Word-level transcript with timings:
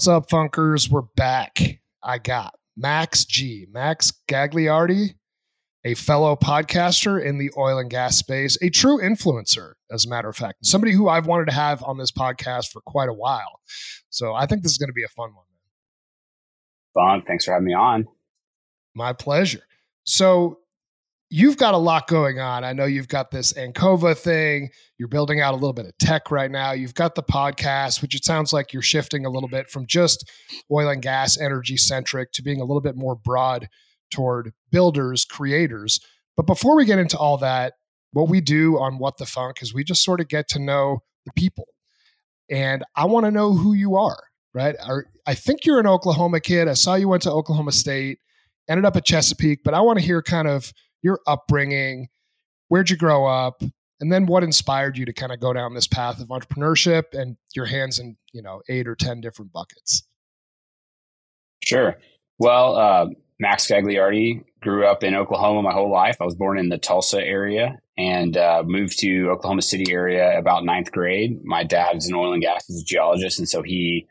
What's 0.00 0.08
up, 0.08 0.30
Funkers? 0.30 0.90
We're 0.90 1.02
back. 1.14 1.58
I 2.02 2.16
got 2.16 2.54
Max 2.74 3.26
G, 3.26 3.66
Max 3.70 4.14
Gagliardi, 4.30 5.12
a 5.84 5.92
fellow 5.92 6.36
podcaster 6.36 7.22
in 7.22 7.36
the 7.36 7.50
oil 7.54 7.78
and 7.78 7.90
gas 7.90 8.16
space, 8.16 8.56
a 8.62 8.70
true 8.70 8.98
influencer, 8.98 9.72
as 9.92 10.06
a 10.06 10.08
matter 10.08 10.30
of 10.30 10.36
fact, 10.36 10.64
somebody 10.64 10.94
who 10.94 11.10
I've 11.10 11.26
wanted 11.26 11.48
to 11.48 11.52
have 11.52 11.82
on 11.82 11.98
this 11.98 12.12
podcast 12.12 12.70
for 12.72 12.80
quite 12.86 13.10
a 13.10 13.12
while. 13.12 13.60
So 14.08 14.32
I 14.32 14.46
think 14.46 14.62
this 14.62 14.72
is 14.72 14.78
going 14.78 14.88
to 14.88 14.94
be 14.94 15.04
a 15.04 15.08
fun 15.08 15.34
one. 15.34 15.44
Fun. 16.94 17.22
Thanks 17.26 17.44
for 17.44 17.52
having 17.52 17.66
me 17.66 17.74
on. 17.74 18.06
My 18.94 19.12
pleasure. 19.12 19.64
So 20.04 20.59
you've 21.30 21.56
got 21.56 21.74
a 21.74 21.78
lot 21.78 22.08
going 22.08 22.40
on. 22.40 22.64
I 22.64 22.72
know 22.72 22.84
you've 22.84 23.08
got 23.08 23.30
this 23.30 23.52
Ancova 23.52 24.18
thing. 24.18 24.70
You're 24.98 25.08
building 25.08 25.40
out 25.40 25.52
a 25.52 25.56
little 25.56 25.72
bit 25.72 25.86
of 25.86 25.96
tech 25.98 26.30
right 26.30 26.50
now. 26.50 26.72
You've 26.72 26.94
got 26.94 27.14
the 27.14 27.22
podcast, 27.22 28.02
which 28.02 28.16
it 28.16 28.24
sounds 28.24 28.52
like 28.52 28.72
you're 28.72 28.82
shifting 28.82 29.24
a 29.24 29.30
little 29.30 29.48
bit 29.48 29.70
from 29.70 29.86
just 29.86 30.28
oil 30.70 30.88
and 30.88 31.00
gas 31.00 31.40
energy 31.40 31.76
centric 31.76 32.32
to 32.32 32.42
being 32.42 32.60
a 32.60 32.64
little 32.64 32.80
bit 32.80 32.96
more 32.96 33.14
broad 33.14 33.68
toward 34.10 34.52
builders, 34.72 35.24
creators. 35.24 36.00
But 36.36 36.46
before 36.46 36.76
we 36.76 36.84
get 36.84 36.98
into 36.98 37.16
all 37.16 37.38
that, 37.38 37.74
what 38.12 38.28
we 38.28 38.40
do 38.40 38.76
on 38.78 38.98
What 38.98 39.18
the 39.18 39.26
Funk 39.26 39.62
is 39.62 39.72
we 39.72 39.84
just 39.84 40.02
sort 40.02 40.20
of 40.20 40.26
get 40.26 40.48
to 40.48 40.58
know 40.58 41.04
the 41.24 41.32
people. 41.36 41.68
And 42.50 42.82
I 42.96 43.04
want 43.04 43.26
to 43.26 43.30
know 43.30 43.52
who 43.52 43.72
you 43.72 43.94
are, 43.94 44.20
right? 44.52 44.74
I 45.28 45.34
think 45.34 45.64
you're 45.64 45.78
an 45.78 45.86
Oklahoma 45.86 46.40
kid. 46.40 46.66
I 46.66 46.72
saw 46.72 46.96
you 46.96 47.08
went 47.08 47.22
to 47.22 47.30
Oklahoma 47.30 47.70
State, 47.70 48.18
ended 48.68 48.84
up 48.84 48.96
at 48.96 49.04
Chesapeake, 49.04 49.60
but 49.62 49.74
I 49.74 49.80
want 49.80 50.00
to 50.00 50.04
hear 50.04 50.22
kind 50.22 50.48
of 50.48 50.72
your 51.02 51.20
upbringing, 51.26 52.08
where'd 52.68 52.90
you 52.90 52.96
grow 52.96 53.26
up, 53.26 53.62
and 54.00 54.10
then 54.10 54.26
what 54.26 54.42
inspired 54.42 54.96
you 54.96 55.04
to 55.04 55.12
kind 55.12 55.32
of 55.32 55.40
go 55.40 55.52
down 55.52 55.74
this 55.74 55.86
path 55.86 56.20
of 56.20 56.28
entrepreneurship 56.28 57.12
and 57.12 57.36
your 57.54 57.66
hands 57.66 57.98
in 57.98 58.16
you 58.32 58.42
know 58.42 58.62
eight 58.68 58.88
or 58.88 58.96
ten 58.96 59.20
different 59.20 59.52
buckets. 59.52 60.02
Sure. 61.62 61.98
Well, 62.38 62.76
uh, 62.76 63.06
Max 63.38 63.66
Gagliardi 63.66 64.44
grew 64.60 64.86
up 64.86 65.04
in 65.04 65.14
Oklahoma 65.14 65.62
my 65.62 65.72
whole 65.72 65.90
life. 65.90 66.16
I 66.20 66.24
was 66.24 66.34
born 66.34 66.58
in 66.58 66.70
the 66.70 66.78
Tulsa 66.78 67.22
area 67.22 67.78
and 67.98 68.36
uh, 68.36 68.62
moved 68.64 68.98
to 69.00 69.28
Oklahoma 69.30 69.62
City 69.62 69.92
area 69.92 70.38
about 70.38 70.64
ninth 70.64 70.90
grade. 70.90 71.44
My 71.44 71.64
dad 71.64 71.96
is 71.96 72.06
an 72.06 72.14
oil 72.14 72.32
and 72.32 72.42
gas, 72.42 72.66
he's 72.66 72.80
a 72.80 72.84
geologist, 72.84 73.38
and 73.38 73.48
so 73.48 73.62
he 73.62 74.06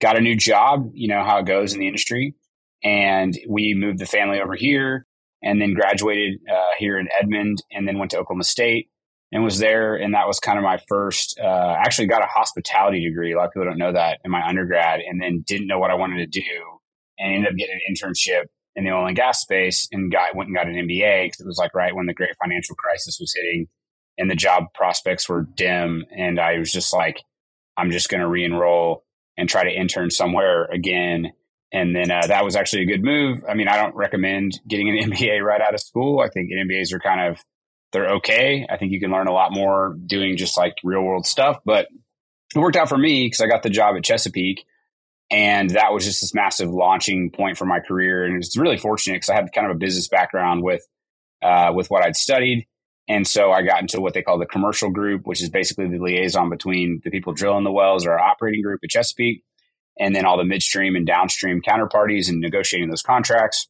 got 0.00 0.16
a 0.16 0.20
new 0.20 0.36
job. 0.36 0.90
You 0.94 1.08
know 1.08 1.22
how 1.22 1.38
it 1.38 1.46
goes 1.46 1.74
in 1.74 1.80
the 1.80 1.86
industry, 1.86 2.34
and 2.82 3.38
we 3.48 3.74
moved 3.74 3.98
the 3.98 4.06
family 4.06 4.40
over 4.40 4.54
here 4.54 5.06
and 5.44 5.60
then 5.60 5.74
graduated 5.74 6.40
uh, 6.50 6.70
here 6.78 6.98
in 6.98 7.06
Edmond 7.20 7.62
and 7.70 7.86
then 7.86 7.98
went 7.98 8.10
to 8.12 8.18
Oklahoma 8.18 8.44
State 8.44 8.88
and 9.30 9.44
was 9.44 9.58
there. 9.58 9.94
And 9.94 10.14
that 10.14 10.26
was 10.26 10.40
kind 10.40 10.58
of 10.58 10.64
my 10.64 10.78
first, 10.88 11.38
uh, 11.38 11.76
actually 11.78 12.06
got 12.06 12.22
a 12.22 12.26
hospitality 12.26 13.06
degree. 13.06 13.32
A 13.32 13.36
lot 13.36 13.46
of 13.46 13.52
people 13.52 13.66
don't 13.66 13.78
know 13.78 13.92
that 13.92 14.20
in 14.24 14.30
my 14.30 14.44
undergrad 14.46 15.00
and 15.00 15.20
then 15.20 15.44
didn't 15.46 15.66
know 15.66 15.78
what 15.78 15.90
I 15.90 15.94
wanted 15.94 16.32
to 16.32 16.40
do 16.40 16.50
and 17.18 17.34
ended 17.34 17.52
up 17.52 17.58
getting 17.58 17.74
an 17.74 17.94
internship 17.94 18.44
in 18.74 18.84
the 18.84 18.90
oil 18.90 19.06
and 19.06 19.14
gas 19.14 19.40
space 19.40 19.86
and 19.92 20.10
got, 20.10 20.34
went 20.34 20.48
and 20.48 20.56
got 20.56 20.66
an 20.66 20.74
MBA 20.74 21.26
because 21.26 21.40
it 21.40 21.46
was 21.46 21.58
like 21.58 21.74
right 21.74 21.94
when 21.94 22.06
the 22.06 22.14
great 22.14 22.34
financial 22.42 22.74
crisis 22.74 23.18
was 23.20 23.34
hitting 23.34 23.68
and 24.16 24.30
the 24.30 24.34
job 24.34 24.64
prospects 24.74 25.28
were 25.28 25.42
dim. 25.42 26.06
And 26.16 26.40
I 26.40 26.58
was 26.58 26.72
just 26.72 26.94
like, 26.94 27.22
I'm 27.76 27.90
just 27.90 28.08
going 28.08 28.22
to 28.22 28.28
re-enroll 28.28 29.04
and 29.36 29.48
try 29.48 29.64
to 29.64 29.70
intern 29.70 30.10
somewhere 30.10 30.64
again 30.66 31.32
and 31.74 31.94
then 31.94 32.08
uh, 32.12 32.24
that 32.28 32.44
was 32.44 32.54
actually 32.54 32.84
a 32.84 32.86
good 32.86 33.02
move. 33.02 33.44
I 33.48 33.54
mean, 33.54 33.66
I 33.66 33.76
don't 33.76 33.96
recommend 33.96 34.60
getting 34.66 34.88
an 34.88 35.10
MBA 35.10 35.42
right 35.42 35.60
out 35.60 35.74
of 35.74 35.80
school. 35.80 36.20
I 36.20 36.28
think 36.28 36.50
MBAs 36.50 36.92
are 36.92 37.00
kind 37.00 37.28
of 37.28 37.44
they're 37.92 38.14
okay. 38.14 38.64
I 38.70 38.76
think 38.76 38.92
you 38.92 39.00
can 39.00 39.10
learn 39.10 39.26
a 39.26 39.32
lot 39.32 39.52
more 39.52 39.96
doing 40.06 40.36
just 40.36 40.56
like 40.56 40.76
real 40.84 41.02
world 41.02 41.26
stuff. 41.26 41.58
But 41.64 41.88
it 42.54 42.58
worked 42.60 42.76
out 42.76 42.88
for 42.88 42.96
me 42.96 43.26
because 43.26 43.40
I 43.40 43.48
got 43.48 43.64
the 43.64 43.70
job 43.70 43.96
at 43.96 44.04
Chesapeake, 44.04 44.64
and 45.30 45.70
that 45.70 45.92
was 45.92 46.04
just 46.04 46.20
this 46.20 46.32
massive 46.32 46.70
launching 46.70 47.30
point 47.30 47.58
for 47.58 47.66
my 47.66 47.80
career. 47.80 48.24
And 48.24 48.36
it's 48.36 48.56
really 48.56 48.78
fortunate 48.78 49.16
because 49.16 49.30
I 49.30 49.34
had 49.34 49.52
kind 49.52 49.68
of 49.68 49.74
a 49.74 49.78
business 49.78 50.06
background 50.06 50.62
with 50.62 50.86
uh, 51.42 51.72
with 51.74 51.90
what 51.90 52.04
I'd 52.04 52.16
studied. 52.16 52.68
And 53.08 53.26
so 53.26 53.50
I 53.50 53.62
got 53.62 53.80
into 53.80 54.00
what 54.00 54.14
they 54.14 54.22
call 54.22 54.38
the 54.38 54.46
commercial 54.46 54.90
group, 54.90 55.26
which 55.26 55.42
is 55.42 55.50
basically 55.50 55.88
the 55.88 55.98
liaison 55.98 56.50
between 56.50 57.00
the 57.02 57.10
people 57.10 57.32
drilling 57.34 57.64
the 57.64 57.72
wells 57.72 58.06
or 58.06 58.12
our 58.12 58.20
operating 58.20 58.62
group 58.62 58.80
at 58.82 58.90
Chesapeake 58.90 59.42
and 59.98 60.14
then 60.14 60.24
all 60.24 60.36
the 60.36 60.44
midstream 60.44 60.96
and 60.96 61.06
downstream 61.06 61.60
counterparties 61.62 62.28
and 62.28 62.40
negotiating 62.40 62.88
those 62.88 63.02
contracts, 63.02 63.68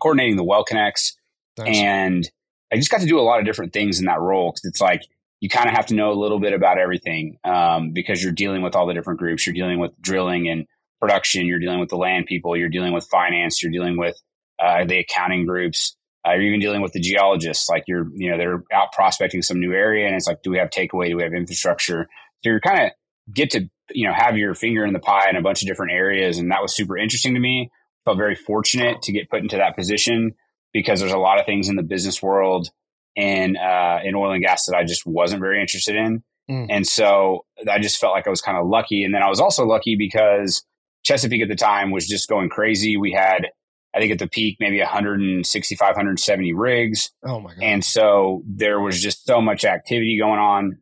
coordinating 0.00 0.36
the 0.36 0.44
well 0.44 0.64
connects. 0.64 1.16
Nice. 1.58 1.76
And 1.76 2.30
I 2.72 2.76
just 2.76 2.90
got 2.90 3.00
to 3.00 3.06
do 3.06 3.18
a 3.18 3.22
lot 3.22 3.38
of 3.38 3.46
different 3.46 3.72
things 3.72 3.98
in 4.00 4.06
that 4.06 4.20
role 4.20 4.50
because 4.50 4.64
it's 4.64 4.80
like 4.80 5.02
you 5.40 5.48
kind 5.48 5.68
of 5.68 5.74
have 5.74 5.86
to 5.86 5.94
know 5.94 6.10
a 6.10 6.14
little 6.14 6.40
bit 6.40 6.52
about 6.52 6.78
everything 6.78 7.38
um, 7.44 7.92
because 7.92 8.22
you're 8.22 8.32
dealing 8.32 8.62
with 8.62 8.74
all 8.74 8.86
the 8.86 8.94
different 8.94 9.20
groups. 9.20 9.46
You're 9.46 9.54
dealing 9.54 9.78
with 9.78 9.92
drilling 10.00 10.48
and 10.48 10.66
production. 11.00 11.46
You're 11.46 11.58
dealing 11.58 11.80
with 11.80 11.90
the 11.90 11.96
land 11.96 12.26
people. 12.26 12.56
You're 12.56 12.68
dealing 12.68 12.92
with 12.92 13.06
finance. 13.06 13.62
You're 13.62 13.72
dealing 13.72 13.96
with 13.96 14.20
uh, 14.58 14.84
the 14.84 14.98
accounting 14.98 15.46
groups. 15.46 15.96
Uh, 16.26 16.32
you're 16.32 16.42
even 16.42 16.60
dealing 16.60 16.82
with 16.82 16.92
the 16.92 17.00
geologists. 17.00 17.68
Like 17.68 17.84
you're, 17.86 18.08
you 18.14 18.30
know, 18.30 18.38
they're 18.38 18.64
out 18.72 18.92
prospecting 18.92 19.42
some 19.42 19.60
new 19.60 19.72
area, 19.72 20.06
and 20.06 20.16
it's 20.16 20.26
like, 20.26 20.42
do 20.42 20.50
we 20.50 20.58
have 20.58 20.70
takeaway? 20.70 21.08
Do 21.08 21.16
we 21.16 21.22
have 21.22 21.34
infrastructure? 21.34 22.08
So 22.42 22.50
you're 22.50 22.60
kind 22.60 22.86
of 22.86 22.90
get 23.32 23.50
to 23.50 23.68
you 23.90 24.06
know 24.06 24.14
have 24.14 24.36
your 24.36 24.54
finger 24.54 24.84
in 24.84 24.92
the 24.92 24.98
pie 24.98 25.28
in 25.30 25.36
a 25.36 25.42
bunch 25.42 25.62
of 25.62 25.68
different 25.68 25.92
areas 25.92 26.38
and 26.38 26.50
that 26.50 26.62
was 26.62 26.74
super 26.74 26.96
interesting 26.96 27.34
to 27.34 27.40
me 27.40 27.70
felt 28.04 28.16
very 28.16 28.34
fortunate 28.34 29.02
to 29.02 29.12
get 29.12 29.28
put 29.28 29.42
into 29.42 29.56
that 29.56 29.76
position 29.76 30.32
because 30.72 31.00
there's 31.00 31.12
a 31.12 31.18
lot 31.18 31.38
of 31.40 31.46
things 31.46 31.68
in 31.68 31.76
the 31.76 31.82
business 31.82 32.22
world 32.22 32.70
and 33.16 33.56
uh, 33.56 33.98
in 34.04 34.14
oil 34.14 34.32
and 34.32 34.42
gas 34.42 34.66
that 34.66 34.76
I 34.76 34.84
just 34.84 35.06
wasn't 35.06 35.40
very 35.40 35.60
interested 35.60 35.96
in. 35.96 36.22
Mm. 36.50 36.66
And 36.70 36.86
so 36.86 37.44
I 37.68 37.78
just 37.78 37.98
felt 37.98 38.12
like 38.12 38.26
I 38.26 38.30
was 38.30 38.40
kind 38.40 38.58
of 38.58 38.66
lucky. 38.66 39.02
And 39.02 39.14
then 39.14 39.22
I 39.22 39.28
was 39.28 39.40
also 39.40 39.64
lucky 39.64 39.96
because 39.96 40.64
Chesapeake 41.02 41.42
at 41.42 41.48
the 41.48 41.56
time 41.56 41.90
was 41.90 42.06
just 42.06 42.28
going 42.28 42.48
crazy. 42.48 42.96
We 42.96 43.12
had, 43.12 43.46
I 43.94 44.00
think 44.00 44.12
at 44.12 44.18
the 44.18 44.28
peak, 44.28 44.58
maybe 44.60 44.78
165, 44.78 45.88
170 45.88 46.52
rigs. 46.52 47.10
Oh 47.24 47.40
my 47.40 47.54
God. 47.54 47.62
And 47.62 47.84
so 47.84 48.42
there 48.46 48.80
was 48.80 49.02
just 49.02 49.24
so 49.24 49.40
much 49.40 49.64
activity 49.64 50.18
going 50.18 50.38
on. 50.38 50.78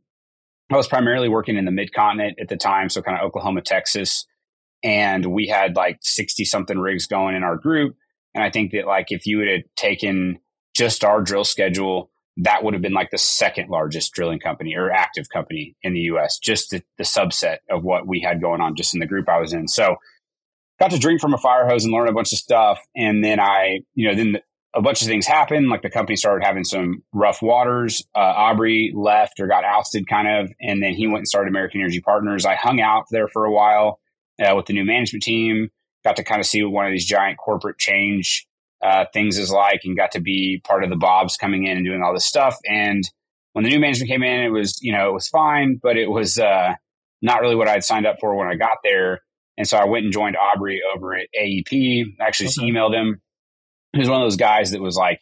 I 0.75 0.77
was 0.77 0.89
primarily 0.89 1.29
working 1.29 1.57
in 1.57 1.67
the 1.67 1.71
mid 1.71 1.93
continent 1.93 2.39
at 2.41 2.49
the 2.49 2.57
time, 2.57 2.89
so 2.91 3.01
kind 3.01 3.17
of 3.17 3.25
Oklahoma, 3.25 3.63
Texas. 3.63 4.27
And 4.83 5.27
we 5.27 5.47
had 5.47 5.77
like 5.77 5.99
60 6.01 6.45
something 6.45 6.79
rigs 6.79 7.07
going 7.07 7.37
in 7.37 7.45
our 7.45 7.57
group. 7.57 7.97
And 8.35 8.43
I 8.43 8.51
think 8.51 8.73
that 8.73 8.85
like 8.85 9.13
if 9.13 9.25
you 9.25 9.39
would 9.39 9.47
have 9.47 9.61
taken 9.77 10.41
just 10.75 11.05
our 11.05 11.23
drill 11.23 11.45
schedule, 11.45 12.11
that 12.39 12.65
would 12.65 12.75
have 12.75 12.83
been 12.83 12.93
like 12.93 13.13
the 13.13 13.19
second 13.19 13.71
largest 13.71 14.13
drilling 14.15 14.41
company 14.41 14.75
or 14.75 14.91
active 14.91 15.29
company 15.29 15.77
in 15.85 15.95
the 15.95 16.01
US, 16.01 16.41
just 16.41 16.71
the, 16.71 16.83
the 16.99 17.05
subset 17.05 17.59
of 17.71 17.85
what 17.85 18.09
we 18.09 18.21
had 18.21 18.41
going 18.41 18.61
on 18.61 18.75
just 18.75 18.95
in 18.95 19.01
the 19.01 19.07
group 19.07 19.29
I 19.29 19.39
was 19.39 19.53
in. 19.53 19.69
So 19.69 19.95
got 20.81 20.91
to 20.91 20.99
drink 20.99 21.21
from 21.21 21.35
a 21.35 21.39
fire 21.39 21.69
hose 21.69 21.85
and 21.85 21.93
learn 21.93 22.09
a 22.09 22.13
bunch 22.13 22.33
of 22.33 22.39
stuff. 22.41 22.81
And 22.97 23.23
then 23.23 23.39
I, 23.39 23.83
you 23.95 24.09
know, 24.09 24.17
then 24.17 24.33
the, 24.33 24.43
a 24.75 24.83
bunch 24.83 25.03
of 25.03 25.09
things 25.09 25.27
happened. 25.27 25.69
Like 25.69 25.83
the 25.83 25.91
company 25.91 26.17
started 26.17 26.45
having 26.45 26.65
some 26.65 27.03
rough 27.13 27.41
waters. 27.41 28.05
Uh, 28.15 28.19
Aubrey 28.19 28.93
left 28.95 29.39
or 29.39 29.47
got 29.47 29.65
ousted, 29.65 30.07
kind 30.09 30.29
of, 30.29 30.53
and 30.61 30.83
then 30.83 30.95
he 30.95 31.07
went 31.07 31.19
and 31.19 31.29
started 31.29 31.49
American 31.49 31.81
Energy 31.81 32.01
Partners. 32.01 32.45
I 32.45 32.57
hung 32.57 32.81
out 32.81 33.05
there 33.11 33.29
for 33.29 33.45
a 33.45 33.53
while 33.53 34.01
uh, 34.45 34.55
with 34.57 34.67
the 34.67 34.73
new 34.73 34.85
management 34.85 35.23
team. 35.23 35.71
Got 36.05 36.17
to 36.17 36.25
kind 36.25 36.41
of 36.41 36.47
see 36.47 36.63
what 36.63 36.73
one 36.73 36.87
of 36.87 36.93
these 36.93 37.07
giant 37.07 37.39
corporate 37.39 37.79
change 37.79 38.47
uh, 38.83 39.07
things 39.13 39.39
is 39.39 39.51
like, 39.51 39.81
and 39.85 39.97
got 39.97 40.13
to 40.13 40.21
be 40.21 40.61
part 40.65 40.85
of 40.85 40.91
the 40.91 40.97
Bobs 40.97 41.37
coming 41.37 41.67
in 41.67 41.77
and 41.79 41.87
doing 41.87 42.03
all 42.03 42.13
this 42.13 42.27
stuff. 42.27 42.57
And 42.69 43.09
when 43.53 43.65
the 43.65 43.71
new 43.71 43.81
management 43.81 44.11
came 44.11 44.23
in, 44.23 44.41
it 44.43 44.51
was 44.51 44.79
you 44.83 44.93
know 44.93 45.09
it 45.09 45.15
was 45.15 45.29
fine, 45.29 45.81
but 45.83 45.97
it 45.97 46.11
was 46.11 46.39
uh, 46.39 46.75
not 47.23 47.41
really 47.41 47.55
what 47.55 47.69
I 47.69 47.73
had 47.73 47.85
signed 47.85 48.07
up 48.07 48.17
for 48.21 48.35
when 48.35 48.49
I 48.49 48.57
got 48.57 48.79
there. 48.83 49.23
And 49.57 49.69
so 49.69 49.79
I 49.79 49.85
went 49.85 50.05
and 50.05 50.13
joined 50.13 50.37
Aubrey 50.37 50.83
over 50.95 51.15
at 51.15 51.29
AEP. 51.41 52.05
I 52.21 52.25
actually 52.27 52.49
okay. 52.49 52.71
emailed 52.71 52.93
him 52.93 53.21
he 53.95 54.01
was 54.01 54.09
one 54.09 54.21
of 54.21 54.27
those 54.27 54.37
guys 54.37 54.73
that 54.73 54.81
was 54.81 54.97
like, 54.97 55.21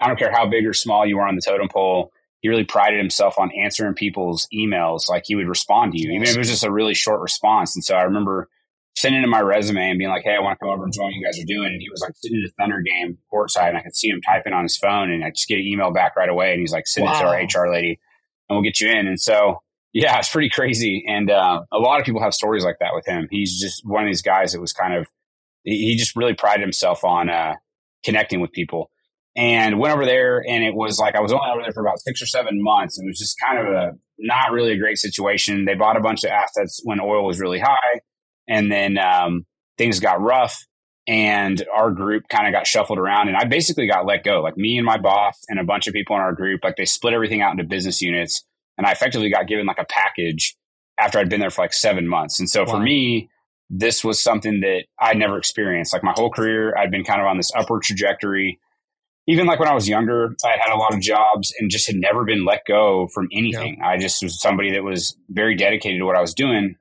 I 0.00 0.08
don't 0.08 0.18
care 0.18 0.32
how 0.32 0.46
big 0.46 0.66
or 0.66 0.74
small 0.74 1.06
you 1.06 1.16
were 1.16 1.26
on 1.26 1.36
the 1.36 1.42
totem 1.42 1.68
pole. 1.68 2.12
He 2.40 2.48
really 2.48 2.64
prided 2.64 2.98
himself 2.98 3.38
on 3.38 3.50
answering 3.52 3.94
people's 3.94 4.46
emails. 4.54 5.08
Like 5.08 5.24
he 5.26 5.34
would 5.34 5.48
respond 5.48 5.92
to 5.92 5.98
you, 5.98 6.10
even 6.10 6.22
if 6.22 6.34
it 6.34 6.38
was 6.38 6.50
just 6.50 6.64
a 6.64 6.70
really 6.70 6.94
short 6.94 7.20
response. 7.20 7.74
And 7.74 7.84
so 7.84 7.96
I 7.96 8.02
remember 8.02 8.48
sending 8.96 9.22
him 9.22 9.30
my 9.30 9.40
resume 9.40 9.90
and 9.90 9.98
being 9.98 10.10
like, 10.10 10.22
Hey, 10.24 10.34
I 10.34 10.40
want 10.40 10.58
to 10.58 10.64
come 10.64 10.72
over 10.72 10.84
and 10.84 10.92
join 10.92 11.06
what 11.06 11.14
you 11.14 11.24
guys 11.24 11.38
are 11.38 11.44
doing. 11.44 11.68
And 11.68 11.80
he 11.80 11.88
was 11.90 12.00
like 12.00 12.12
sitting 12.16 12.42
at 12.42 12.50
a 12.50 12.52
Thunder 12.54 12.82
game 12.82 13.18
courtside 13.32 13.68
and 13.68 13.78
I 13.78 13.82
could 13.82 13.96
see 13.96 14.08
him 14.08 14.20
typing 14.20 14.52
on 14.52 14.64
his 14.64 14.76
phone 14.76 15.10
and 15.10 15.24
I 15.24 15.30
just 15.30 15.48
get 15.48 15.58
an 15.58 15.66
email 15.66 15.92
back 15.92 16.16
right 16.16 16.28
away. 16.28 16.52
And 16.52 16.60
he's 16.60 16.72
like, 16.72 16.86
send 16.86 17.06
wow. 17.06 17.16
it 17.16 17.48
to 17.48 17.58
our 17.58 17.64
HR 17.64 17.72
lady 17.72 18.00
and 18.48 18.56
we'll 18.56 18.62
get 18.62 18.80
you 18.80 18.90
in. 18.90 19.06
And 19.06 19.20
so, 19.20 19.62
yeah, 19.92 20.18
it's 20.18 20.28
pretty 20.28 20.50
crazy. 20.50 21.04
And 21.08 21.30
uh, 21.30 21.62
a 21.72 21.78
lot 21.78 22.00
of 22.00 22.06
people 22.06 22.22
have 22.22 22.34
stories 22.34 22.64
like 22.64 22.76
that 22.80 22.94
with 22.94 23.06
him. 23.06 23.28
He's 23.30 23.60
just 23.60 23.84
one 23.84 24.02
of 24.02 24.08
these 24.08 24.22
guys 24.22 24.52
that 24.52 24.60
was 24.60 24.72
kind 24.72 24.94
of, 24.94 25.06
he 25.64 25.96
just 25.96 26.14
really 26.16 26.34
prided 26.34 26.60
himself 26.60 27.02
on, 27.02 27.28
uh, 27.28 27.54
connecting 28.06 28.40
with 28.40 28.52
people. 28.52 28.90
And 29.36 29.78
went 29.78 29.92
over 29.92 30.06
there, 30.06 30.42
and 30.48 30.64
it 30.64 30.74
was 30.74 30.98
like 30.98 31.14
I 31.14 31.20
was 31.20 31.30
only 31.30 31.50
over 31.52 31.60
there 31.60 31.72
for 31.72 31.82
about 31.82 32.00
six 32.00 32.22
or 32.22 32.26
seven 32.26 32.62
months. 32.62 32.96
And 32.96 33.06
It 33.06 33.10
was 33.10 33.18
just 33.18 33.36
kind 33.38 33.58
of 33.58 33.66
a 33.66 33.92
not 34.18 34.50
really 34.50 34.72
a 34.72 34.78
great 34.78 34.96
situation. 34.96 35.66
They 35.66 35.74
bought 35.74 35.98
a 35.98 36.00
bunch 36.00 36.24
of 36.24 36.30
assets 36.30 36.80
when 36.84 37.00
oil 37.00 37.26
was 37.26 37.38
really 37.38 37.58
high, 37.58 38.00
and 38.48 38.72
then 38.72 38.96
um, 38.96 39.44
things 39.76 40.00
got 40.00 40.22
rough, 40.22 40.64
and 41.06 41.62
our 41.74 41.90
group 41.90 42.28
kind 42.30 42.46
of 42.46 42.54
got 42.54 42.66
shuffled 42.66 42.98
around. 42.98 43.28
And 43.28 43.36
I 43.36 43.44
basically 43.44 43.86
got 43.86 44.06
let 44.06 44.24
go. 44.24 44.40
Like 44.40 44.56
me 44.56 44.78
and 44.78 44.86
my 44.86 44.96
boss 44.96 45.38
and 45.50 45.60
a 45.60 45.64
bunch 45.64 45.86
of 45.86 45.92
people 45.92 46.16
in 46.16 46.22
our 46.22 46.32
group, 46.32 46.64
like 46.64 46.76
they 46.76 46.86
split 46.86 47.12
everything 47.12 47.42
out 47.42 47.52
into 47.52 47.64
business 47.64 48.00
units, 48.00 48.42
and 48.78 48.86
I 48.86 48.92
effectively 48.92 49.30
got 49.30 49.48
given 49.48 49.66
like 49.66 49.78
a 49.78 49.86
package 49.86 50.56
after 50.98 51.18
I'd 51.18 51.28
been 51.28 51.40
there 51.40 51.50
for 51.50 51.60
like 51.60 51.74
seven 51.74 52.08
months. 52.08 52.40
And 52.40 52.48
so 52.48 52.64
wow. 52.64 52.72
for 52.72 52.80
me, 52.80 53.28
this 53.68 54.04
was 54.04 54.22
something 54.22 54.60
that 54.60 54.84
I'd 54.98 55.16
never 55.16 55.38
experienced. 55.38 55.92
Like 55.92 56.04
my 56.04 56.14
whole 56.14 56.30
career, 56.30 56.76
I'd 56.76 56.90
been 56.90 57.04
kind 57.04 57.20
of 57.20 57.26
on 57.26 57.36
this 57.36 57.50
upward 57.56 57.82
trajectory. 57.82 58.60
Even 59.26 59.46
like 59.46 59.58
when 59.58 59.68
I 59.68 59.74
was 59.74 59.88
younger, 59.88 60.36
I 60.44 60.50
had 60.50 60.60
had 60.60 60.72
a 60.72 60.78
lot 60.78 60.94
of 60.94 61.00
jobs 61.00 61.52
and 61.58 61.68
just 61.68 61.88
had 61.88 61.96
never 61.96 62.24
been 62.24 62.44
let 62.44 62.64
go 62.66 63.08
from 63.12 63.28
anything. 63.32 63.78
Yeah. 63.78 63.88
I 63.88 63.98
just 63.98 64.22
was 64.22 64.40
somebody 64.40 64.70
that 64.72 64.84
was 64.84 65.16
very 65.28 65.56
dedicated 65.56 65.98
to 65.98 66.04
what 66.04 66.16
I 66.16 66.20
was 66.20 66.32
doing. 66.32 66.76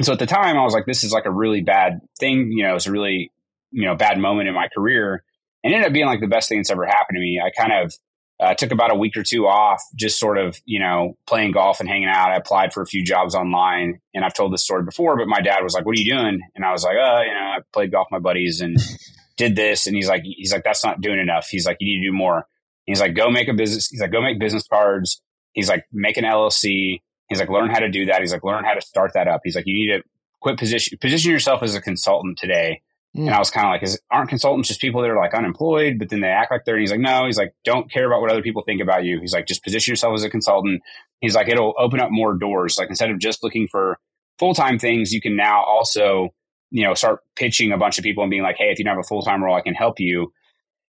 So 0.00 0.12
at 0.12 0.18
the 0.18 0.26
time, 0.26 0.56
I 0.56 0.62
was 0.62 0.72
like, 0.72 0.86
this 0.86 1.04
is 1.04 1.12
like 1.12 1.26
a 1.26 1.30
really 1.30 1.60
bad 1.60 2.00
thing. 2.18 2.50
You 2.50 2.64
know, 2.64 2.76
it's 2.76 2.86
a 2.86 2.92
really, 2.92 3.30
you 3.70 3.84
know, 3.84 3.94
bad 3.94 4.18
moment 4.18 4.48
in 4.48 4.54
my 4.54 4.68
career. 4.68 5.22
And 5.62 5.72
it 5.72 5.76
ended 5.76 5.88
up 5.88 5.92
being 5.92 6.06
like 6.06 6.20
the 6.20 6.26
best 6.26 6.48
thing 6.48 6.58
that's 6.58 6.70
ever 6.70 6.86
happened 6.86 7.16
to 7.16 7.20
me. 7.20 7.40
I 7.44 7.50
kind 7.50 7.72
of 7.72 7.94
uh, 8.38 8.54
took 8.54 8.70
about 8.70 8.92
a 8.92 8.96
week 8.96 9.16
or 9.16 9.22
two 9.22 9.46
off, 9.46 9.82
just 9.94 10.18
sort 10.18 10.36
of, 10.36 10.60
you 10.66 10.78
know, 10.78 11.16
playing 11.26 11.52
golf 11.52 11.80
and 11.80 11.88
hanging 11.88 12.08
out. 12.08 12.30
I 12.30 12.36
applied 12.36 12.72
for 12.72 12.82
a 12.82 12.86
few 12.86 13.02
jobs 13.04 13.34
online, 13.34 14.00
and 14.14 14.24
I've 14.24 14.34
told 14.34 14.52
this 14.52 14.62
story 14.62 14.82
before. 14.82 15.16
But 15.16 15.26
my 15.26 15.40
dad 15.40 15.62
was 15.62 15.74
like, 15.74 15.86
"What 15.86 15.96
are 15.96 16.00
you 16.00 16.12
doing?" 16.12 16.40
And 16.54 16.64
I 16.64 16.72
was 16.72 16.84
like, 16.84 16.96
"Oh, 17.00 17.22
you 17.22 17.32
know, 17.32 17.40
I 17.40 17.58
played 17.72 17.92
golf 17.92 18.08
with 18.10 18.20
my 18.20 18.28
buddies 18.28 18.60
and 18.60 18.76
did 19.36 19.56
this." 19.56 19.86
And 19.86 19.96
he's 19.96 20.08
like, 20.08 20.22
"He's 20.24 20.52
like, 20.52 20.64
that's 20.64 20.84
not 20.84 21.00
doing 21.00 21.18
enough." 21.18 21.48
He's 21.48 21.66
like, 21.66 21.78
"You 21.80 21.94
need 21.94 22.04
to 22.04 22.10
do 22.10 22.16
more." 22.16 22.46
he's 22.86 23.00
like, 23.00 23.14
"Go 23.14 23.30
make 23.30 23.48
a 23.48 23.54
business." 23.54 23.88
He's 23.88 24.00
like, 24.00 24.12
"Go 24.12 24.22
make 24.22 24.38
business 24.38 24.66
cards." 24.66 25.20
He's 25.52 25.68
like, 25.68 25.84
"Make 25.92 26.16
an 26.16 26.24
LLC." 26.24 27.02
He's 27.28 27.40
like, 27.40 27.50
"Learn 27.50 27.70
how 27.70 27.80
to 27.80 27.90
do 27.90 28.06
that." 28.06 28.20
He's 28.20 28.32
like, 28.32 28.44
"Learn 28.44 28.64
how 28.64 28.74
to 28.74 28.80
start 28.80 29.12
that 29.14 29.28
up." 29.28 29.40
He's 29.44 29.56
like, 29.56 29.66
"You 29.66 29.74
need 29.74 29.96
to 29.96 30.08
quit 30.40 30.58
position 30.58 30.96
position 30.98 31.32
yourself 31.32 31.62
as 31.62 31.74
a 31.74 31.80
consultant 31.80 32.38
today." 32.38 32.82
Mm. 33.16 33.26
And 33.26 33.30
I 33.30 33.38
was 33.38 33.50
kind 33.50 33.66
of 33.66 33.70
like, 33.70 33.82
is, 33.82 33.98
aren't 34.10 34.28
consultants 34.28 34.68
just 34.68 34.80
people 34.80 35.00
that 35.00 35.10
are 35.10 35.16
like 35.16 35.32
unemployed, 35.32 35.98
but 35.98 36.10
then 36.10 36.20
they 36.20 36.28
act 36.28 36.50
like 36.50 36.64
they're, 36.64 36.74
and 36.74 36.82
he's 36.82 36.90
like, 36.90 37.00
no, 37.00 37.24
he's 37.24 37.38
like, 37.38 37.54
don't 37.64 37.90
care 37.90 38.06
about 38.06 38.20
what 38.20 38.30
other 38.30 38.42
people 38.42 38.62
think 38.62 38.82
about 38.82 39.04
you. 39.04 39.20
He's 39.20 39.32
like, 39.32 39.46
just 39.46 39.64
position 39.64 39.92
yourself 39.92 40.14
as 40.14 40.22
a 40.22 40.30
consultant. 40.30 40.82
He's 41.20 41.34
like, 41.34 41.48
it'll 41.48 41.74
open 41.78 42.00
up 42.00 42.10
more 42.10 42.34
doors. 42.34 42.76
Like 42.78 42.90
instead 42.90 43.10
of 43.10 43.18
just 43.18 43.42
looking 43.42 43.68
for 43.68 43.98
full-time 44.38 44.78
things, 44.78 45.12
you 45.12 45.20
can 45.20 45.34
now 45.34 45.64
also, 45.64 46.34
you 46.70 46.84
know, 46.84 46.94
start 46.94 47.20
pitching 47.36 47.72
a 47.72 47.78
bunch 47.78 47.96
of 47.96 48.04
people 48.04 48.22
and 48.22 48.30
being 48.30 48.42
like, 48.42 48.56
Hey, 48.56 48.70
if 48.70 48.78
you 48.78 48.84
don't 48.84 48.96
have 48.96 49.04
a 49.04 49.08
full-time 49.08 49.42
role, 49.42 49.56
I 49.56 49.62
can 49.62 49.74
help 49.74 49.98
you. 49.98 50.32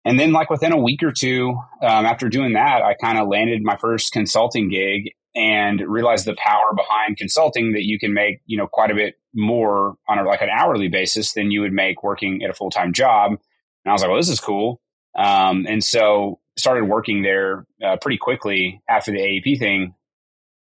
And 0.07 0.19
then 0.19 0.33
like 0.33 0.49
within 0.49 0.73
a 0.73 0.79
week 0.79 1.03
or 1.03 1.13
two, 1.13 1.51
um, 1.83 2.07
after 2.07 2.29
doing 2.29 2.53
that, 2.55 2.81
I 2.81 2.95
kind 2.95 3.19
of 3.19 3.29
landed 3.29 3.63
my 3.63 3.77
first 3.77 4.13
consulting 4.13 4.71
gig 4.71 5.13
and 5.35 5.81
realized 5.81 6.25
the 6.25 6.37
power 6.37 6.73
behind 6.75 7.19
consulting 7.19 7.73
that 7.73 7.85
you 7.85 7.99
can 7.99 8.15
make, 8.15 8.41
you 8.47 8.57
know, 8.57 8.67
quite 8.67 8.91
a 8.91 8.95
bit 8.95 9.17
more 9.37 9.97
on 10.09 10.19
a, 10.19 10.25
like 10.25 10.43
an 10.43 10.49
hourly 10.51 10.89
basis 10.89 11.33
than 11.33 11.51
you 11.51 11.61
would 11.61 11.73
make 11.73 12.03
working 12.03 12.43
at 12.43 12.51
a 12.51 12.55
full 12.55 12.71
time 12.71 12.93
job. 12.93 13.33
And 13.33 13.91
I 13.91 13.93
was 13.93 14.03
like, 14.03 14.11
well, 14.11 14.19
this 14.19 14.29
is 14.29 14.41
cool. 14.41 14.81
Um, 15.17 15.67
and 15.69 15.83
so 15.83 16.41
started 16.57 16.85
working 16.85 17.23
there 17.23 17.67
uh, 17.85 17.97
pretty 18.01 18.19
quickly 18.19 18.83
after 18.89 19.13
the 19.13 19.19
AEP 19.19 19.59
thing. 19.59 19.95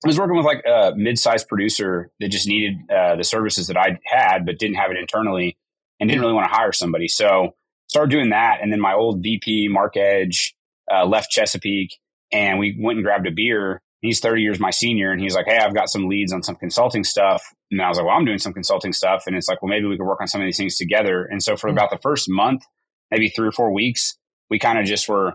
I 0.05 0.09
was 0.09 0.19
working 0.19 0.37
with 0.37 0.47
like 0.47 0.65
a 0.67 0.93
mid-sized 0.97 1.47
producer 1.47 2.11
that 2.19 2.29
just 2.29 2.49
needed 2.49 2.75
uh, 2.91 3.15
the 3.15 3.25
services 3.25 3.69
that 3.69 3.77
I 3.77 4.01
had, 4.05 4.45
but 4.45 4.59
didn't 4.59 4.77
have 4.77 4.91
it 4.91 4.97
internally 4.97 5.57
and 6.01 6.11
didn't 6.11 6.23
really 6.23 6.35
want 6.35 6.51
to 6.51 6.55
hire 6.55 6.73
somebody. 6.73 7.07
So 7.07 7.55
started 7.89 8.11
doing 8.11 8.31
that. 8.31 8.59
And 8.61 8.73
then 8.73 8.81
my 8.81 8.95
old 8.95 9.23
VP, 9.23 9.69
Mark 9.69 9.97
Edge, 9.97 10.57
uh, 10.93 11.07
left 11.07 11.31
Chesapeake 11.31 11.99
and 12.33 12.59
we 12.59 12.77
went 12.81 12.99
and 12.99 13.05
grabbed 13.05 13.27
a 13.27 13.31
beer 13.31 13.83
he's 14.03 14.21
30 14.21 14.43
years 14.43 14.61
my 14.61 14.71
senior 14.71 15.11
and 15.11 15.21
he's 15.21 15.35
like, 15.35 15.47
Hey, 15.47 15.57
I've 15.57 15.75
got 15.75 15.89
some 15.89 16.09
leads 16.09 16.33
on 16.33 16.43
some 16.43 16.57
consulting 16.57 17.05
stuff. 17.05 17.43
And 17.71 17.81
I 17.81 17.89
was 17.89 17.97
like, 17.97 18.07
well, 18.07 18.17
I'm 18.17 18.27
doing 18.27 18.39
some 18.39 18.53
consulting 18.53 18.93
stuff. 18.93 19.23
And 19.27 19.35
it's 19.35 19.49
like, 19.49 19.63
well, 19.63 19.71
maybe 19.71 19.87
we 19.87 19.97
could 19.97 20.07
work 20.07 20.21
on 20.21 20.29
some 20.29 20.43
of 20.43 20.47
these 20.47 20.59
things 20.59 20.77
together. 20.77 21.25
And 21.25 21.43
so 21.43 21.57
for 21.57 21.69
mm-hmm. 21.69 21.79
about 21.79 21.91
the 21.91 21.99
first 21.99 22.29
month, 22.29 22.63
maybe 23.11 23.31
three 23.31 23.49
or 23.49 23.53
four 23.53 23.73
weeks, 23.73 24.19
we 24.51 24.59
kind 24.59 24.79
of 24.79 24.85
just 24.85 25.09
were 25.09 25.35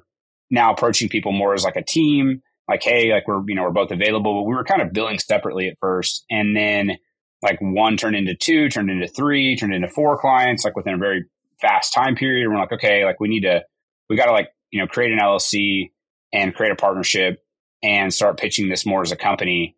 now 0.51 0.73
approaching 0.73 1.09
people 1.09 1.31
more 1.31 1.53
as 1.53 1.63
like 1.63 1.77
a 1.77 1.83
team, 1.83 2.43
like, 2.69 2.83
Hey, 2.83 3.11
like 3.11 3.27
we're, 3.27 3.41
you 3.47 3.55
know, 3.55 3.63
we're 3.63 3.71
both 3.71 3.91
available, 3.91 4.41
but 4.41 4.47
we 4.47 4.53
were 4.53 4.65
kind 4.65 4.81
of 4.81 4.93
billing 4.93 5.17
separately 5.17 5.69
at 5.69 5.77
first. 5.79 6.25
And 6.29 6.55
then 6.55 6.97
like 7.41 7.59
one 7.61 7.95
turned 7.95 8.15
into 8.15 8.35
two, 8.35 8.69
turned 8.69 8.91
into 8.91 9.07
three, 9.07 9.55
turned 9.55 9.73
into 9.73 9.87
four 9.87 10.19
clients, 10.19 10.65
like 10.65 10.75
within 10.75 10.95
a 10.95 10.97
very 10.97 11.25
fast 11.61 11.93
time 11.93 12.15
period. 12.15 12.49
We're 12.49 12.59
like, 12.59 12.73
okay, 12.73 13.05
like 13.05 13.19
we 13.19 13.29
need 13.29 13.41
to, 13.41 13.63
we 14.09 14.17
got 14.17 14.25
to 14.25 14.33
like, 14.33 14.49
you 14.71 14.81
know, 14.81 14.87
create 14.87 15.13
an 15.13 15.19
LLC 15.19 15.91
and 16.33 16.53
create 16.53 16.71
a 16.71 16.75
partnership 16.75 17.41
and 17.83 18.13
start 18.13 18.37
pitching 18.37 18.69
this 18.69 18.85
more 18.85 19.01
as 19.01 19.11
a 19.11 19.15
company. 19.15 19.75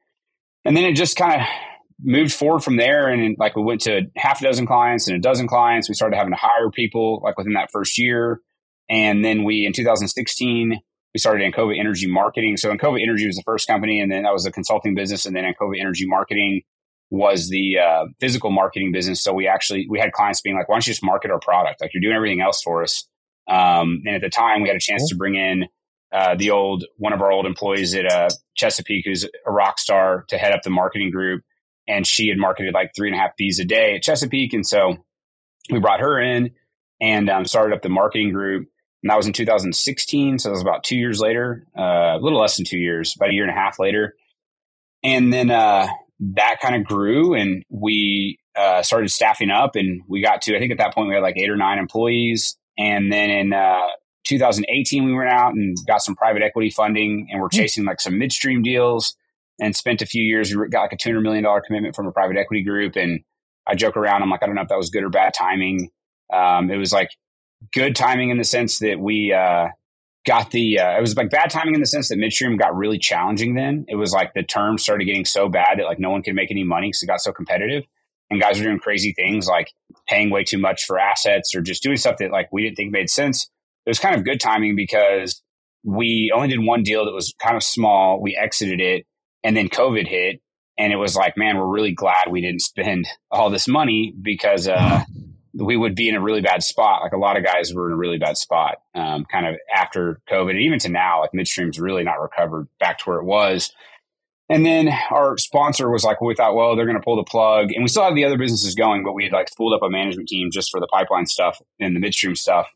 And 0.65 0.75
then 0.75 0.83
it 0.83 0.93
just 0.93 1.15
kind 1.15 1.41
of 1.41 1.47
moved 2.01 2.33
forward 2.33 2.61
from 2.61 2.77
there. 2.77 3.07
And 3.07 3.35
like 3.37 3.55
we 3.55 3.63
went 3.63 3.81
to 3.81 4.03
half 4.15 4.41
a 4.41 4.43
dozen 4.43 4.65
clients 4.65 5.07
and 5.07 5.17
a 5.17 5.19
dozen 5.19 5.47
clients. 5.47 5.89
We 5.89 5.95
started 5.95 6.15
having 6.15 6.31
to 6.31 6.39
hire 6.39 6.69
people 6.71 7.21
like 7.23 7.37
within 7.37 7.53
that 7.53 7.71
first 7.71 7.97
year. 7.97 8.41
And 8.89 9.23
then 9.23 9.43
we, 9.43 9.65
in 9.65 9.73
2016, 9.73 10.79
we 11.13 11.19
started 11.19 11.51
Ancova 11.51 11.77
Energy 11.79 12.07
Marketing. 12.07 12.57
So 12.57 12.71
Ancova 12.71 13.01
Energy 13.01 13.27
was 13.27 13.35
the 13.35 13.43
first 13.43 13.67
company, 13.67 13.99
and 13.99 14.11
then 14.11 14.23
that 14.23 14.33
was 14.33 14.45
a 14.45 14.51
consulting 14.51 14.95
business. 14.95 15.25
And 15.25 15.35
then 15.35 15.43
Ancova 15.43 15.79
Energy 15.79 16.07
Marketing 16.07 16.61
was 17.11 17.49
the 17.49 17.79
uh, 17.79 18.05
physical 18.19 18.51
marketing 18.51 18.91
business. 18.91 19.21
So 19.21 19.33
we 19.33 19.47
actually, 19.47 19.87
we 19.89 19.99
had 19.99 20.11
clients 20.11 20.41
being 20.41 20.55
like, 20.55 20.69
why 20.69 20.75
don't 20.75 20.85
you 20.85 20.91
just 20.91 21.03
market 21.03 21.31
our 21.31 21.39
product? 21.39 21.81
Like 21.81 21.93
you're 21.93 22.01
doing 22.01 22.15
everything 22.15 22.41
else 22.41 22.61
for 22.61 22.83
us. 22.83 23.07
Um, 23.47 24.03
and 24.05 24.15
at 24.15 24.21
the 24.21 24.29
time 24.29 24.61
we 24.61 24.69
had 24.69 24.75
a 24.75 24.81
chance 24.81 25.09
to 25.09 25.15
bring 25.15 25.35
in 25.35 25.65
uh, 26.11 26.35
the 26.35 26.51
old 26.51 26.85
one 26.97 27.13
of 27.13 27.21
our 27.21 27.31
old 27.31 27.45
employees 27.45 27.94
at 27.94 28.11
uh, 28.11 28.29
Chesapeake, 28.56 29.06
who's 29.06 29.23
a 29.23 29.51
rock 29.51 29.79
star, 29.79 30.25
to 30.29 30.38
head 30.38 30.51
up 30.51 30.63
the 30.63 30.69
marketing 30.69 31.11
group, 31.11 31.44
and 31.88 32.06
she 32.06 32.29
had 32.29 32.38
marketed 32.38 32.73
like 32.73 32.91
three 32.95 33.09
and 33.09 33.15
a 33.15 33.19
half 33.19 33.35
bees 33.38 33.59
a 33.59 33.65
day 33.65 33.95
at 33.95 34.03
Chesapeake, 34.03 34.53
and 34.53 34.65
so 34.65 34.97
we 35.69 35.79
brought 35.79 36.00
her 36.00 36.19
in 36.19 36.51
and 37.01 37.29
um, 37.29 37.45
started 37.45 37.75
up 37.75 37.81
the 37.81 37.89
marketing 37.89 38.33
group. 38.33 38.67
And 39.03 39.09
that 39.09 39.15
was 39.15 39.27
in 39.27 39.33
2016, 39.33 40.39
so 40.39 40.50
that 40.50 40.53
was 40.53 40.61
about 40.61 40.83
two 40.83 40.97
years 40.97 41.21
later, 41.21 41.65
uh, 41.77 42.17
a 42.17 42.19
little 42.19 42.39
less 42.39 42.57
than 42.57 42.65
two 42.65 42.77
years, 42.77 43.15
about 43.15 43.29
a 43.29 43.33
year 43.33 43.44
and 43.44 43.51
a 43.51 43.56
half 43.56 43.79
later. 43.79 44.15
And 45.03 45.31
then 45.31 45.51
uh, 45.51 45.88
that 46.19 46.59
kind 46.61 46.75
of 46.75 46.83
grew, 46.83 47.33
and 47.33 47.63
we 47.69 48.39
uh, 48.57 48.81
started 48.81 49.09
staffing 49.09 49.51
up, 49.51 49.75
and 49.75 50.01
we 50.07 50.21
got 50.21 50.41
to 50.44 50.56
I 50.56 50.59
think 50.59 50.71
at 50.71 50.79
that 50.79 50.94
point 50.94 51.07
we 51.07 51.13
had 51.13 51.23
like 51.23 51.38
eight 51.38 51.50
or 51.50 51.56
nine 51.56 51.77
employees. 51.77 52.57
And 52.77 53.11
then 53.11 53.29
in 53.29 53.53
2018, 54.29 55.05
we 55.05 55.13
went 55.13 55.29
out 55.29 55.53
and 55.53 55.75
got 55.87 56.01
some 56.01 56.15
private 56.15 56.43
equity 56.43 56.69
funding 56.69 57.27
and 57.31 57.41
we're 57.41 57.47
hmm. 57.47 57.57
chasing 57.57 57.83
like 57.83 57.99
some 57.99 58.17
midstream 58.17 58.61
deals 58.61 59.15
and 59.59 59.75
spent 59.75 60.01
a 60.01 60.05
few 60.05 60.23
years. 60.23 60.55
We 60.55 60.69
got 60.69 60.81
like 60.81 60.93
a 60.93 60.97
$200 60.97 61.21
million 61.21 61.45
commitment 61.65 61.95
from 61.95 62.07
a 62.07 62.11
private 62.11 62.37
equity 62.37 62.63
group. 62.63 62.95
And 62.95 63.21
I 63.68 63.75
joke 63.75 63.97
around. 63.97 64.21
I'm 64.21 64.30
like, 64.30 64.44
I 64.44 64.45
don't 64.45 64.56
know 64.56 64.61
if 64.61 64.69
that 64.69 64.77
was 64.77 64.89
good 64.89 65.04
or 65.04 65.09
bad 65.09 65.33
timing. 65.33 65.89
Um, 66.31 66.69
it 66.69 66.77
was 66.77 66.94
like 66.94 67.09
good 67.73 67.95
timing 67.95 68.30
in 68.30 68.37
the 68.37 68.44
sense 68.44 68.80
that 68.80 68.99
we, 68.99 69.33
uh, 69.33 69.69
got 70.25 70.51
the, 70.51 70.80
uh, 70.80 70.97
it 70.97 71.01
was 71.01 71.15
like 71.15 71.31
bad 71.31 71.49
timing 71.49 71.73
in 71.73 71.80
the 71.80 71.87
sense 71.87 72.09
that 72.09 72.18
midstream 72.18 72.56
got 72.56 72.75
really 72.75 72.99
challenging 72.99 73.56
then. 73.56 73.85
It 73.87 73.95
was 73.95 74.13
like 74.13 74.33
the 74.33 74.44
terms 74.44 74.83
started 74.83 75.06
getting 75.06 75.25
so 75.25 75.49
bad 75.49 75.80
that 75.80 75.85
like 75.85 75.99
no 75.99 76.11
one 76.11 76.21
could 76.21 76.35
make 76.35 76.51
any 76.51 76.63
money 76.63 76.89
because 76.89 77.01
it 77.01 77.07
got 77.07 77.21
so 77.21 77.31
competitive. 77.31 77.83
And 78.30 78.39
guys 78.39 78.59
were 78.59 78.65
doing 78.65 78.80
crazy 78.80 79.11
things 79.11 79.47
like 79.47 79.73
paying 80.07 80.30
way 80.30 80.44
too 80.44 80.59
much 80.59 80.85
for 80.85 80.99
assets 80.99 81.56
or 81.56 81.61
just 81.61 81.81
doing 81.81 81.97
stuff 81.97 82.18
that 82.19 82.31
like 82.31 82.49
we 82.51 82.61
didn't 82.61 82.75
think 82.75 82.92
made 82.92 83.09
sense 83.09 83.49
it 83.89 83.97
was 83.97 83.99
kind 83.99 84.13
of 84.13 84.23
good 84.23 84.39
timing 84.39 84.75
because 84.75 85.41
we 85.83 86.31
only 86.31 86.47
did 86.47 86.59
one 86.59 86.83
deal 86.83 87.05
that 87.05 87.11
was 87.11 87.33
kind 87.41 87.55
of 87.55 87.63
small. 87.63 88.21
We 88.21 88.37
exited 88.39 88.79
it 88.79 89.07
and 89.43 89.57
then 89.57 89.67
COVID 89.67 90.07
hit. 90.07 90.41
And 90.77 90.93
it 90.93 90.97
was 90.97 91.15
like, 91.15 91.35
man, 91.35 91.57
we're 91.57 91.65
really 91.65 91.91
glad 91.91 92.29
we 92.29 92.39
didn't 92.39 92.61
spend 92.61 93.07
all 93.31 93.49
this 93.49 93.67
money 93.67 94.13
because 94.21 94.67
uh, 94.67 95.03
we 95.55 95.75
would 95.75 95.95
be 95.95 96.07
in 96.07 96.13
a 96.13 96.21
really 96.21 96.41
bad 96.41 96.61
spot. 96.61 97.01
Like 97.01 97.13
a 97.13 97.17
lot 97.17 97.35
of 97.35 97.43
guys 97.43 97.73
were 97.73 97.87
in 97.87 97.93
a 97.93 97.97
really 97.97 98.19
bad 98.19 98.37
spot 98.37 98.75
um, 98.93 99.25
kind 99.25 99.47
of 99.47 99.55
after 99.75 100.21
COVID. 100.29 100.51
And 100.51 100.59
even 100.59 100.77
to 100.79 100.89
now, 100.89 101.21
like 101.21 101.33
midstream's 101.33 101.79
really 101.79 102.03
not 102.03 102.21
recovered 102.21 102.67
back 102.79 102.99
to 102.99 103.05
where 103.05 103.17
it 103.17 103.25
was. 103.25 103.71
And 104.49 104.63
then 104.63 104.87
our 105.09 105.35
sponsor 105.39 105.89
was 105.89 106.03
like, 106.03 106.21
well, 106.21 106.27
we 106.27 106.35
thought, 106.35 106.53
well, 106.53 106.75
they're 106.75 106.85
going 106.85 106.95
to 106.95 107.03
pull 107.03 107.15
the 107.15 107.23
plug. 107.23 107.71
And 107.71 107.83
we 107.83 107.87
still 107.87 108.03
have 108.03 108.13
the 108.13 108.25
other 108.25 108.37
businesses 108.37 108.75
going, 108.75 109.03
but 109.03 109.13
we 109.13 109.23
had 109.23 109.33
like 109.33 109.49
spooled 109.49 109.73
up 109.73 109.81
a 109.81 109.89
management 109.89 110.29
team 110.29 110.49
just 110.53 110.69
for 110.69 110.79
the 110.79 110.87
pipeline 110.87 111.25
stuff 111.25 111.59
and 111.79 111.95
the 111.95 111.99
midstream 111.99 112.35
stuff 112.35 112.67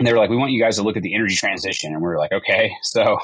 and 0.00 0.06
they 0.06 0.14
were 0.14 0.18
like, 0.18 0.30
we 0.30 0.36
want 0.36 0.50
you 0.50 0.62
guys 0.62 0.76
to 0.76 0.82
look 0.82 0.96
at 0.96 1.02
the 1.02 1.14
energy 1.14 1.36
transition. 1.36 1.92
And 1.92 2.00
we 2.00 2.08
were 2.08 2.16
like, 2.16 2.32
okay, 2.32 2.72
so 2.82 3.18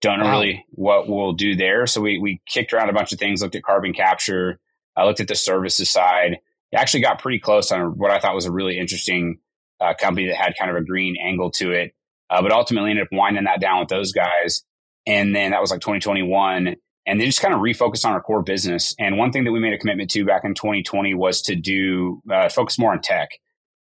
don't 0.00 0.18
know 0.18 0.24
wow. 0.24 0.40
really 0.40 0.64
what 0.70 1.06
we'll 1.06 1.34
do 1.34 1.54
there. 1.54 1.86
So 1.86 2.00
we, 2.00 2.18
we 2.18 2.40
kicked 2.46 2.72
around 2.72 2.88
a 2.88 2.94
bunch 2.94 3.12
of 3.12 3.18
things, 3.18 3.42
looked 3.42 3.54
at 3.54 3.62
carbon 3.62 3.92
capture, 3.92 4.58
I 4.96 5.04
looked 5.04 5.20
at 5.20 5.28
the 5.28 5.34
services 5.34 5.90
side. 5.90 6.38
It 6.72 6.76
actually 6.76 7.00
got 7.02 7.20
pretty 7.20 7.38
close 7.38 7.70
on 7.70 7.98
what 7.98 8.10
I 8.10 8.20
thought 8.20 8.34
was 8.34 8.46
a 8.46 8.52
really 8.52 8.78
interesting 8.78 9.38
uh, 9.80 9.92
company 9.94 10.28
that 10.28 10.36
had 10.36 10.54
kind 10.58 10.70
of 10.70 10.76
a 10.76 10.84
green 10.84 11.16
angle 11.22 11.50
to 11.52 11.72
it. 11.72 11.94
Uh, 12.30 12.40
but 12.40 12.52
ultimately 12.52 12.90
ended 12.90 13.04
up 13.04 13.12
winding 13.12 13.44
that 13.44 13.60
down 13.60 13.80
with 13.80 13.88
those 13.88 14.12
guys. 14.12 14.64
And 15.06 15.36
then 15.36 15.50
that 15.50 15.60
was 15.60 15.70
like 15.70 15.80
2021. 15.80 16.76
And 17.06 17.20
they 17.20 17.26
just 17.26 17.42
kind 17.42 17.52
of 17.52 17.60
refocused 17.60 18.06
on 18.06 18.12
our 18.12 18.22
core 18.22 18.42
business. 18.42 18.94
And 18.98 19.18
one 19.18 19.30
thing 19.30 19.44
that 19.44 19.52
we 19.52 19.60
made 19.60 19.74
a 19.74 19.78
commitment 19.78 20.10
to 20.12 20.24
back 20.24 20.42
in 20.44 20.54
2020 20.54 21.12
was 21.12 21.42
to 21.42 21.54
do 21.54 22.22
uh, 22.32 22.48
focus 22.48 22.78
more 22.78 22.92
on 22.92 23.02
tech. 23.02 23.28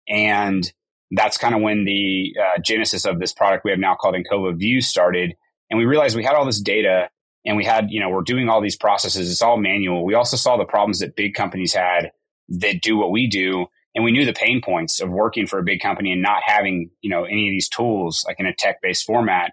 And 0.08 0.70
that's 1.12 1.36
kind 1.36 1.54
of 1.54 1.60
when 1.60 1.84
the 1.84 2.34
uh, 2.40 2.60
genesis 2.60 3.04
of 3.04 3.20
this 3.20 3.32
product 3.32 3.64
we 3.64 3.70
have 3.70 3.78
now 3.78 3.94
called 3.94 4.14
Ancova 4.14 4.56
View 4.56 4.80
started. 4.80 5.34
And 5.70 5.78
we 5.78 5.84
realized 5.84 6.16
we 6.16 6.24
had 6.24 6.34
all 6.34 6.46
this 6.46 6.60
data 6.60 7.10
and 7.44 7.56
we 7.56 7.64
had, 7.64 7.90
you 7.90 8.00
know, 8.00 8.08
we're 8.08 8.22
doing 8.22 8.48
all 8.48 8.62
these 8.62 8.76
processes. 8.76 9.30
It's 9.30 9.42
all 9.42 9.58
manual. 9.58 10.04
We 10.04 10.14
also 10.14 10.36
saw 10.36 10.56
the 10.56 10.64
problems 10.64 11.00
that 11.00 11.14
big 11.14 11.34
companies 11.34 11.74
had 11.74 12.12
that 12.48 12.80
do 12.80 12.96
what 12.96 13.10
we 13.10 13.26
do. 13.26 13.66
And 13.94 14.04
we 14.04 14.12
knew 14.12 14.24
the 14.24 14.32
pain 14.32 14.62
points 14.64 15.00
of 15.00 15.10
working 15.10 15.46
for 15.46 15.58
a 15.58 15.62
big 15.62 15.80
company 15.80 16.12
and 16.12 16.22
not 16.22 16.42
having, 16.44 16.90
you 17.02 17.10
know, 17.10 17.24
any 17.24 17.48
of 17.48 17.52
these 17.52 17.68
tools 17.68 18.24
like 18.26 18.40
in 18.40 18.46
a 18.46 18.54
tech 18.54 18.80
based 18.80 19.04
format. 19.04 19.52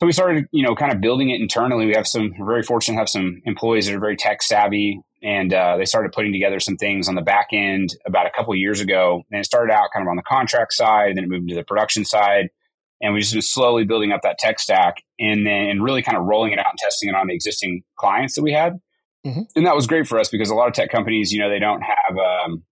so 0.00 0.06
we 0.06 0.12
started, 0.12 0.46
you 0.50 0.64
know, 0.64 0.74
kind 0.74 0.92
of 0.92 1.00
building 1.00 1.30
it 1.30 1.40
internally. 1.40 1.86
We 1.86 1.94
have 1.94 2.08
some 2.08 2.32
very 2.44 2.64
fortunate 2.64 2.96
to 2.96 3.00
have 3.00 3.08
some 3.08 3.40
employees 3.44 3.86
that 3.86 3.94
are 3.94 4.00
very 4.00 4.16
tech 4.16 4.42
savvy, 4.42 5.00
and 5.22 5.54
uh, 5.54 5.76
they 5.76 5.84
started 5.84 6.12
putting 6.12 6.32
together 6.32 6.60
some 6.60 6.76
things 6.76 7.08
on 7.08 7.14
the 7.14 7.22
back 7.22 7.48
end 7.52 7.90
about 8.06 8.26
a 8.26 8.30
couple 8.30 8.54
years 8.54 8.80
ago. 8.80 9.22
And 9.30 9.40
it 9.40 9.44
started 9.44 9.72
out 9.72 9.88
kind 9.94 10.06
of 10.06 10.10
on 10.10 10.16
the 10.16 10.22
contract 10.22 10.72
side, 10.72 11.08
and 11.08 11.16
then 11.16 11.24
it 11.24 11.30
moved 11.30 11.48
to 11.48 11.54
the 11.54 11.64
production 11.64 12.04
side, 12.04 12.48
and 13.00 13.14
we 13.14 13.20
just 13.20 13.32
been 13.32 13.42
slowly 13.42 13.84
building 13.84 14.12
up 14.12 14.22
that 14.22 14.38
tech 14.38 14.58
stack, 14.58 14.96
and 15.18 15.46
then 15.46 15.68
and 15.68 15.84
really 15.84 16.02
kind 16.02 16.18
of 16.18 16.24
rolling 16.24 16.52
it 16.52 16.58
out 16.58 16.66
and 16.70 16.78
testing 16.78 17.08
it 17.08 17.14
on 17.14 17.28
the 17.28 17.34
existing 17.34 17.82
clients 17.96 18.34
that 18.34 18.42
we 18.42 18.52
had. 18.52 18.80
Mm-hmm. 19.26 19.42
And 19.54 19.66
that 19.66 19.76
was 19.76 19.86
great 19.86 20.08
for 20.08 20.18
us 20.18 20.28
because 20.28 20.50
a 20.50 20.54
lot 20.54 20.68
of 20.68 20.74
tech 20.74 20.90
companies, 20.90 21.32
you 21.32 21.38
know, 21.38 21.48
they 21.48 21.60
don't 21.60 21.82
have. 21.82 22.16
Um, 22.16 22.64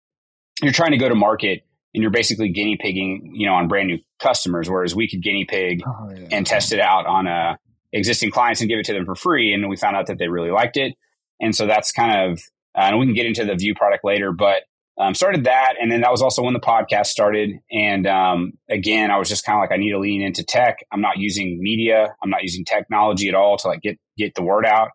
you're 0.63 0.73
trying 0.73 0.91
to 0.91 0.99
go 0.99 1.09
to 1.09 1.15
market 1.15 1.65
and 1.95 2.03
you're 2.03 2.11
basically 2.11 2.51
guinea 2.51 2.77
pigging, 2.77 3.33
you 3.35 3.47
know, 3.47 3.55
on 3.55 3.69
brand 3.69 3.89
new 3.89 3.99
customers. 4.21 4.69
Whereas 4.69 4.95
we 4.95 5.09
could 5.09 5.23
guinea 5.23 5.45
pig 5.45 5.83
oh, 5.87 6.11
yeah. 6.11 6.29
and 6.33 6.47
test 6.47 6.73
it 6.73 6.81
out 6.81 7.07
on 7.07 7.27
uh, 7.27 7.57
existing 7.93 8.31
clients 8.31 8.61
and 8.61 8.69
give 8.69 8.79
it 8.79 8.85
to 8.87 8.93
them 8.93 9.05
for 9.05 9.15
free, 9.15 9.53
and 9.53 9.69
we 9.69 9.77
found 9.77 9.97
out 9.97 10.07
that 10.07 10.19
they 10.19 10.29
really 10.29 10.51
liked 10.51 10.77
it. 10.77 10.95
And 11.41 11.55
so 11.55 11.67
that's 11.67 11.93
kind 11.93 12.31
of, 12.31 12.41
uh, 12.77 12.83
and 12.83 12.99
we 12.99 13.07
can 13.07 13.15
get 13.15 13.27
into 13.27 13.45
the 13.45 13.55
View 13.55 13.75
product 13.75 14.05
later, 14.05 14.33
but 14.33 14.63
um, 14.99 15.15
started 15.15 15.45
that, 15.45 15.75
and 15.81 15.91
then 15.91 16.03
that 16.03 16.11
was 16.11 16.21
also 16.21 16.43
when 16.43 16.53
the 16.53 16.61
podcast 16.61 17.07
started. 17.07 17.59
And 17.73 18.07
um, 18.07 18.53
again, 18.69 19.11
I 19.11 19.17
was 19.17 19.31
just 19.31 19.47
kind 19.47 19.57
of 19.57 19.63
like, 19.63 19.73
I 19.73 19.79
need 19.79 19.93
to 19.93 19.99
lean 19.99 20.21
into 20.21 20.45
tech. 20.45 20.85
I'm 20.93 21.01
not 21.01 21.17
using 21.17 21.59
media. 21.63 22.15
I'm 22.23 22.29
not 22.29 22.43
using 22.43 22.67
technology 22.67 23.29
at 23.29 23.35
all 23.35 23.57
to 23.57 23.69
like 23.69 23.81
get 23.81 23.99
get 24.19 24.35
the 24.35 24.43
word 24.43 24.67
out 24.67 24.91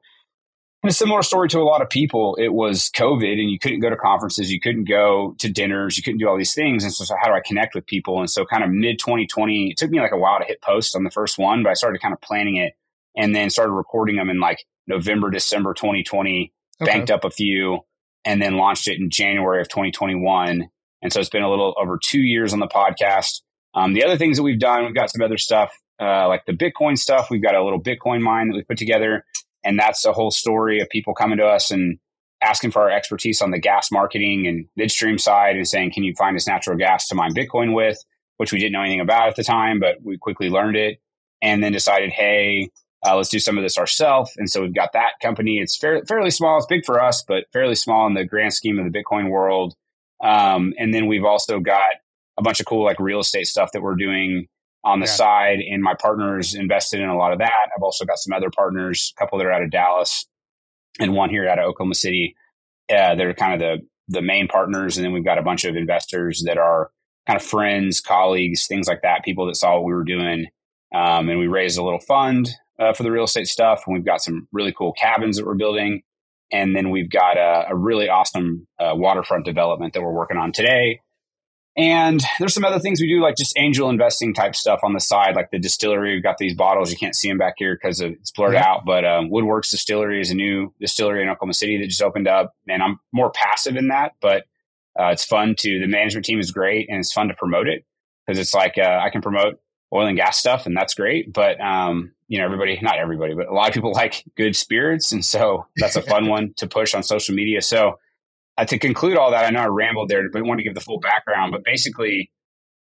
And 0.84 0.92
a 0.92 0.94
similar 0.94 1.24
story 1.24 1.50
to 1.50 1.60
a 1.60 1.64
lot 1.64 1.82
of 1.82 1.90
people. 1.90 2.36
It 2.40 2.54
was 2.54 2.92
COVID 2.96 3.40
and 3.40 3.50
you 3.50 3.58
couldn't 3.58 3.80
go 3.80 3.90
to 3.90 3.96
conferences, 3.96 4.52
you 4.52 4.60
couldn't 4.60 4.88
go 4.88 5.36
to 5.40 5.50
dinners, 5.52 5.98
you 5.98 6.04
couldn't 6.04 6.20
do 6.20 6.30
all 6.30 6.38
these 6.38 6.54
things. 6.54 6.84
And 6.84 6.94
so, 6.94 7.04
so 7.04 7.16
how 7.20 7.28
do 7.28 7.34
I 7.34 7.42
connect 7.44 7.74
with 7.74 7.88
people? 7.88 8.20
And 8.20 8.30
so 8.30 8.46
kind 8.46 8.64
of 8.64 8.70
mid 8.70 9.00
2020, 9.00 9.72
it 9.72 9.78
took 9.78 9.90
me 9.90 10.00
like 10.00 10.12
a 10.12 10.18
while 10.18 10.38
to 10.38 10.46
hit 10.46 10.62
post 10.62 10.96
on 10.96 11.04
the 11.04 11.10
first 11.10 11.40
one, 11.40 11.64
but 11.64 11.72
I 11.72 11.74
started 11.74 12.00
kind 12.02 12.14
of 12.14 12.22
planning 12.22 12.58
it 12.58 12.74
and 13.18 13.36
then 13.36 13.50
started 13.50 13.72
recording 13.72 14.16
them 14.16 14.30
in 14.30 14.40
like 14.40 14.64
November, 14.88 15.30
December 15.30 15.74
2020, 15.74 16.54
okay. 16.82 16.92
banked 16.92 17.12
up 17.12 17.24
a 17.24 17.30
few 17.30 17.80
and 18.24 18.42
then 18.42 18.58
launched 18.58 18.88
it 18.88 19.00
in 19.00 19.10
January 19.10 19.62
of 19.62 19.70
2021. 19.70 20.68
And 21.02 21.14
so 21.14 21.20
it's 21.20 21.30
been 21.30 21.44
a 21.44 21.50
little 21.50 21.76
over 21.80 22.00
two 22.04 22.22
years 22.22 22.54
on 22.54 22.60
the 22.60 22.68
podcast. 22.68 23.42
Um, 23.74 23.94
the 23.94 24.04
other 24.04 24.18
things 24.18 24.38
that 24.38 24.44
we've 24.44 24.60
done, 24.60 24.86
we've 24.86 24.96
got 24.96 25.12
some 25.12 25.22
other 25.22 25.38
stuff 25.38 25.72
uh, 26.02 26.28
like 26.28 26.46
the 26.46 26.54
Bitcoin 26.54 26.98
stuff. 26.98 27.30
We've 27.30 27.44
got 27.44 27.56
a 27.56 27.64
little 27.64 27.82
Bitcoin 27.82 28.22
mine 28.22 28.50
that 28.50 28.56
we 28.56 28.64
put 28.64 28.78
together. 28.78 29.24
And 29.64 29.80
that's 29.80 30.06
a 30.06 30.14
whole 30.14 30.32
story 30.32 30.80
of 30.80 30.90
people 30.90 31.14
coming 31.14 31.38
to 31.38 31.46
us 31.46 31.72
and 31.72 32.00
asking 32.44 32.72
for 32.72 32.84
our 32.84 32.92
expertise 32.92 33.42
on 33.42 33.52
the 33.52 33.60
gas 33.60 33.92
marketing 33.92 34.48
and 34.48 34.66
midstream 34.76 35.18
side 35.18 35.56
and 35.56 35.68
saying, 35.68 35.92
can 35.92 36.04
you 36.04 36.14
find 36.18 36.36
us 36.36 36.48
natural 36.48 36.78
gas 36.78 37.08
to 37.08 37.16
mine 37.16 37.34
Bitcoin 37.34 37.74
with? 37.74 37.98
Which 38.38 38.52
we 38.52 38.60
didn't 38.60 38.74
know 38.74 38.82
anything 38.82 39.00
about 39.00 39.30
at 39.30 39.36
the 39.36 39.44
time, 39.44 39.80
but 39.80 39.98
we 40.04 40.18
quickly 40.18 40.50
learned 40.50 40.76
it 40.76 41.00
and 41.42 41.64
then 41.64 41.72
decided, 41.72 42.12
hey, 42.12 42.70
uh, 43.06 43.16
let's 43.16 43.30
do 43.30 43.40
some 43.40 43.58
of 43.58 43.64
this 43.64 43.78
ourselves. 43.78 44.32
And 44.38 44.50
so 44.50 44.62
we've 44.62 44.74
got 44.74 44.94
that 44.94 45.14
company. 45.22 45.60
It's 45.60 45.78
fair, 45.78 46.04
fairly 46.06 46.32
small. 46.32 46.58
It's 46.58 46.66
big 46.66 46.86
for 46.86 47.02
us, 47.02 47.24
but 47.28 47.46
fairly 47.54 47.75
small 47.75 48.08
in 48.08 48.14
the 48.14 48.25
grand 48.25 48.54
scheme 48.54 48.80
of 48.80 48.92
the 48.92 48.98
Bitcoin 48.98 49.30
world. 49.30 49.75
Um, 50.24 50.74
and 50.78 50.94
then 50.94 51.08
we've 51.08 51.25
also 51.25 51.60
got 51.60 51.90
a 52.38 52.42
bunch 52.42 52.60
of 52.60 52.66
cool 52.66 52.84
like 52.84 53.00
real 53.00 53.20
estate 53.20 53.48
stuff 53.48 53.72
that 53.74 53.82
we're 53.82 53.96
doing 53.96 54.48
on 54.84 55.00
the 55.00 55.08
yeah. 55.08 55.12
side, 55.12 55.60
and 55.60 55.82
my 55.82 55.96
partners 55.96 56.54
invested 56.54 57.00
in 57.00 57.10
a 57.10 57.18
lot 57.18 57.34
of 57.34 57.40
that. 57.40 57.70
I've 57.75 57.82
also 57.82 58.06
got 58.06 58.20
some 58.20 58.34
other 58.34 58.52
partners, 58.52 59.14
a 59.18 59.20
couple 59.20 59.40
that 59.40 59.48
are 59.48 59.52
out 59.52 59.64
of 59.64 59.72
Dallas, 59.72 60.28
and 61.00 61.14
one 61.14 61.32
here 61.32 61.48
out 61.50 61.58
of 61.58 61.66
Oklahoma 61.66 61.96
City. 61.96 62.36
Uh, 62.90 63.16
they're 63.16 63.34
kind 63.34 63.54
of 63.54 63.60
the 63.60 63.88
the 64.08 64.22
main 64.22 64.48
partners, 64.48 64.98
and 64.98 65.04
then 65.04 65.12
we've 65.12 65.25
got 65.25 65.40
a 65.40 65.44
bunch 65.44 65.66
of 65.66 65.75
investors 65.75 66.44
that 66.46 66.60
are 66.60 66.92
kind 67.25 67.38
of 67.38 67.44
friends, 67.44 68.00
colleagues, 68.00 68.68
things 68.68 68.88
like 68.88 69.02
that. 69.02 69.24
People 69.25 69.48
that 69.48 69.56
saw 69.56 69.74
what 69.74 69.86
we 69.86 69.94
were 69.94 70.04
doing, 70.04 70.46
um, 70.94 71.30
and 71.30 71.40
we 71.40 71.48
raised 71.48 71.80
a 71.80 71.84
little 71.84 72.00
fund 72.00 72.50
uh, 72.79 72.94
for 72.94 73.03
the 73.03 73.12
real 73.12 73.24
estate 73.24 73.48
stuff. 73.48 73.84
And 73.86 73.96
we've 73.96 74.05
got 74.05 74.22
some 74.22 74.48
really 74.51 74.74
cool 74.74 74.94
cabins 74.94 75.38
that 75.38 75.46
we're 75.46 75.55
building, 75.55 76.01
and 76.51 76.75
then 76.75 76.89
we've 76.89 77.10
got 77.10 77.38
a, 77.38 77.67
a 77.70 77.75
really 77.75 78.10
awesome 78.10 78.67
uh, 78.79 78.94
waterfront 78.96 79.46
development 79.46 79.94
that 79.94 80.01
we're 80.01 80.13
working 80.13 80.38
on 80.38 80.51
today 80.51 81.01
and 81.77 82.24
there's 82.39 82.53
some 82.53 82.63
other 82.63 82.79
things 82.79 83.01
we 83.01 83.08
do, 83.08 83.22
like 83.22 83.36
just 83.36 83.58
angel 83.58 83.89
investing 83.89 84.34
type 84.34 84.55
stuff 84.55 84.79
on 84.84 84.94
the 84.94 85.01
side, 85.01 85.36
like 85.36 85.51
the 85.51 85.60
distillery. 85.60 86.13
We've 86.13 86.24
got 86.24 86.38
these 86.38 86.55
bottles. 86.55 86.89
You 86.89 86.98
can't 86.98 87.15
see 87.15 87.27
them 87.27 87.38
back 87.38 87.55
here 87.58 87.75
because 87.75 88.00
it's 88.00 88.32
blurred 88.32 88.53
yeah. 88.53 88.65
out. 88.65 88.86
But 88.86 89.03
um, 89.03 89.29
Woodworks 89.29 89.72
Distillery 89.72 90.22
is 90.22 90.32
a 90.32 90.36
new 90.36 90.74
distillery 90.79 91.22
in 91.22 91.27
Oklahoma 91.27 91.53
City 91.53 91.77
that 91.79 91.88
just 91.88 92.01
opened 92.01 92.29
up. 92.29 92.53
And 92.70 92.82
I'm 92.82 93.00
more 93.12 93.29
passive 93.29 93.75
in 93.75 93.89
that, 93.89 94.13
but 94.22 94.46
uh, 94.98 95.08
it's 95.08 95.25
fun 95.25 95.55
to. 95.60 95.79
The 95.79 95.88
management 95.88 96.25
team 96.25 96.39
is 96.39 96.51
great, 96.51 96.88
and 96.89 97.00
it's 97.00 97.12
fun 97.12 97.27
to 97.27 97.34
promote 97.34 97.67
it 97.67 97.86
because 98.25 98.39
it's 98.39 98.53
like 98.53 98.77
uh, 98.77 99.01
I 99.03 99.10
can 99.10 99.22
promote 99.22 99.60
oil 99.94 100.08
and 100.08 100.15
gas 100.15 100.38
stuff, 100.38 100.65
and 100.65 100.77
that's 100.77 100.94
great. 100.94 101.34
But 101.34 101.60
um, 101.60 102.13
you 102.27 102.39
know, 102.39 102.46
everybody, 102.46 102.79
not 102.82 102.98
everybody, 102.98 103.34
but 103.34 103.48
a 103.48 103.53
lot 103.53 103.67
of 103.67 103.74
people 103.74 103.91
like 103.96 104.24
good 104.36 104.55
spirits, 104.55 105.12
and 105.12 105.24
so 105.24 105.65
that's 105.77 105.96
a 105.96 106.01
fun 106.01 106.27
one 106.29 106.53
to 106.58 106.67
push 106.67 106.94
on 106.94 107.03
social 107.03 107.36
media. 107.36 107.62
So 107.62 108.00
uh, 108.58 108.65
to 108.65 108.79
conclude 108.79 109.17
all 109.17 109.32
that, 109.32 109.46
I 109.46 109.50
know 109.50 109.62
I 109.62 109.67
rambled 109.67 110.10
there, 110.10 110.27
but 110.32 110.39
I 110.39 110.41
want 110.44 110.60
to 110.60 110.63
give 110.63 110.75
the 110.75 110.82
full 110.82 111.00
background. 111.00 111.51
But 111.51 111.63
basically, 111.63 112.32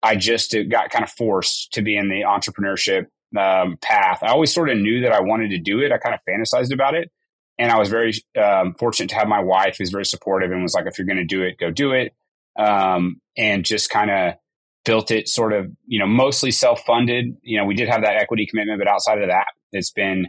I 0.01 0.15
just 0.15 0.55
uh, 0.55 0.63
got 0.63 0.89
kind 0.89 1.03
of 1.03 1.11
forced 1.11 1.73
to 1.73 1.81
be 1.81 1.97
in 1.97 2.09
the 2.09 2.21
entrepreneurship 2.21 3.07
um, 3.37 3.77
path. 3.81 4.19
I 4.21 4.27
always 4.27 4.53
sort 4.53 4.69
of 4.69 4.77
knew 4.77 5.01
that 5.01 5.11
I 5.11 5.21
wanted 5.21 5.49
to 5.51 5.59
do 5.59 5.79
it. 5.79 5.91
I 5.91 5.97
kind 5.97 6.15
of 6.15 6.21
fantasized 6.29 6.73
about 6.73 6.93
it. 6.93 7.11
And 7.57 7.71
I 7.71 7.77
was 7.77 7.89
very 7.89 8.13
um, 8.41 8.73
fortunate 8.79 9.09
to 9.09 9.15
have 9.15 9.27
my 9.27 9.39
wife 9.39 9.77
who's 9.77 9.91
very 9.91 10.05
supportive 10.05 10.51
and 10.51 10.63
was 10.63 10.73
like, 10.73 10.85
if 10.87 10.97
you're 10.97 11.07
going 11.07 11.17
to 11.17 11.25
do 11.25 11.43
it, 11.43 11.57
go 11.59 11.69
do 11.69 11.91
it. 11.91 12.13
Um, 12.57 13.21
and 13.37 13.63
just 13.63 13.89
kind 13.89 14.11
of 14.11 14.33
built 14.85 15.11
it 15.11 15.27
sort 15.27 15.53
of, 15.53 15.71
you 15.85 15.99
know, 15.99 16.07
mostly 16.07 16.51
self 16.51 16.81
funded. 16.85 17.37
You 17.41 17.57
know, 17.57 17.65
we 17.65 17.75
did 17.75 17.89
have 17.89 18.01
that 18.01 18.15
equity 18.15 18.45
commitment, 18.45 18.79
but 18.79 18.87
outside 18.87 19.21
of 19.21 19.29
that, 19.29 19.47
it's 19.71 19.91
been 19.91 20.27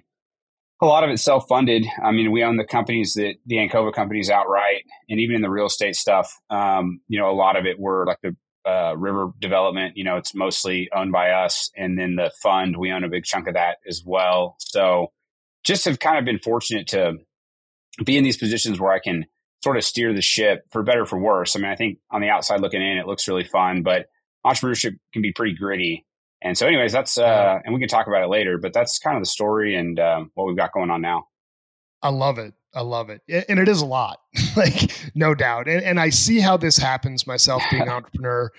a 0.81 0.87
lot 0.87 1.05
of 1.05 1.11
it 1.11 1.19
self 1.19 1.47
funded. 1.49 1.87
I 2.03 2.13
mean, 2.13 2.31
we 2.31 2.43
own 2.45 2.57
the 2.57 2.65
companies 2.65 3.15
that 3.15 3.35
the 3.47 3.57
Ancova 3.57 3.93
companies 3.93 4.31
outright, 4.31 4.83
and 5.09 5.21
even 5.21 5.37
in 5.37 5.43
the 5.43 5.51
real 5.51 5.67
estate 5.67 5.97
stuff, 5.97 6.33
um, 6.51 7.01
you 7.09 7.19
know, 7.19 7.31
a 7.31 7.33
lot 7.33 7.57
of 7.57 7.67
it 7.67 7.79
were 7.79 8.05
like 8.07 8.19
the 8.23 8.37
uh, 8.69 8.95
river 8.97 9.31
development. 9.41 9.97
You 9.97 10.05
know, 10.05 10.17
it's 10.17 10.35
mostly 10.35 10.89
owned 10.95 11.13
by 11.13 11.31
us, 11.31 11.71
and 11.77 11.99
then 11.99 12.17
the 12.17 12.31
fund 12.43 12.77
we 12.77 12.93
own 12.93 13.05
a 13.05 13.09
big 13.09 13.25
chunk 13.25 13.49
of 13.49 13.55
that 13.55 13.79
as 13.89 14.03
well. 14.05 14.57
So, 14.59 15.13
just 15.65 15.85
have 15.85 15.99
kind 15.99 16.19
of 16.19 16.25
been 16.25 16.39
fortunate 16.39 16.89
to 16.89 17.15
be 18.05 18.17
in 18.17 18.25
these 18.25 18.37
positions 18.37 18.81
where 18.81 18.93
I 18.93 18.99
can 18.99 19.27
sort 19.63 19.77
of 19.77 19.85
steer 19.85 20.13
the 20.13 20.21
ship 20.21 20.67
for 20.71 20.83
better 20.83 21.07
for 21.07 21.19
worse. 21.19 21.57
I 21.57 21.61
mean, 21.61 21.71
I 21.71 21.77
think 21.77 21.99
on 22.11 22.21
the 22.21 22.29
outside 22.29 22.61
looking 22.61 22.83
in, 22.83 22.99
it 22.99 23.07
looks 23.07 23.29
really 23.29 23.45
fun, 23.45 23.83
but 23.83 24.07
entrepreneurship 24.45 24.99
can 25.13 25.23
be 25.23 25.33
pretty 25.33 25.55
gritty. 25.55 26.05
And 26.43 26.59
so, 26.59 26.67
anyways, 26.67 26.93
that's 26.93 27.17
uh, 27.17 27.61
and 27.65 27.73
we 27.73 27.81
can 27.81 27.89
talk 27.89 28.07
about 28.07 28.23
it 28.23 28.29
later, 28.29 28.59
but 28.59 28.73
that's 28.73 28.99
kind 28.99 29.17
of 29.17 29.23
the 29.23 29.27
story 29.27 29.77
and 29.77 29.99
um, 29.99 30.31
what 30.35 30.47
we've 30.47 30.57
got 30.57 30.73
going 30.73 30.91
on 30.91 31.01
now. 31.01 31.29
I 32.03 32.11
love 32.11 32.39
it. 32.39 32.53
I 32.75 32.83
love 32.83 33.09
it, 33.09 33.23
and 33.49 33.59
it 33.59 33.69
is 33.69 33.81
a 33.81 33.87
lot, 33.87 34.19
like 34.57 34.93
no 35.15 35.35
doubt. 35.35 35.69
And, 35.69 35.83
and 35.83 36.01
I 36.01 36.11
see 36.11 36.41
how 36.41 36.57
this 36.57 36.77
happens 36.77 37.27
myself, 37.27 37.63
being 37.71 37.83
an 37.83 37.89
entrepreneur. 37.89 38.51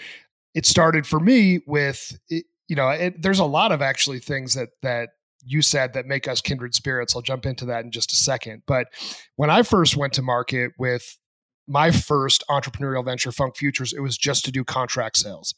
It 0.56 0.66
started 0.66 1.06
for 1.06 1.20
me 1.20 1.60
with, 1.68 2.18
you 2.30 2.76
know, 2.76 2.90
it, 2.90 3.22
there's 3.22 3.40
a 3.40 3.46
lot 3.46 3.72
of 3.74 3.82
actually 3.82 4.20
things 4.20 4.54
that 4.54 4.70
that 4.82 5.10
you 5.44 5.62
said 5.62 5.94
that 5.94 6.08
make 6.08 6.28
us 6.28 6.42
kindred 6.42 6.74
spirits. 6.74 7.16
I'll 7.16 7.22
jump 7.22 7.46
into 7.46 7.66
that 7.66 7.84
in 7.84 7.92
just 7.92 8.12
a 8.14 8.16
second. 8.16 8.64
But 8.66 8.88
when 9.36 9.50
I 9.50 9.62
first 9.62 9.96
went 9.96 10.14
to 10.14 10.22
market 10.24 10.72
with 10.80 11.20
my 11.68 11.92
first 11.92 12.44
entrepreneurial 12.50 13.06
venture, 13.06 13.32
Funk 13.32 13.58
Futures, 13.58 13.94
it 13.94 14.00
was 14.00 14.18
just 14.18 14.46
to 14.46 14.52
do 14.52 14.64
contract 14.64 15.18
sales 15.18 15.54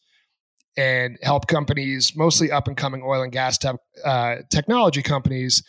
and 0.77 1.17
help 1.24 1.48
companies, 1.48 2.15
mostly 2.15 2.51
up 2.51 2.67
and 2.67 2.77
coming 2.77 3.01
oil 3.03 3.24
and 3.24 3.31
gas 3.31 3.57
te- 3.57 3.69
uh, 4.05 4.36
technology 4.50 5.01
companies, 5.01 5.63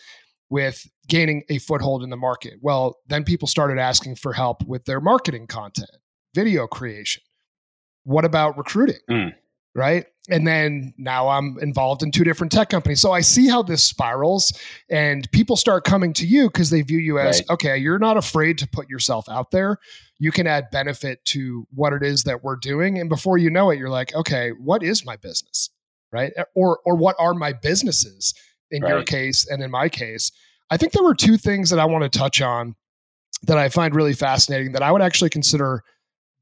with 0.50 0.87
gaining 1.09 1.43
a 1.49 1.59
foothold 1.59 2.03
in 2.03 2.11
the 2.11 2.17
market. 2.17 2.55
Well, 2.61 2.99
then 3.07 3.25
people 3.25 3.49
started 3.49 3.79
asking 3.79 4.17
for 4.17 4.33
help 4.33 4.62
with 4.65 4.85
their 4.85 5.00
marketing 5.00 5.47
content, 5.47 5.91
video 6.35 6.67
creation. 6.67 7.23
What 8.05 8.25
about 8.25 8.57
recruiting? 8.57 9.00
Mm. 9.11 9.35
Right. 9.78 10.06
And 10.30 10.47
then 10.47 10.92
now 10.99 11.28
I'm 11.28 11.56
involved 11.62 12.02
in 12.02 12.11
two 12.11 12.25
different 12.25 12.52
tech 12.52 12.68
companies. 12.68 13.00
So 13.00 13.12
I 13.12 13.23
see 13.23 13.49
how 13.49 13.62
this 13.62 13.82
spirals 13.82 14.52
and 14.90 15.30
people 15.32 15.56
start 15.56 15.85
coming 15.85 16.12
to 16.14 16.26
you 16.26 16.49
because 16.49 16.68
they 16.68 16.82
view 16.82 16.99
you 16.99 17.18
as, 17.18 17.38
right. 17.38 17.50
okay, 17.54 17.78
you're 17.78 17.99
not 17.99 18.18
afraid 18.18 18.58
to 18.58 18.68
put 18.68 18.90
yourself 18.90 19.26
out 19.28 19.50
there 19.52 19.78
you 20.18 20.32
can 20.32 20.47
add 20.47 20.70
benefit 20.70 21.25
to 21.25 21.66
what 21.73 21.92
it 21.92 22.02
is 22.02 22.25
that 22.25 22.42
we're 22.42 22.56
doing 22.56 22.99
and 22.99 23.08
before 23.08 23.38
you 23.38 23.50
know 23.50 23.70
it 23.70 23.78
you're 23.78 23.88
like 23.88 24.14
okay 24.14 24.50
what 24.50 24.82
is 24.82 25.04
my 25.04 25.16
business 25.16 25.70
right 26.12 26.32
or 26.54 26.80
or 26.85 26.97
what 26.97 27.16
are 27.18 27.35
my 27.35 27.52
businesses 27.52 28.35
in 28.70 28.82
right. 28.82 28.90
your 28.90 29.02
case 29.02 29.47
and 29.49 29.62
in 29.62 29.70
my 29.70 29.88
case 29.88 30.30
i 30.70 30.76
think 30.76 30.92
there 30.92 31.04
were 31.04 31.14
two 31.14 31.37
things 31.37 31.70
that 31.70 31.78
i 31.78 31.85
want 31.85 32.11
to 32.11 32.18
touch 32.18 32.40
on 32.40 32.75
that 33.42 33.58
i 33.58 33.68
find 33.68 33.94
really 33.94 34.14
fascinating 34.14 34.73
that 34.73 34.82
i 34.82 34.90
would 34.90 35.02
actually 35.02 35.30
consider 35.30 35.82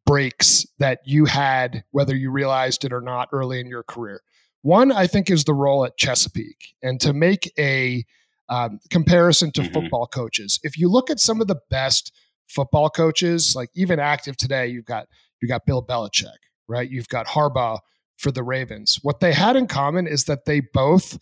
breaks 0.06 0.64
that 0.78 1.00
you 1.04 1.26
had 1.26 1.84
whether 1.90 2.16
you 2.16 2.30
realized 2.30 2.84
it 2.84 2.92
or 2.92 3.00
not 3.00 3.28
early 3.32 3.60
in 3.60 3.66
your 3.66 3.82
career 3.82 4.22
one 4.62 4.90
i 4.92 5.06
think 5.06 5.30
is 5.30 5.44
the 5.44 5.54
role 5.54 5.84
at 5.84 5.96
chesapeake 5.96 6.75
and 6.82 7.00
to 7.00 7.12
make 7.12 7.52
a 7.58 8.04
um, 8.48 8.78
comparison 8.90 9.50
to 9.50 9.60
mm-hmm. 9.60 9.72
football 9.72 10.06
coaches 10.06 10.60
if 10.62 10.78
you 10.78 10.88
look 10.88 11.10
at 11.10 11.18
some 11.18 11.40
of 11.40 11.48
the 11.48 11.58
best 11.68 12.12
football 12.48 12.90
coaches, 12.90 13.54
like 13.54 13.70
even 13.75 13.98
active 13.98 14.36
today, 14.36 14.66
you've 14.68 14.84
got 14.84 15.06
you 15.40 15.48
got 15.48 15.66
Bill 15.66 15.84
Belichick, 15.84 16.38
right? 16.68 16.90
You've 16.90 17.08
got 17.08 17.26
Harbaugh 17.26 17.80
for 18.16 18.30
the 18.30 18.42
Ravens. 18.42 18.98
What 19.02 19.20
they 19.20 19.32
had 19.32 19.56
in 19.56 19.66
common 19.66 20.06
is 20.06 20.25
that 20.25 20.44
they 20.46 20.60
both 20.60 21.18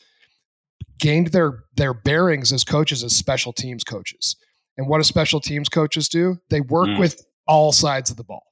gained 0.99 1.29
their 1.29 1.65
their 1.77 1.95
bearings 1.95 2.53
as 2.53 2.65
coaches 2.65 3.03
as 3.03 3.15
special 3.15 3.53
teams 3.53 3.85
coaches. 3.85 4.37
And 4.77 4.89
what 4.89 4.99
do 4.99 5.05
special 5.05 5.41
teams 5.41 5.69
coaches 5.69 6.09
do? 6.09 6.39
They 6.51 6.61
work 6.61 6.89
mm. 6.89 6.99
with 6.99 7.25
all 7.47 7.73
sides 7.73 8.11
of 8.11 8.17
the 8.17 8.25
ball. 8.25 8.45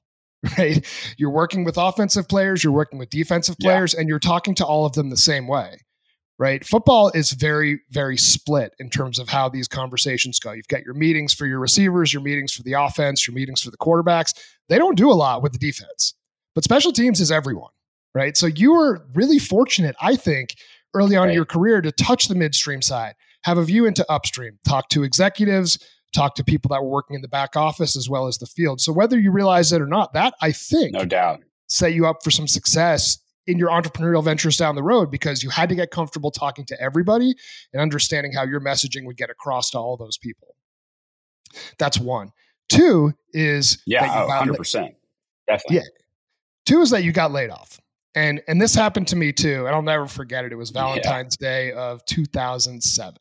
Right? 0.57 0.85
You're 1.17 1.29
working 1.29 1.63
with 1.63 1.77
offensive 1.77 2.27
players, 2.27 2.63
you're 2.63 2.73
working 2.73 2.99
with 2.99 3.09
defensive 3.09 3.57
players, 3.59 3.93
yeah. 3.93 4.01
and 4.01 4.09
you're 4.09 4.19
talking 4.19 4.55
to 4.55 4.65
all 4.65 4.85
of 4.85 4.93
them 4.93 5.09
the 5.09 5.17
same 5.17 5.47
way. 5.47 5.77
Right? 6.37 6.65
Football 6.65 7.11
is 7.13 7.31
very, 7.31 7.79
very 7.91 8.17
split 8.17 8.73
in 8.79 8.89
terms 8.89 9.19
of 9.19 9.29
how 9.29 9.47
these 9.47 9.67
conversations 9.67 10.39
go. 10.39 10.51
You've 10.51 10.67
got 10.67 10.83
your 10.83 10.95
meetings 10.95 11.33
for 11.33 11.45
your 11.45 11.59
receivers, 11.59 12.11
your 12.11 12.21
meetings 12.21 12.53
for 12.53 12.63
the 12.63 12.73
offense, 12.73 13.25
your 13.25 13.35
meetings 13.35 13.61
for 13.61 13.71
the 13.71 13.77
quarterbacks. 13.77 14.33
They 14.67 14.77
don't 14.77 14.97
do 14.97 15.09
a 15.09 15.13
lot 15.13 15.41
with 15.41 15.53
the 15.53 15.59
defense, 15.59 16.13
but 16.55 16.63
special 16.63 16.91
teams 16.91 17.21
is 17.21 17.31
everyone. 17.31 17.71
Right? 18.13 18.35
So 18.35 18.47
you 18.47 18.73
were 18.73 19.05
really 19.13 19.39
fortunate, 19.39 19.95
I 20.01 20.15
think, 20.15 20.55
early 20.93 21.15
on 21.15 21.23
right. 21.23 21.29
in 21.29 21.35
your 21.35 21.45
career 21.45 21.81
to 21.81 21.91
touch 21.91 22.27
the 22.27 22.35
midstream 22.35 22.81
side, 22.81 23.15
have 23.43 23.57
a 23.57 23.63
view 23.63 23.85
into 23.85 24.05
upstream, 24.11 24.59
talk 24.67 24.89
to 24.89 25.03
executives, 25.03 25.79
talk 26.13 26.35
to 26.35 26.43
people 26.43 26.69
that 26.69 26.81
were 26.81 26.89
working 26.89 27.15
in 27.15 27.21
the 27.21 27.27
back 27.27 27.55
office 27.55 27.95
as 27.95 28.09
well 28.09 28.27
as 28.27 28.37
the 28.37 28.45
field. 28.45 28.81
So 28.81 28.93
whether 28.93 29.19
you 29.19 29.31
realize 29.31 29.71
it 29.71 29.81
or 29.81 29.87
not, 29.87 30.13
that 30.13 30.33
I 30.41 30.51
think 30.51 30.93
no 30.93 31.05
doubt 31.05 31.41
set 31.67 31.93
you 31.93 32.05
up 32.05 32.23
for 32.23 32.31
some 32.31 32.47
success 32.47 33.19
in 33.47 33.57
your 33.57 33.69
entrepreneurial 33.69 34.23
ventures 34.23 34.57
down 34.57 34.75
the 34.75 34.83
road 34.83 35.11
because 35.11 35.43
you 35.43 35.49
had 35.49 35.67
to 35.69 35.75
get 35.75 35.91
comfortable 35.91 36.31
talking 36.31 36.65
to 36.65 36.79
everybody 36.81 37.33
and 37.73 37.81
understanding 37.81 38.31
how 38.31 38.43
your 38.43 38.61
messaging 38.61 39.05
would 39.05 39.17
get 39.17 39.29
across 39.29 39.69
to 39.71 39.77
all 39.77 39.97
those 39.97 40.17
people. 40.17 40.55
That's 41.77 41.99
one. 41.99 42.31
Two 42.69 43.13
is 43.33 43.81
yeah, 43.85 44.23
oh, 44.25 44.31
hundred 44.31 44.57
percent, 44.57 44.95
definitely. 45.47 45.77
Yeah. 45.77 45.83
Two 46.65 46.81
is 46.81 46.91
that 46.91 47.03
you 47.03 47.11
got 47.11 47.31
laid 47.31 47.49
off 47.49 47.81
and 48.15 48.41
and 48.47 48.61
this 48.61 48.75
happened 48.75 49.07
to 49.07 49.15
me 49.15 49.31
too 49.31 49.65
and 49.65 49.75
i'll 49.75 49.81
never 49.81 50.07
forget 50.07 50.45
it 50.45 50.51
it 50.51 50.55
was 50.55 50.69
valentine's 50.69 51.37
yeah. 51.39 51.47
day 51.47 51.71
of 51.73 52.03
2007 52.05 53.15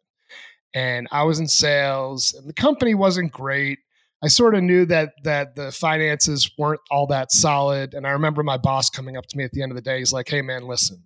and 0.75 1.09
i 1.11 1.23
was 1.23 1.38
in 1.38 1.47
sales 1.47 2.35
and 2.35 2.49
the 2.49 2.52
company 2.52 2.95
wasn't 2.95 3.31
great 3.33 3.79
i 4.23 4.29
sort 4.29 4.55
of 4.55 4.62
knew 4.62 4.85
that 4.85 5.12
that 5.25 5.55
the 5.55 5.71
finances 5.73 6.50
weren't 6.59 6.81
all 6.91 7.07
that 7.07 7.33
solid 7.33 7.95
and 7.95 8.07
i 8.07 8.11
remember 8.11 8.43
my 8.43 8.57
boss 8.57 8.91
coming 8.91 9.17
up 9.17 9.26
to 9.26 9.37
me 9.37 9.45
at 9.45 9.52
the 9.52 9.62
end 9.62 9.73
of 9.73 9.76
the 9.76 9.83
day 9.83 9.99
he's 9.99 10.12
like 10.12 10.29
hey 10.29 10.43
man 10.43 10.67
listen 10.67 11.02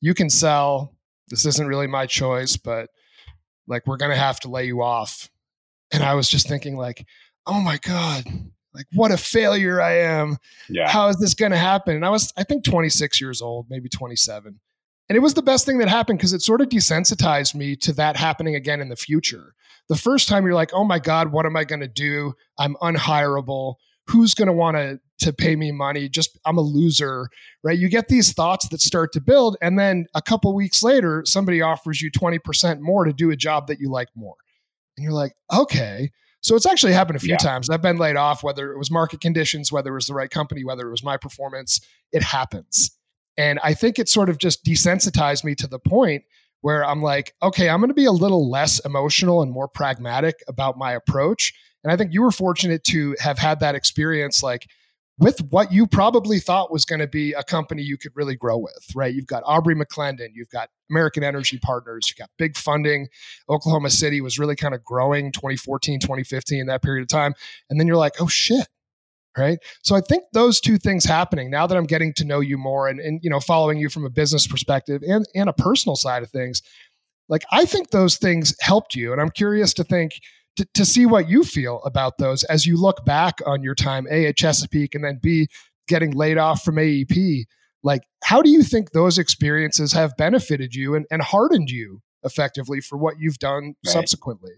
you 0.00 0.14
can 0.14 0.28
sell 0.28 0.94
this 1.28 1.46
isn't 1.46 1.68
really 1.68 1.86
my 1.86 2.06
choice 2.06 2.56
but 2.56 2.90
like 3.66 3.86
we're 3.86 3.96
gonna 3.96 4.16
have 4.16 4.40
to 4.40 4.48
lay 4.48 4.64
you 4.64 4.82
off 4.82 5.30
and 5.92 6.02
i 6.02 6.14
was 6.14 6.28
just 6.28 6.48
thinking 6.48 6.76
like 6.76 7.06
oh 7.46 7.60
my 7.60 7.78
god 7.78 8.24
like 8.74 8.86
what 8.92 9.12
a 9.12 9.16
failure 9.16 9.80
I 9.80 9.98
am. 9.98 10.36
Yeah. 10.68 10.90
How 10.90 11.08
is 11.08 11.16
this 11.18 11.34
going 11.34 11.52
to 11.52 11.56
happen? 11.56 11.94
And 11.94 12.04
I 12.04 12.10
was, 12.10 12.32
I 12.36 12.42
think 12.42 12.64
26 12.64 13.20
years 13.20 13.40
old, 13.40 13.66
maybe 13.70 13.88
27. 13.88 14.58
And 15.08 15.16
it 15.16 15.20
was 15.20 15.34
the 15.34 15.42
best 15.42 15.66
thing 15.66 15.78
that 15.78 15.88
happened 15.88 16.18
because 16.18 16.32
it 16.32 16.42
sort 16.42 16.60
of 16.60 16.68
desensitized 16.68 17.54
me 17.54 17.76
to 17.76 17.92
that 17.94 18.16
happening 18.16 18.54
again 18.54 18.80
in 18.80 18.88
the 18.88 18.96
future. 18.96 19.54
The 19.88 19.96
first 19.96 20.28
time 20.28 20.44
you're 20.44 20.54
like, 20.54 20.72
oh 20.72 20.84
my 20.84 20.98
God, 20.98 21.30
what 21.30 21.44
am 21.44 21.56
I 21.56 21.64
going 21.64 21.80
to 21.80 21.88
do? 21.88 22.32
I'm 22.58 22.74
unhireable. 22.76 23.74
Who's 24.06 24.34
going 24.34 24.46
to 24.46 24.52
want 24.52 24.76
to 24.76 25.00
to 25.20 25.32
pay 25.32 25.56
me 25.56 25.72
money? 25.72 26.08
Just 26.08 26.38
I'm 26.44 26.58
a 26.58 26.62
loser, 26.62 27.28
right? 27.62 27.78
You 27.78 27.88
get 27.88 28.08
these 28.08 28.32
thoughts 28.32 28.68
that 28.68 28.80
start 28.80 29.12
to 29.12 29.20
build, 29.20 29.56
and 29.62 29.78
then 29.78 30.06
a 30.14 30.22
couple 30.22 30.54
weeks 30.54 30.82
later, 30.82 31.22
somebody 31.26 31.62
offers 31.62 32.02
you 32.02 32.10
20% 32.10 32.80
more 32.80 33.04
to 33.04 33.12
do 33.12 33.30
a 33.30 33.36
job 33.36 33.66
that 33.68 33.78
you 33.78 33.90
like 33.90 34.08
more. 34.14 34.36
And 34.96 35.04
you're 35.04 35.12
like, 35.12 35.34
okay, 35.54 36.10
so 36.42 36.54
it's 36.56 36.66
actually 36.66 36.92
happened 36.92 37.16
a 37.16 37.20
few 37.20 37.30
yeah. 37.30 37.38
times. 37.38 37.70
I've 37.70 37.80
been 37.80 37.96
laid 37.96 38.16
off, 38.16 38.42
whether 38.42 38.70
it 38.72 38.78
was 38.78 38.90
market 38.90 39.22
conditions, 39.22 39.72
whether 39.72 39.92
it 39.92 39.94
was 39.94 40.06
the 40.06 40.14
right 40.14 40.28
company, 40.28 40.62
whether 40.64 40.86
it 40.86 40.90
was 40.90 41.02
my 41.02 41.16
performance. 41.16 41.80
It 42.12 42.22
happens. 42.22 42.90
And 43.36 43.58
I 43.62 43.74
think 43.74 43.98
it 43.98 44.08
sort 44.08 44.28
of 44.28 44.38
just 44.38 44.64
desensitized 44.64 45.44
me 45.44 45.54
to 45.56 45.66
the 45.66 45.78
point 45.78 46.24
where 46.60 46.84
I'm 46.84 47.02
like, 47.02 47.34
okay, 47.42 47.68
I'm 47.68 47.80
going 47.80 47.90
to 47.90 47.94
be 47.94 48.06
a 48.06 48.12
little 48.12 48.50
less 48.50 48.78
emotional 48.80 49.42
and 49.42 49.52
more 49.52 49.68
pragmatic 49.68 50.36
about 50.48 50.78
my 50.78 50.92
approach. 50.92 51.52
And 51.82 51.92
I 51.92 51.96
think 51.96 52.12
you 52.12 52.22
were 52.22 52.30
fortunate 52.30 52.84
to 52.84 53.14
have 53.20 53.38
had 53.38 53.60
that 53.60 53.74
experience 53.74 54.42
like 54.42 54.66
with 55.18 55.40
what 55.50 55.72
you 55.72 55.86
probably 55.86 56.40
thought 56.40 56.72
was 56.72 56.84
going 56.84 56.98
to 56.98 57.06
be 57.06 57.32
a 57.34 57.44
company 57.44 57.82
you 57.82 57.96
could 57.96 58.12
really 58.14 58.34
grow 58.34 58.58
with, 58.58 58.84
right? 58.96 59.14
You've 59.14 59.26
got 59.26 59.42
Aubrey 59.46 59.74
McClendon, 59.74 60.28
you've 60.32 60.48
got 60.48 60.70
American 60.90 61.22
Energy 61.22 61.58
Partners, 61.58 62.08
you've 62.08 62.16
got 62.16 62.30
big 62.36 62.56
funding. 62.56 63.08
Oklahoma 63.48 63.90
City 63.90 64.20
was 64.20 64.38
really 64.38 64.56
kind 64.56 64.74
of 64.74 64.82
growing 64.82 65.30
2014, 65.30 66.00
2015, 66.00 66.66
that 66.66 66.82
period 66.82 67.02
of 67.02 67.08
time. 67.08 67.34
And 67.70 67.78
then 67.78 67.86
you're 67.86 67.96
like, 67.96 68.14
oh 68.20 68.26
shit. 68.26 68.66
Right. 69.36 69.58
So 69.82 69.96
I 69.96 70.00
think 70.00 70.22
those 70.32 70.60
two 70.60 70.78
things 70.78 71.04
happening 71.04 71.50
now 71.50 71.66
that 71.66 71.76
I'm 71.76 71.86
getting 71.86 72.12
to 72.14 72.24
know 72.24 72.38
you 72.38 72.56
more 72.56 72.86
and, 72.86 73.00
and 73.00 73.18
you 73.22 73.28
know, 73.28 73.40
following 73.40 73.78
you 73.78 73.88
from 73.88 74.04
a 74.04 74.10
business 74.10 74.46
perspective 74.46 75.02
and, 75.04 75.26
and 75.34 75.48
a 75.48 75.52
personal 75.52 75.96
side 75.96 76.22
of 76.22 76.30
things, 76.30 76.62
like 77.28 77.44
I 77.50 77.64
think 77.64 77.90
those 77.90 78.16
things 78.16 78.54
helped 78.60 78.94
you. 78.94 79.10
And 79.12 79.20
I'm 79.20 79.30
curious 79.30 79.74
to 79.74 79.84
think, 79.84 80.20
to, 80.56 80.66
to 80.74 80.84
see 80.84 81.04
what 81.04 81.28
you 81.28 81.42
feel 81.42 81.82
about 81.84 82.18
those 82.18 82.44
as 82.44 82.64
you 82.64 82.76
look 82.76 83.04
back 83.04 83.40
on 83.44 83.62
your 83.62 83.74
time, 83.74 84.06
A, 84.10 84.26
at 84.26 84.36
Chesapeake, 84.36 84.94
and 84.94 85.04
then 85.04 85.18
B, 85.20 85.48
getting 85.88 86.12
laid 86.12 86.38
off 86.38 86.62
from 86.62 86.76
AEP. 86.76 87.44
Like, 87.82 88.02
how 88.22 88.40
do 88.40 88.50
you 88.50 88.62
think 88.62 88.92
those 88.92 89.18
experiences 89.18 89.92
have 89.92 90.16
benefited 90.16 90.74
you 90.74 90.94
and, 90.94 91.06
and 91.10 91.22
hardened 91.22 91.70
you 91.70 92.00
effectively 92.22 92.80
for 92.80 92.96
what 92.96 93.16
you've 93.18 93.38
done 93.38 93.74
right. 93.84 93.92
subsequently? 93.92 94.52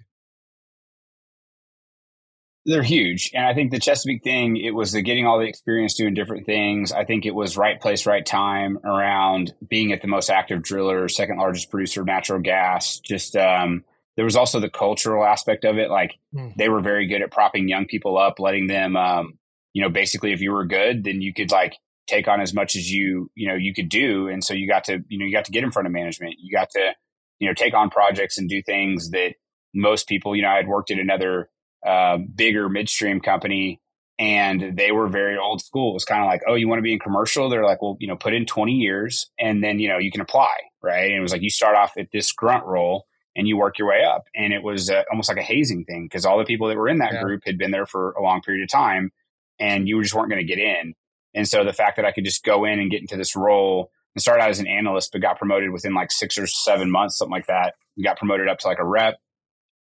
They're 2.69 2.83
huge. 2.83 3.31
And 3.33 3.47
I 3.47 3.55
think 3.55 3.71
the 3.71 3.79
Chesapeake 3.79 4.25
thing, 4.25 4.57
it 4.57 4.73
was 4.73 4.91
the 4.91 5.01
getting 5.01 5.25
all 5.25 5.39
the 5.39 5.47
experience 5.47 5.95
doing 5.95 6.15
different 6.15 6.47
things. 6.47 6.91
I 6.91 7.05
think 7.05 7.25
it 7.25 7.35
was 7.35 7.57
right 7.57 7.81
place, 7.81 8.07
right 8.07 8.27
time 8.27 8.79
around 8.85 9.55
being 9.69 9.93
at 9.93 10.03
the 10.03 10.09
most 10.09 10.31
active 10.31 10.63
driller, 10.63 11.09
second 11.09 11.39
largest 11.39 11.71
producer 11.71 12.01
of 12.01 12.09
natural 12.09 12.41
gas. 12.41 12.99
Just, 12.99 13.37
um, 13.37 13.85
there 14.17 14.25
was 14.25 14.35
also 14.35 14.59
the 14.59 14.69
cultural 14.69 15.25
aspect 15.25 15.65
of 15.65 15.79
it. 15.79 15.91
Like 15.91 16.15
mm. 16.35 16.55
they 16.57 16.69
were 16.69 16.81
very 16.81 17.07
good 17.07 17.23
at 17.23 17.31
propping 17.31 17.69
young 17.69 17.87
people 17.87 18.19
up, 18.19 18.41
letting 18.41 18.67
them, 18.67 18.97
um, 18.97 19.39
you 19.73 19.81
know, 19.81 19.89
basically 19.89 20.33
if 20.33 20.41
you 20.41 20.51
were 20.51 20.67
good, 20.67 21.05
then 21.05 21.21
you 21.21 21.33
could 21.33 21.53
like 21.53 21.77
take 22.09 22.27
on 22.27 22.41
as 22.41 22.53
much 22.53 22.75
as 22.75 22.91
you, 22.91 23.31
you 23.37 23.47
know, 23.47 23.55
you 23.55 23.75
could 23.75 23.89
do. 23.89 24.27
And 24.27 24.43
so 24.43 24.55
you 24.55 24.67
got 24.67 24.85
to, 24.85 25.05
you 25.09 25.19
know, 25.19 25.25
you 25.25 25.33
got 25.33 25.45
to 25.45 25.53
get 25.53 25.63
in 25.63 25.71
front 25.71 25.87
of 25.87 25.93
management. 25.93 26.35
You 26.41 26.51
got 26.57 26.71
to, 26.71 26.95
you 27.39 27.47
know, 27.47 27.55
take 27.55 27.75
on 27.75 27.91
projects 27.91 28.39
and 28.39 28.49
do 28.49 28.61
things 28.63 29.11
that 29.11 29.35
most 29.73 30.09
people, 30.09 30.35
you 30.35 30.43
know, 30.43 30.49
I 30.49 30.57
had 30.57 30.67
worked 30.67 30.91
at 30.91 30.99
another 30.99 31.51
uh, 31.87 32.19
bigger 32.19 32.69
midstream 32.69 33.21
company 33.21 33.81
and 34.19 34.77
they 34.77 34.93
were 34.93 35.09
very 35.09 35.37
old 35.37 35.61
school. 35.61 35.91
It 35.91 35.95
was 35.95 36.05
kind 36.05 36.23
of 36.23 36.27
like, 36.27 36.43
oh, 36.49 36.55
you 36.55 36.69
want 36.69 36.79
to 36.79 36.83
be 36.83 36.93
in 36.93 36.99
commercial? 36.99 37.49
They're 37.49 37.65
like, 37.65 37.83
well, 37.83 37.97
you 38.01 38.09
know, 38.09 38.17
put 38.17 38.35
in 38.35 38.47
20 38.47 38.73
years 38.73 39.31
and 39.39 39.63
then, 39.63 39.79
you 39.79 39.89
know, 39.89 39.99
you 39.99 40.11
can 40.11 40.23
apply. 40.23 40.55
Right. 40.83 41.11
And 41.11 41.19
it 41.19 41.21
was 41.21 41.33
like, 41.33 41.43
you 41.43 41.51
start 41.51 41.77
off 41.77 41.93
at 41.99 42.09
this 42.13 42.33
grunt 42.33 42.65
role 42.65 43.07
and 43.35 43.47
you 43.47 43.57
work 43.57 43.79
your 43.79 43.89
way 43.89 44.03
up. 44.05 44.25
And 44.35 44.53
it 44.53 44.63
was 44.63 44.89
uh, 44.89 45.03
almost 45.11 45.29
like 45.29 45.39
a 45.39 45.43
hazing 45.43 45.85
thing 45.85 46.07
because 46.07 46.25
all 46.25 46.39
the 46.39 46.45
people 46.45 46.69
that 46.69 46.77
were 46.77 46.89
in 46.89 46.99
that 46.99 47.13
yeah. 47.13 47.23
group 47.23 47.43
had 47.45 47.59
been 47.59 47.71
there 47.71 47.87
for 47.87 48.13
a 48.13 48.23
long 48.23 48.41
period 48.41 48.63
of 48.63 48.71
time 48.71 49.11
and 49.59 49.87
you 49.87 50.01
just 50.03 50.15
weren't 50.15 50.31
going 50.31 50.45
to 50.45 50.47
get 50.47 50.59
in. 50.59 50.95
And 51.35 51.47
so 51.47 51.65
the 51.65 51.73
fact 51.73 51.97
that 51.97 52.07
I 52.07 52.13
could 52.13 52.25
just 52.25 52.43
go 52.43 52.65
in 52.65 52.79
and 52.79 52.91
get 52.91 53.03
into 53.03 53.17
this 53.17 53.37
role 53.37 53.91
and 54.15 54.23
start 54.23 54.41
out 54.41 54.49
as 54.49 54.61
an 54.61 54.67
analyst, 54.67 55.13
but 55.13 55.21
got 55.21 55.39
promoted 55.39 55.71
within 55.71 55.93
like 55.93 56.11
six 56.11 56.39
or 56.39 56.47
seven 56.47 56.91
months, 56.91 57.19
something 57.19 57.33
like 57.33 57.47
that, 57.47 57.75
got 58.03 58.17
promoted 58.17 58.49
up 58.49 58.59
to 58.61 58.69
like 58.69 58.79
a 58.79 58.87
rep. 58.87 59.19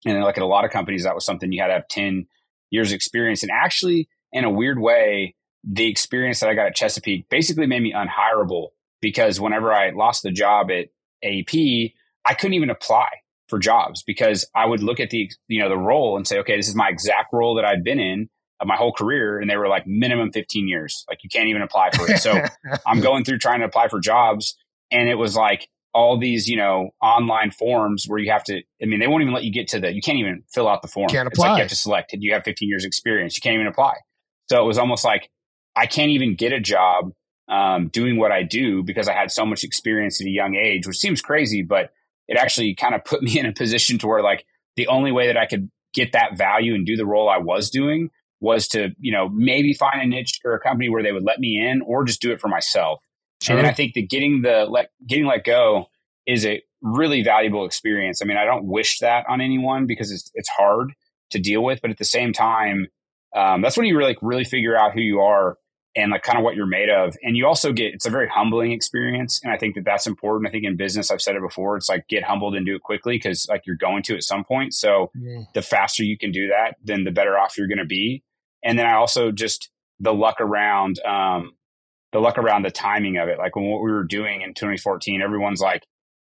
And 0.05 0.23
like 0.23 0.37
at 0.37 0.43
a 0.43 0.47
lot 0.47 0.65
of 0.65 0.71
companies, 0.71 1.03
that 1.03 1.15
was 1.15 1.25
something 1.25 1.51
you 1.51 1.61
had 1.61 1.67
to 1.67 1.73
have 1.73 1.87
10 1.87 2.27
years 2.69 2.91
experience. 2.91 3.43
And 3.43 3.51
actually, 3.51 4.07
in 4.31 4.43
a 4.43 4.49
weird 4.49 4.79
way, 4.79 5.35
the 5.63 5.87
experience 5.87 6.39
that 6.39 6.49
I 6.49 6.53
got 6.53 6.67
at 6.67 6.75
Chesapeake 6.75 7.27
basically 7.29 7.65
made 7.65 7.81
me 7.81 7.93
unhireable 7.93 8.69
because 9.01 9.39
whenever 9.39 9.73
I 9.73 9.89
lost 9.91 10.23
the 10.23 10.31
job 10.31 10.69
at 10.69 10.89
AP, 11.23 11.91
I 12.25 12.33
couldn't 12.33 12.53
even 12.53 12.69
apply 12.69 13.07
for 13.47 13.59
jobs 13.59 14.03
because 14.03 14.47
I 14.55 14.65
would 14.65 14.81
look 14.81 14.99
at 14.99 15.09
the 15.09 15.29
you 15.47 15.61
know 15.61 15.69
the 15.69 15.77
role 15.77 16.17
and 16.17 16.27
say, 16.27 16.39
okay, 16.39 16.55
this 16.55 16.67
is 16.67 16.75
my 16.75 16.89
exact 16.89 17.31
role 17.33 17.55
that 17.55 17.65
I'd 17.65 17.83
been 17.83 17.99
in 17.99 18.29
of 18.59 18.67
my 18.67 18.75
whole 18.75 18.93
career, 18.93 19.39
and 19.39 19.49
they 19.49 19.57
were 19.57 19.67
like 19.67 19.85
minimum 19.85 20.31
15 20.31 20.67
years. 20.67 21.05
Like 21.09 21.23
you 21.23 21.29
can't 21.29 21.47
even 21.49 21.61
apply 21.61 21.91
for 21.91 22.09
it. 22.09 22.19
So 22.19 22.41
I'm 22.87 23.01
going 23.01 23.23
through 23.23 23.39
trying 23.39 23.59
to 23.59 23.65
apply 23.65 23.89
for 23.89 23.99
jobs, 23.99 24.55
and 24.91 25.09
it 25.09 25.15
was 25.15 25.35
like 25.35 25.67
all 25.95 26.19
these 26.19 26.47
you 26.47 26.57
know 26.57 26.89
online 27.01 27.49
forms 27.49 28.05
where 28.05 28.19
you 28.19 28.29
have 28.29 28.43
to. 28.43 28.61
I 28.81 28.85
mean, 28.85 28.99
they 28.99 29.07
won't 29.07 29.21
even 29.21 29.33
let 29.33 29.45
you 29.45 29.51
get 29.51 29.69
to 29.69 29.79
the. 29.79 29.91
You 29.91 30.01
can't 30.01 30.19
even 30.19 30.43
fill 30.53 30.67
out 30.67 30.81
the 30.81 30.87
form. 30.87 31.07
Can't 31.07 31.27
apply. 31.27 31.47
Like 31.47 31.57
you 31.57 31.61
have 31.63 31.69
to 31.69 31.75
select. 31.75 32.11
Do 32.11 32.19
you 32.19 32.33
have 32.33 32.43
15 32.43 32.69
years 32.69 32.85
experience? 32.85 33.35
You 33.35 33.41
can't 33.41 33.55
even 33.55 33.67
apply. 33.67 33.95
So 34.49 34.61
it 34.61 34.67
was 34.67 34.77
almost 34.77 35.03
like 35.05 35.31
I 35.75 35.87
can't 35.87 36.11
even 36.11 36.35
get 36.35 36.51
a 36.51 36.59
job 36.59 37.11
um, 37.47 37.87
doing 37.87 38.17
what 38.17 38.31
I 38.31 38.43
do 38.43 38.83
because 38.83 39.07
I 39.07 39.13
had 39.13 39.31
so 39.31 39.45
much 39.45 39.63
experience 39.63 40.19
at 40.21 40.27
a 40.27 40.31
young 40.31 40.55
age, 40.55 40.85
which 40.85 40.97
seems 40.97 41.21
crazy, 41.21 41.61
but 41.61 41.91
it 42.27 42.37
actually 42.37 42.75
kind 42.75 42.93
of 42.93 43.03
put 43.05 43.23
me 43.23 43.39
in 43.39 43.45
a 43.45 43.53
position 43.53 43.97
to 43.99 44.07
where 44.07 44.21
like 44.21 44.45
the 44.75 44.87
only 44.87 45.11
way 45.11 45.27
that 45.27 45.37
I 45.37 45.45
could 45.45 45.71
get 45.93 46.11
that 46.11 46.37
value 46.37 46.75
and 46.75 46.85
do 46.85 46.97
the 46.97 47.05
role 47.05 47.29
I 47.29 47.37
was 47.37 47.69
doing 47.69 48.09
was 48.41 48.67
to, 48.67 48.89
you 48.99 49.13
know, 49.13 49.29
maybe 49.29 49.73
find 49.73 50.01
a 50.01 50.05
niche 50.05 50.41
or 50.43 50.53
a 50.53 50.59
company 50.59 50.89
where 50.89 51.01
they 51.01 51.13
would 51.13 51.23
let 51.23 51.39
me 51.39 51.57
in 51.57 51.81
or 51.81 52.03
just 52.03 52.21
do 52.21 52.33
it 52.33 52.41
for 52.41 52.49
myself. 52.49 52.99
Sure. 53.41 53.55
And 53.55 53.63
then 53.65 53.71
I 53.71 53.73
think 53.73 53.93
that 53.93 54.09
getting 54.09 54.41
the 54.41 54.65
let 54.69 54.89
getting 55.05 55.25
let 55.25 55.43
go 55.43 55.87
is 56.25 56.45
a 56.45 56.61
really 56.81 57.23
valuable 57.23 57.65
experience. 57.65 58.21
I 58.21 58.25
mean, 58.25 58.37
I 58.37 58.45
don't 58.45 58.65
wish 58.65 58.99
that 58.99 59.25
on 59.29 59.41
anyone 59.41 59.85
because 59.85 60.11
it's 60.11 60.31
it's 60.33 60.49
hard 60.49 60.93
to 61.31 61.39
deal 61.39 61.63
with, 61.63 61.81
but 61.81 61.91
at 61.91 61.97
the 61.97 62.05
same 62.05 62.33
time, 62.33 62.87
um, 63.35 63.61
that's 63.61 63.77
when 63.77 63.85
you 63.85 63.97
really 63.97 64.11
like, 64.11 64.19
really 64.21 64.43
figure 64.43 64.77
out 64.77 64.93
who 64.93 65.01
you 65.01 65.19
are 65.19 65.57
and 65.95 66.11
like 66.11 66.23
kind 66.23 66.37
of 66.37 66.43
what 66.43 66.55
you're 66.55 66.65
made 66.65 66.89
of. 66.89 67.15
And 67.23 67.37
you 67.37 67.47
also 67.47 67.71
get, 67.71 67.93
it's 67.93 68.05
a 68.05 68.09
very 68.09 68.27
humbling 68.27 68.71
experience. 68.71 69.39
And 69.43 69.51
I 69.51 69.57
think 69.57 69.75
that 69.75 69.85
that's 69.85 70.07
important. 70.07 70.47
I 70.47 70.51
think 70.51 70.65
in 70.65 70.75
business, 70.75 71.09
I've 71.09 71.21
said 71.21 71.35
it 71.35 71.41
before, 71.41 71.77
it's 71.77 71.89
like 71.89 72.07
get 72.09 72.23
humbled 72.23 72.55
and 72.55 72.65
do 72.65 72.75
it 72.75 72.81
quickly 72.81 73.15
because 73.15 73.47
like 73.49 73.63
you're 73.65 73.77
going 73.77 74.03
to 74.03 74.15
at 74.15 74.23
some 74.23 74.43
point. 74.43 74.73
So 74.73 75.11
the 75.53 75.61
faster 75.61 76.03
you 76.03 76.17
can 76.17 76.31
do 76.31 76.49
that, 76.49 76.75
then 76.83 77.05
the 77.05 77.11
better 77.11 77.37
off 77.37 77.57
you're 77.57 77.67
going 77.67 77.77
to 77.77 77.85
be. 77.85 78.23
And 78.63 78.77
then 78.77 78.85
I 78.85 78.95
also 78.95 79.31
just 79.31 79.69
the 79.99 80.13
luck 80.13 80.41
around, 80.41 80.99
um, 81.05 81.53
the 82.15 82.21
luck 82.21 82.37
around 82.37 82.63
the 82.63 82.71
timing 82.71 83.17
of 83.17 83.27
it. 83.27 83.37
Like 83.37 83.57
when 83.57 83.65
what 83.65 83.83
we 83.83 83.91
were 83.91 84.05
doing 84.05 84.41
in 84.41 84.53
2014, 84.53 85.21
everyone's 85.21 85.59
like, 85.59 85.85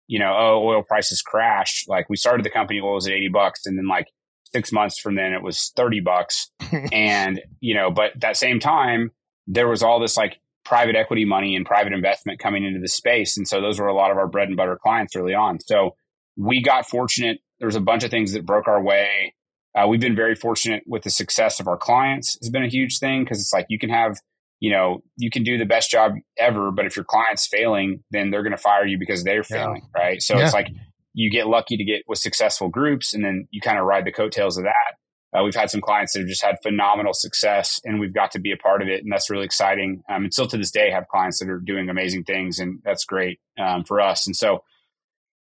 you 0.09 0.19
know, 0.19 0.35
oh, 0.37 0.67
oil 0.67 0.83
prices 0.83 1.23
crashed. 1.23 1.89
Like 1.89 2.11
we 2.11 2.17
started 2.17 2.45
the 2.45 2.51
company, 2.51 2.81
oil 2.81 2.95
was 2.95 3.07
at 3.07 3.13
80 3.13 3.29
bucks. 3.29 3.67
And 3.67 3.79
then 3.79 3.87
like 3.87 4.09
six 4.53 4.73
months 4.73 4.99
from 4.99 5.15
then 5.15 5.33
it 5.33 5.45
was 5.45 5.71
30 5.77 6.01
bucks. 6.01 6.51
and, 6.93 7.41
you 7.61 7.73
know, 7.73 7.93
but 7.93 8.11
that 8.17 8.37
same 8.37 8.59
time, 8.59 9.13
there 9.47 9.69
was 9.69 9.85
all 9.85 10.01
this 10.01 10.17
like 10.17 10.41
private 10.65 10.97
equity 10.97 11.25
money 11.25 11.55
and 11.55 11.65
private 11.65 11.93
investment 11.93 12.41
coming 12.41 12.65
into 12.65 12.81
the 12.81 12.89
space. 12.89 13.37
And 13.37 13.47
so 13.47 13.61
those 13.61 13.79
were 13.79 13.87
a 13.87 13.95
lot 13.95 14.11
of 14.11 14.17
our 14.17 14.27
bread 14.27 14.49
and 14.49 14.57
butter 14.57 14.77
clients 14.83 15.15
early 15.15 15.35
on. 15.35 15.61
So 15.61 15.95
we 16.37 16.63
got 16.63 16.89
fortunate. 16.89 17.39
There 17.61 17.67
was 17.67 17.77
a 17.77 17.81
bunch 17.81 18.03
of 18.03 18.11
things 18.11 18.33
that 18.33 18.45
broke 18.45 18.67
our 18.67 18.83
way. 18.83 19.35
Uh, 19.73 19.87
we've 19.87 20.01
been 20.01 20.17
very 20.17 20.35
fortunate 20.35 20.83
with 20.85 21.05
the 21.05 21.11
success 21.11 21.61
of 21.61 21.69
our 21.69 21.77
clients 21.77 22.37
has 22.43 22.51
been 22.51 22.65
a 22.65 22.69
huge 22.69 22.99
thing 22.99 23.23
because 23.23 23.41
it's 23.41 23.53
like 23.53 23.67
you 23.69 23.79
can 23.79 23.91
have, 23.91 24.19
you 24.61 24.71
know, 24.71 25.03
you 25.17 25.31
can 25.31 25.43
do 25.43 25.59
the 25.59 25.67
best 25.67 25.91
job 25.91 26.13
ever, 26.39 26.71
but 26.71 26.87
if 26.87 26.97
your 26.97 27.05
client's 27.05 27.47
failing, 27.47 28.03
then 28.11 28.31
they're 28.31 28.43
going 28.43 28.53
to 28.53 28.59
fire 28.59 28.87
you 28.87 28.99
because 28.99 29.23
they're 29.23 29.45
failing, 29.45 29.83
yeah. 29.95 30.03
right? 30.03 30.23
So 30.23 30.37
yeah. 30.37 30.45
it's 30.45 30.55
like 30.55 30.69
you 31.13 31.31
get 31.31 31.47
lucky 31.47 31.77
to 31.77 31.85
get 31.85 32.03
with 32.07 32.19
successful 32.19 32.69
groups 32.69 33.15
and 33.15 33.25
then 33.25 33.49
you 33.51 33.61
kind 33.61 33.79
of 33.79 33.85
ride 33.85 34.05
the 34.05 34.13
coattails 34.13 34.57
of 34.57 34.65
that. 34.65 34.97
Uh, 35.37 35.43
we've 35.43 35.55
had 35.55 35.71
some 35.71 35.81
clients 35.81 36.13
that 36.13 36.21
have 36.21 36.29
just 36.29 36.43
had 36.43 36.57
phenomenal 36.63 37.13
success, 37.13 37.81
and 37.85 37.99
we've 38.01 38.15
got 38.15 38.31
to 38.31 38.39
be 38.39 38.53
a 38.53 38.57
part 38.57 38.81
of 38.81 38.89
it, 38.89 39.03
and 39.03 39.13
that's 39.13 39.29
really 39.29 39.45
exciting. 39.45 40.03
Um, 40.09 40.25
and 40.25 40.33
still 40.33 40.47
to 40.47 40.57
this 40.57 40.71
day, 40.71 40.91
have 40.91 41.09
clients 41.09 41.41
that 41.41 41.49
are 41.49 41.59
doing 41.59 41.91
amazing 41.91 42.25
things, 42.25 42.59
and 42.59 42.81
that's 42.85 43.05
great 43.05 43.41
um, 43.59 43.85
for 43.85 44.01
us. 44.01 44.27
And 44.27 44.37
so, 44.37 44.63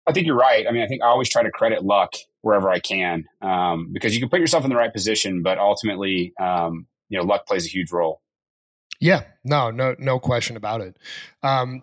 I 0.07 0.13
think 0.13 0.27
you're 0.27 0.37
right. 0.37 0.65
I 0.67 0.71
mean, 0.71 0.81
I 0.81 0.87
think 0.87 1.03
I 1.03 1.07
always 1.07 1.29
try 1.29 1.43
to 1.43 1.51
credit 1.51 1.83
luck 1.83 2.13
wherever 2.41 2.69
I 2.69 2.79
can 2.79 3.25
um, 3.41 3.89
because 3.91 4.15
you 4.15 4.19
can 4.19 4.29
put 4.29 4.39
yourself 4.39 4.63
in 4.63 4.69
the 4.69 4.75
right 4.75 4.91
position, 4.93 5.43
but 5.43 5.59
ultimately, 5.59 6.33
um, 6.39 6.87
you 7.09 7.17
know, 7.17 7.23
luck 7.23 7.45
plays 7.45 7.65
a 7.65 7.69
huge 7.69 7.91
role. 7.91 8.21
Yeah, 9.01 9.23
no, 9.43 9.71
no, 9.71 9.95
no 9.97 10.19
question 10.19 10.55
about 10.55 10.81
it. 10.81 10.95
Um, 11.41 11.81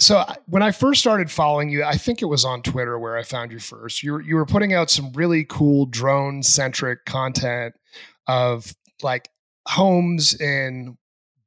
so 0.00 0.24
when 0.46 0.62
I 0.62 0.72
first 0.72 1.00
started 1.00 1.30
following 1.30 1.70
you, 1.70 1.84
I 1.84 1.94
think 1.96 2.22
it 2.22 2.26
was 2.26 2.44
on 2.44 2.62
Twitter 2.62 2.98
where 2.98 3.16
I 3.16 3.22
found 3.22 3.52
you 3.52 3.60
first. 3.60 4.02
You 4.02 4.14
were, 4.14 4.22
you 4.22 4.34
were 4.34 4.46
putting 4.46 4.74
out 4.74 4.90
some 4.90 5.12
really 5.12 5.44
cool 5.44 5.86
drone 5.86 6.42
centric 6.42 7.04
content 7.04 7.74
of 8.26 8.74
like 9.02 9.28
homes 9.68 10.38
in 10.40 10.98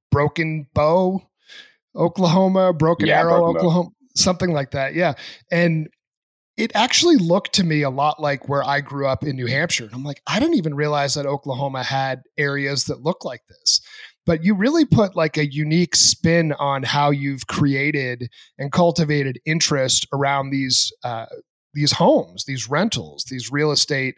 Broken 0.10 0.68
Bow, 0.74 1.22
Oklahoma, 1.96 2.72
Broken 2.72 3.08
yeah, 3.08 3.20
Arrow, 3.20 3.39
Broken 3.39 3.58
Oklahoma, 3.58 3.89
Bow. 3.89 3.96
something 4.16 4.54
like 4.54 4.72
that. 4.72 4.94
Yeah. 4.94 5.16
And 5.52 5.89
it 6.56 6.72
actually 6.76 7.18
looked 7.18 7.54
to 7.54 7.63
me 7.63 7.82
a 7.82 7.89
lot 7.89 8.22
like 8.22 8.48
where 8.48 8.63
I 8.63 8.80
grew 8.80 9.08
up 9.08 9.24
in 9.24 9.36
New 9.36 9.48
Hampshire. 9.48 9.86
And 9.86 9.94
I'm 9.94 10.04
like, 10.04 10.22
I 10.28 10.39
didn't 10.39 10.56
even 10.56 10.76
realize 10.76 11.16
that 11.16 11.26
Oklahoma 11.26 11.84
had 11.84 12.22
areas 12.38 12.86
that 12.86 13.02
look 13.02 13.26
like 13.26 13.42
this 13.50 13.82
but 14.26 14.44
you 14.44 14.56
really 14.56 14.86
put 14.86 15.16
like 15.16 15.38
a 15.38 15.52
unique 15.52 15.96
spin 15.96 16.54
on 16.54 16.84
how 16.84 17.10
you've 17.12 17.48
created 17.48 18.30
and 18.58 18.72
cultivated 18.72 19.40
interest 19.46 20.08
around 20.14 20.50
these 20.50 20.92
uh, 21.04 21.26
these 21.74 21.94
homes, 21.94 22.46
these 22.46 22.70
rentals, 22.70 23.26
these 23.30 23.52
real 23.52 23.72
estate 23.72 24.16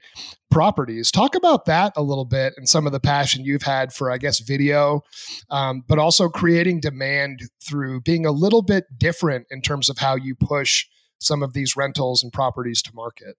properties. 0.52 1.10
Talk 1.12 1.36
about 1.36 1.66
that 1.66 1.94
a 1.96 2.04
little 2.04 2.26
bit 2.26 2.54
and 2.58 2.68
some 2.68 2.86
of 2.86 2.92
the 2.92 3.00
passion 3.00 3.46
you've 3.46 3.64
had 3.64 3.94
for, 3.94 4.12
I 4.12 4.18
guess, 4.18 4.40
video, 4.40 5.02
um, 5.50 5.84
but 5.88 5.98
also 5.98 6.28
creating 6.28 6.82
demand 6.82 7.44
through 7.66 8.02
being 8.02 8.26
a 8.26 8.32
little 8.32 8.62
bit 8.62 8.86
different 8.98 9.48
in 9.50 9.62
terms 9.62 9.90
of 9.90 9.98
how 9.98 10.16
you 10.16 10.36
push 10.36 10.86
some 11.20 11.42
of 11.42 11.54
these 11.54 11.78
rentals 11.78 12.22
and 12.24 12.34
properties 12.34 12.82
to 12.84 12.92
market. 12.94 13.36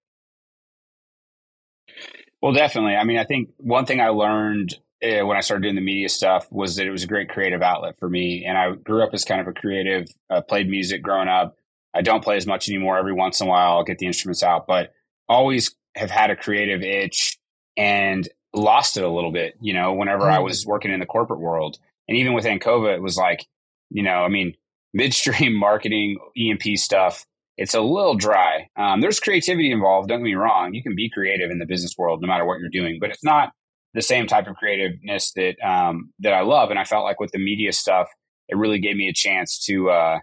Well, 2.41 2.53
definitely. 2.53 2.97
I 2.97 3.05
mean, 3.05 3.19
I 3.19 3.25
think 3.25 3.51
one 3.59 3.87
thing 3.87 4.01
I 4.01 4.09
learned 4.09 4.77
when 5.03 5.37
I 5.37 5.41
started 5.41 5.63
doing 5.63 5.75
the 5.75 5.81
media 5.81 6.09
stuff 6.09 6.51
was 6.51 6.77
that 6.77 6.87
it 6.87 6.91
was 6.91 7.05
a 7.05 7.07
great 7.07 7.29
creative 7.29 7.63
outlet 7.63 7.99
for 7.99 8.09
me. 8.09 8.45
And 8.47 8.57
I 8.57 8.73
grew 8.73 9.03
up 9.03 9.11
as 9.13 9.25
kind 9.25 9.41
of 9.41 9.47
a 9.47 9.53
creative, 9.53 10.09
uh, 10.31 10.41
played 10.41 10.69
music 10.69 11.03
growing 11.03 11.29
up. 11.29 11.57
I 11.95 12.03
don't 12.03 12.25
play 12.25 12.37
as 12.37 12.47
much 12.47 12.69
anymore. 12.69 12.99
Every 12.99 13.13
once 13.13 13.41
in 13.41 13.47
a 13.47 13.51
while, 13.51 13.73
I'll 13.73 13.85
get 13.85 13.99
the 13.99 14.07
instruments 14.07 14.43
out, 14.43 14.67
but 14.67 14.93
always 15.29 15.75
have 15.97 16.11
had 16.11 16.31
a 16.31 16.37
creative 16.37 16.83
itch 16.83 17.39
and 17.77 18.29
lost 18.55 18.97
it 18.97 19.05
a 19.05 19.09
little 19.09 19.33
bit, 19.33 19.55
you 19.61 19.73
know, 19.73 19.93
whenever 19.93 20.25
mm. 20.25 20.33
I 20.33 20.41
was 20.41 20.67
working 20.67 20.93
in 20.93 21.01
the 21.01 21.07
corporate 21.07 21.41
world. 21.41 21.79
And 22.09 22.17
even 22.17 22.33
with 22.33 22.45
Ancova, 22.45 22.95
it 22.95 23.03
was 23.03 23.17
like, 23.17 23.47
you 23.91 24.03
know, 24.03 24.25
I 24.25 24.29
mean, 24.29 24.55
midstream 24.95 25.55
marketing, 25.55 26.19
E&P 26.37 26.77
stuff, 26.77 27.27
it's 27.59 27.75
a 27.75 27.81
little 27.81 28.15
dry. 28.15 28.69
Um, 28.77 29.01
there's 29.01 29.21
creativity 29.21 29.71
involved. 29.71 30.09
Don't 30.09 30.21
get 30.21 30.25
me 30.25 30.35
wrong. 30.35 30.75
You 30.75 30.83
can 30.83 30.95
be 30.95 31.11
creative 31.11 31.51
in 31.51 31.59
the 31.59 31.67
business 31.67 31.95
world 31.99 32.21
no 32.21 32.29
matter 32.29 32.45
what 32.45 32.61
you're 32.61 32.69
doing, 32.69 32.99
but 33.01 33.11
it's 33.11 33.25
not 33.25 33.53
the 33.97 34.03
same 34.03 34.27
type 34.27 34.47
of 34.47 34.57
creativeness 34.57 35.33
that 35.33 35.57
um, 35.67 36.13
that 36.21 36.35
I 36.35 36.43
love. 36.43 36.71
And 36.71 36.79
I 36.79 36.85
felt 36.85 37.05
like 37.05 37.19
with 37.19 37.33
the 37.33 37.39
media 37.39 37.73
stuff, 37.73 38.09
it 38.47 38.57
really 38.57 38.79
gave 38.79 38.95
me 38.95 39.09
a 39.09 39.13
chance 39.13 39.59
to 39.65 39.91
uh, 39.91 40.19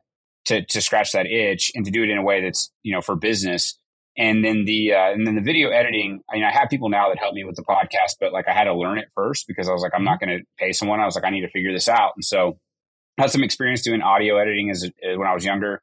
to 0.46 0.64
to 0.64 0.82
scratch 0.82 1.12
that 1.14 1.26
itch 1.26 1.72
and 1.74 1.84
to 1.84 1.92
do 1.92 2.04
it 2.04 2.10
in 2.10 2.18
a 2.18 2.24
way 2.24 2.42
that's 2.42 2.72
you 2.84 2.94
know 2.94 3.02
for 3.02 3.16
business. 3.16 3.78
And 4.16 4.46
then 4.46 4.66
the 4.66 4.94
uh, 4.94 5.12
and 5.12 5.26
then 5.26 5.36
the 5.36 5.42
video 5.42 5.70
editing. 5.70 6.22
I 6.30 6.36
mean, 6.36 6.44
I 6.44 6.52
have 6.52 6.70
people 6.70 6.90
now 6.90 7.10
that 7.10 7.18
help 7.18 7.34
me 7.34 7.44
with 7.44 7.56
the 7.56 7.64
podcast, 7.64 8.18
but 8.22 8.32
like 8.32 8.48
I 8.48 8.54
had 8.54 8.66
to 8.66 8.76
learn 8.76 9.00
it 9.00 9.08
first 9.16 9.46
because 9.48 9.68
I 9.68 9.74
was 9.74 9.82
like, 9.82 9.94
I'm 9.96 10.04
not 10.04 10.20
going 10.20 10.38
to 10.38 10.46
pay 10.60 10.72
someone. 10.72 11.00
I 11.00 11.06
was 11.06 11.16
like, 11.16 11.26
I 11.26 11.32
need 11.32 11.42
to 11.42 11.50
figure 11.50 11.74
this 11.74 11.90
out. 11.90 12.12
And 12.16 12.24
so 12.24 12.60
I 13.18 13.24
had 13.24 13.32
some 13.32 13.44
experience 13.44 13.82
doing 13.82 14.04
audio 14.04 14.38
editing 14.38 14.70
as, 14.70 14.84
as 14.84 15.18
when 15.18 15.28
I 15.28 15.34
was 15.34 15.44
younger, 15.44 15.82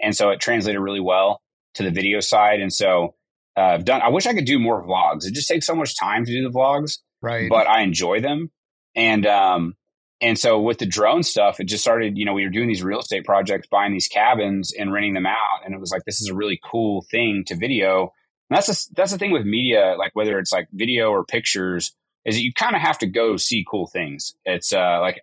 and 0.00 0.16
so 0.16 0.30
it 0.30 0.38
translated 0.40 0.80
really 0.80 1.00
well 1.00 1.42
to 1.74 1.82
the 1.82 1.90
video 1.90 2.20
side. 2.20 2.60
And 2.60 2.72
so 2.72 3.16
uh, 3.56 3.62
I've 3.62 3.84
done. 3.84 4.00
I 4.00 4.10
wish 4.10 4.26
I 4.26 4.32
could 4.32 4.46
do 4.46 4.60
more 4.60 4.86
vlogs. 4.86 5.26
It 5.26 5.34
just 5.34 5.48
takes 5.48 5.66
so 5.66 5.74
much 5.74 5.98
time 5.98 6.24
to 6.24 6.30
do 6.30 6.44
the 6.44 6.56
vlogs 6.56 6.98
right? 7.22 7.48
But 7.48 7.68
I 7.68 7.82
enjoy 7.82 8.20
them, 8.20 8.50
and 8.94 9.26
um, 9.26 9.76
and 10.20 10.38
so 10.38 10.60
with 10.60 10.78
the 10.78 10.86
drone 10.86 11.22
stuff, 11.22 11.60
it 11.60 11.64
just 11.64 11.82
started. 11.82 12.18
You 12.18 12.24
know, 12.24 12.34
we 12.34 12.44
were 12.44 12.50
doing 12.50 12.68
these 12.68 12.82
real 12.82 13.00
estate 13.00 13.24
projects, 13.24 13.68
buying 13.70 13.92
these 13.92 14.08
cabins 14.08 14.72
and 14.72 14.92
renting 14.92 15.14
them 15.14 15.26
out, 15.26 15.64
and 15.64 15.74
it 15.74 15.80
was 15.80 15.90
like 15.90 16.04
this 16.04 16.20
is 16.20 16.28
a 16.28 16.34
really 16.34 16.60
cool 16.62 17.04
thing 17.10 17.44
to 17.46 17.56
video. 17.56 18.12
And 18.50 18.58
that's 18.58 18.68
a, 18.68 18.94
that's 18.94 19.12
the 19.12 19.18
thing 19.18 19.30
with 19.30 19.46
media, 19.46 19.94
like 19.98 20.10
whether 20.14 20.38
it's 20.38 20.52
like 20.52 20.68
video 20.72 21.10
or 21.10 21.24
pictures, 21.24 21.94
is 22.26 22.34
that 22.34 22.42
you 22.42 22.52
kind 22.52 22.76
of 22.76 22.82
have 22.82 22.98
to 22.98 23.06
go 23.06 23.36
see 23.36 23.64
cool 23.68 23.86
things. 23.86 24.34
It's 24.44 24.72
uh, 24.72 25.00
like 25.00 25.22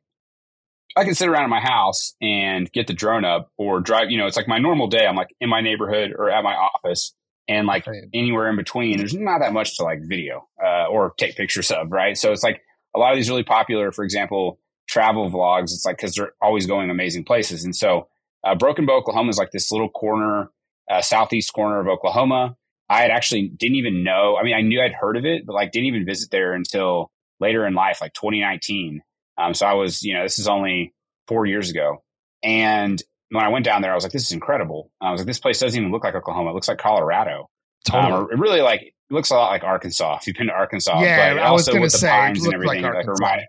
I 0.95 1.03
can 1.03 1.15
sit 1.15 1.29
around 1.29 1.43
in 1.43 1.49
my 1.49 1.59
house 1.59 2.15
and 2.21 2.71
get 2.71 2.87
the 2.87 2.93
drone 2.93 3.23
up 3.23 3.51
or 3.57 3.79
drive, 3.79 4.09
you 4.09 4.17
know, 4.17 4.25
it's 4.25 4.37
like 4.37 4.47
my 4.47 4.57
normal 4.57 4.87
day. 4.87 5.05
I'm 5.05 5.15
like 5.15 5.33
in 5.39 5.49
my 5.49 5.61
neighborhood 5.61 6.13
or 6.17 6.29
at 6.29 6.43
my 6.43 6.55
office 6.55 7.13
and 7.49 7.65
like 7.65 7.87
right. 7.87 8.03
anywhere 8.13 8.47
in 8.47 8.55
between, 8.55 8.97
there's 8.97 9.13
not 9.13 9.39
that 9.39 9.51
much 9.51 9.75
to 9.77 9.83
like 9.83 9.99
video 10.03 10.47
uh, 10.63 10.85
or 10.85 11.13
take 11.17 11.35
pictures 11.35 11.71
of, 11.71 11.91
right? 11.91 12.15
So 12.15 12.31
it's 12.31 12.43
like 12.43 12.61
a 12.95 12.99
lot 12.99 13.11
of 13.11 13.17
these 13.17 13.27
really 13.27 13.43
popular, 13.43 13.91
for 13.91 14.03
example, 14.05 14.59
travel 14.87 15.29
vlogs. 15.29 15.63
It's 15.63 15.83
like 15.85 15.97
because 15.97 16.13
they're 16.13 16.33
always 16.41 16.67
going 16.67 16.91
amazing 16.91 17.25
places, 17.25 17.65
and 17.65 17.75
so 17.75 18.07
uh, 18.43 18.55
Broken 18.55 18.85
Bow, 18.85 18.97
Oklahoma 18.97 19.29
is 19.29 19.37
like 19.37 19.51
this 19.51 19.71
little 19.71 19.89
corner, 19.89 20.51
uh, 20.89 21.01
southeast 21.01 21.51
corner 21.51 21.79
of 21.79 21.87
Oklahoma. 21.87 22.55
I 22.87 23.01
had 23.01 23.11
actually 23.11 23.47
didn't 23.49 23.75
even 23.75 24.03
know. 24.03 24.37
I 24.39 24.43
mean, 24.43 24.55
I 24.55 24.61
knew 24.61 24.81
I'd 24.81 24.93
heard 24.93 25.17
of 25.17 25.25
it, 25.25 25.45
but 25.45 25.53
like 25.53 25.71
didn't 25.71 25.87
even 25.87 26.05
visit 26.05 26.31
there 26.31 26.53
until 26.53 27.11
later 27.39 27.65
in 27.65 27.73
life, 27.73 27.99
like 27.99 28.13
2019. 28.13 29.01
Um, 29.37 29.53
so 29.53 29.65
I 29.65 29.73
was, 29.73 30.03
you 30.03 30.13
know, 30.13 30.23
this 30.23 30.37
is 30.37 30.47
only 30.47 30.93
four 31.27 31.45
years 31.47 31.71
ago, 31.71 32.03
and 32.43 33.01
when 33.31 33.43
I 33.43 33.49
went 33.49 33.65
down 33.65 33.81
there, 33.81 33.91
I 33.91 33.95
was 33.95 34.03
like, 34.03 34.11
this 34.11 34.23
is 34.23 34.31
incredible. 34.31 34.91
I 35.01 35.11
was 35.11 35.21
like, 35.21 35.27
this 35.27 35.39
place 35.39 35.59
doesn't 35.59 35.79
even 35.79 35.91
look 35.91 36.03
like 36.03 36.15
Oklahoma. 36.15 36.49
It 36.51 36.53
looks 36.53 36.67
like 36.67 36.79
Colorado. 36.79 37.49
Totally. 37.85 38.13
Um, 38.13 38.27
it 38.31 38.39
really 38.39 38.61
like, 38.61 38.81
it 38.81 38.93
looks 39.13 39.29
a 39.29 39.35
lot 39.35 39.49
like 39.49 39.63
Arkansas 39.63 40.17
if 40.17 40.27
you've 40.27 40.35
been 40.35 40.47
to 40.47 40.53
Arkansas. 40.53 41.01
Yeah, 41.01 41.35
but 41.35 41.43
I 41.43 41.51
was 41.51 41.67
going 41.67 41.83
to 41.83 41.89
say, 41.89 42.09
pines 42.09 42.43
and 42.43 42.53
everything, 42.53 42.83
like, 42.83 42.93
like 42.93 43.07
reminded, 43.07 43.47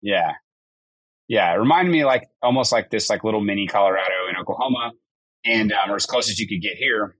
yeah. 0.00 0.32
Yeah. 1.28 1.52
It 1.54 1.58
reminded 1.58 1.92
me 1.92 2.04
like 2.04 2.28
almost 2.42 2.72
like 2.72 2.90
this 2.90 3.08
like 3.08 3.24
little 3.24 3.40
mini 3.40 3.66
Colorado 3.66 4.28
in 4.30 4.36
Oklahoma 4.36 4.92
and, 5.44 5.72
um, 5.72 5.90
or 5.90 5.96
as 5.96 6.06
close 6.06 6.30
as 6.30 6.38
you 6.38 6.48
could 6.48 6.60
get 6.60 6.76
here. 6.76 7.16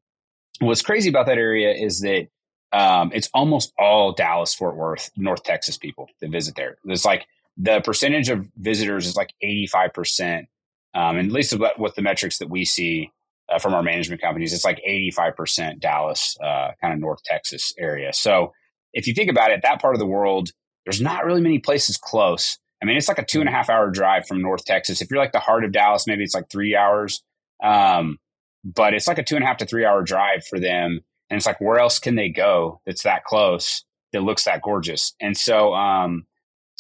What's 0.60 0.82
crazy 0.82 1.08
about 1.08 1.26
that 1.26 1.38
area 1.38 1.72
is 1.72 2.00
that, 2.00 2.28
um, 2.72 3.10
it's 3.14 3.28
almost 3.34 3.72
all 3.78 4.12
Dallas, 4.12 4.54
Fort 4.54 4.76
Worth, 4.76 5.10
North 5.16 5.42
Texas 5.44 5.76
people 5.76 6.08
that 6.20 6.30
visit 6.30 6.56
there. 6.56 6.78
It's 6.86 7.04
like 7.04 7.26
the 7.58 7.80
percentage 7.80 8.30
of 8.30 8.48
visitors 8.56 9.06
is 9.06 9.14
like 9.14 9.34
85% 9.44 10.46
um, 10.94 11.16
and 11.16 11.28
at 11.28 11.32
least 11.32 11.54
with 11.78 11.94
the 11.94 12.02
metrics 12.02 12.38
that 12.38 12.50
we 12.50 12.64
see 12.64 13.10
uh, 13.48 13.58
from 13.58 13.74
our 13.74 13.82
management 13.82 14.20
companies, 14.20 14.52
it's 14.52 14.64
like 14.64 14.80
85% 14.86 15.80
Dallas, 15.80 16.36
uh, 16.42 16.72
kind 16.80 16.94
of 16.94 17.00
North 17.00 17.22
Texas 17.24 17.72
area. 17.78 18.12
So 18.12 18.52
if 18.92 19.06
you 19.06 19.14
think 19.14 19.30
about 19.30 19.50
it, 19.50 19.60
that 19.62 19.80
part 19.80 19.94
of 19.94 20.00
the 20.00 20.06
world, 20.06 20.50
there's 20.84 21.00
not 21.00 21.24
really 21.24 21.40
many 21.40 21.58
places 21.58 21.96
close. 21.96 22.58
I 22.82 22.84
mean, 22.84 22.96
it's 22.96 23.08
like 23.08 23.18
a 23.18 23.24
two 23.24 23.40
and 23.40 23.48
a 23.48 23.52
half 23.52 23.70
hour 23.70 23.90
drive 23.90 24.26
from 24.26 24.42
North 24.42 24.64
Texas. 24.64 25.00
If 25.00 25.10
you're 25.10 25.20
like 25.20 25.32
the 25.32 25.38
heart 25.38 25.64
of 25.64 25.72
Dallas, 25.72 26.06
maybe 26.06 26.24
it's 26.24 26.34
like 26.34 26.50
three 26.50 26.76
hours. 26.76 27.22
Um, 27.62 28.18
but 28.64 28.94
it's 28.94 29.06
like 29.06 29.18
a 29.18 29.22
two 29.22 29.36
and 29.36 29.44
a 29.44 29.46
half 29.46 29.58
to 29.58 29.66
three 29.66 29.84
hour 29.84 30.02
drive 30.02 30.44
for 30.46 30.58
them. 30.58 31.00
And 31.30 31.36
it's 31.38 31.46
like, 31.46 31.60
where 31.60 31.78
else 31.78 31.98
can 31.98 32.16
they 32.16 32.28
go 32.28 32.80
that's 32.84 33.04
that 33.04 33.24
close 33.24 33.84
that 34.12 34.22
looks 34.22 34.44
that 34.44 34.62
gorgeous? 34.62 35.14
And 35.20 35.36
so, 35.36 35.74
um, 35.74 36.26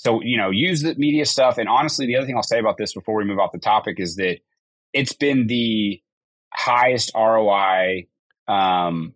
so, 0.02 0.20
you 0.20 0.36
know, 0.36 0.50
use 0.50 0.82
the 0.82 0.96
media 0.96 1.24
stuff. 1.24 1.58
And 1.58 1.68
honestly, 1.68 2.06
the 2.06 2.16
other 2.16 2.26
thing 2.26 2.34
I'll 2.34 2.42
say 2.42 2.58
about 2.58 2.76
this 2.76 2.92
before 2.92 3.14
we 3.14 3.24
move 3.24 3.38
off 3.38 3.52
the 3.52 3.60
topic 3.60 4.00
is 4.00 4.16
that 4.16 4.38
it's 4.92 5.12
been 5.12 5.46
the 5.46 6.02
highest 6.52 7.12
ROI 7.14 8.08
um, 8.48 9.14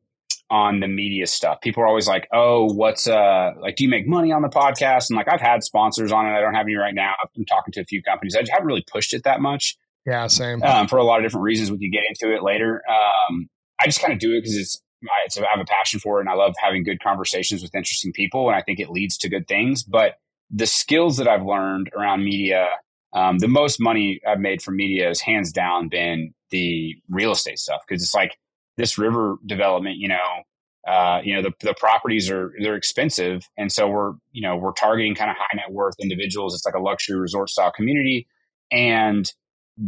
on 0.49 0.79
the 0.79 0.87
media 0.87 1.27
stuff. 1.27 1.61
People 1.61 1.83
are 1.83 1.89
always 1.89 2.07
like, 2.07 2.29
"Oh, 2.33 2.73
what's 2.73 3.09
uh 3.09 3.55
like? 3.61 3.75
Do 3.75 3.83
you 3.83 3.91
make 3.91 4.07
money 4.07 4.31
on 4.31 4.43
the 4.43 4.49
podcast?" 4.49 5.11
And 5.11 5.17
like, 5.17 5.27
I've 5.27 5.41
had 5.41 5.65
sponsors 5.65 6.13
on 6.13 6.25
it. 6.25 6.31
I 6.31 6.41
don't 6.41 6.55
have 6.55 6.67
any 6.67 6.77
right 6.77 6.95
now. 6.95 7.15
I'm 7.37 7.45
talking 7.47 7.73
to 7.73 7.81
a 7.81 7.85
few 7.85 8.01
companies. 8.01 8.37
I 8.37 8.43
just 8.43 8.53
haven't 8.53 8.69
really 8.69 8.85
pushed 8.89 9.13
it 9.13 9.25
that 9.25 9.41
much. 9.41 9.77
Yeah, 10.07 10.29
same. 10.29 10.63
Um, 10.63 10.87
for 10.87 10.99
a 10.99 11.05
lot 11.05 11.19
of 11.19 11.25
different 11.25 11.43
reasons. 11.43 11.73
We 11.73 11.79
could 11.79 11.93
get 11.93 12.05
into 12.09 12.33
it 12.33 12.45
later. 12.45 12.81
Um, 12.89 13.49
I 13.81 13.87
just 13.87 14.01
kind 14.01 14.13
of 14.13 14.21
do 14.21 14.37
it 14.37 14.43
because 14.43 14.57
it's, 14.57 14.81
it's 15.27 15.37
I 15.37 15.47
have 15.51 15.61
a 15.61 15.65
passion 15.65 15.99
for 15.99 16.19
it, 16.19 16.21
and 16.21 16.29
I 16.29 16.35
love 16.35 16.55
having 16.63 16.85
good 16.85 17.03
conversations 17.03 17.61
with 17.61 17.75
interesting 17.75 18.13
people, 18.13 18.47
and 18.49 18.55
I 18.57 18.63
think 18.63 18.79
it 18.79 18.89
leads 18.89 19.19
to 19.19 19.29
good 19.29 19.49
things. 19.49 19.83
But 19.83 20.15
the 20.51 20.67
skills 20.67 21.17
that 21.17 21.29
I've 21.29 21.45
learned 21.45 21.91
around 21.97 22.25
media, 22.25 22.69
um, 23.13 23.39
the 23.39 23.49
most 23.49 23.81
money 23.81 24.21
I've 24.27 24.41
made 24.41 24.63
from 24.63 24.77
media 24.77 25.09
has 25.09 25.21
hands 25.21 25.53
down 25.53 25.89
been 25.89 26.35
the 26.51 26.95
real 27.09 27.33
estate 27.33 27.59
stuff 27.59 27.83
because 27.87 28.03
it's 28.03 28.15
like 28.15 28.39
this 28.77 28.99
river 28.99 29.37
development, 29.47 29.97
you 29.97 30.09
know, 30.09 30.43
uh, 30.87 31.21
you 31.25 31.35
know, 31.35 31.43
the, 31.43 31.53
the 31.61 31.75
properties 31.75 32.31
are, 32.31 32.53
they're 32.61 32.77
expensive. 32.77 33.49
And 33.57 33.73
so 33.73 33.89
we're, 33.89 34.13
you 34.31 34.43
know, 34.43 34.57
we're 34.57 34.73
targeting 34.73 35.15
kind 35.17 35.31
of 35.31 35.37
high 35.37 35.57
net 35.57 35.73
worth 35.73 35.95
individuals. 35.99 36.55
It's 36.55 36.65
like 36.65 36.77
a 36.77 36.81
luxury 36.81 37.19
resort 37.19 37.51
style 37.51 37.73
community. 37.73 38.29
And 38.71 39.31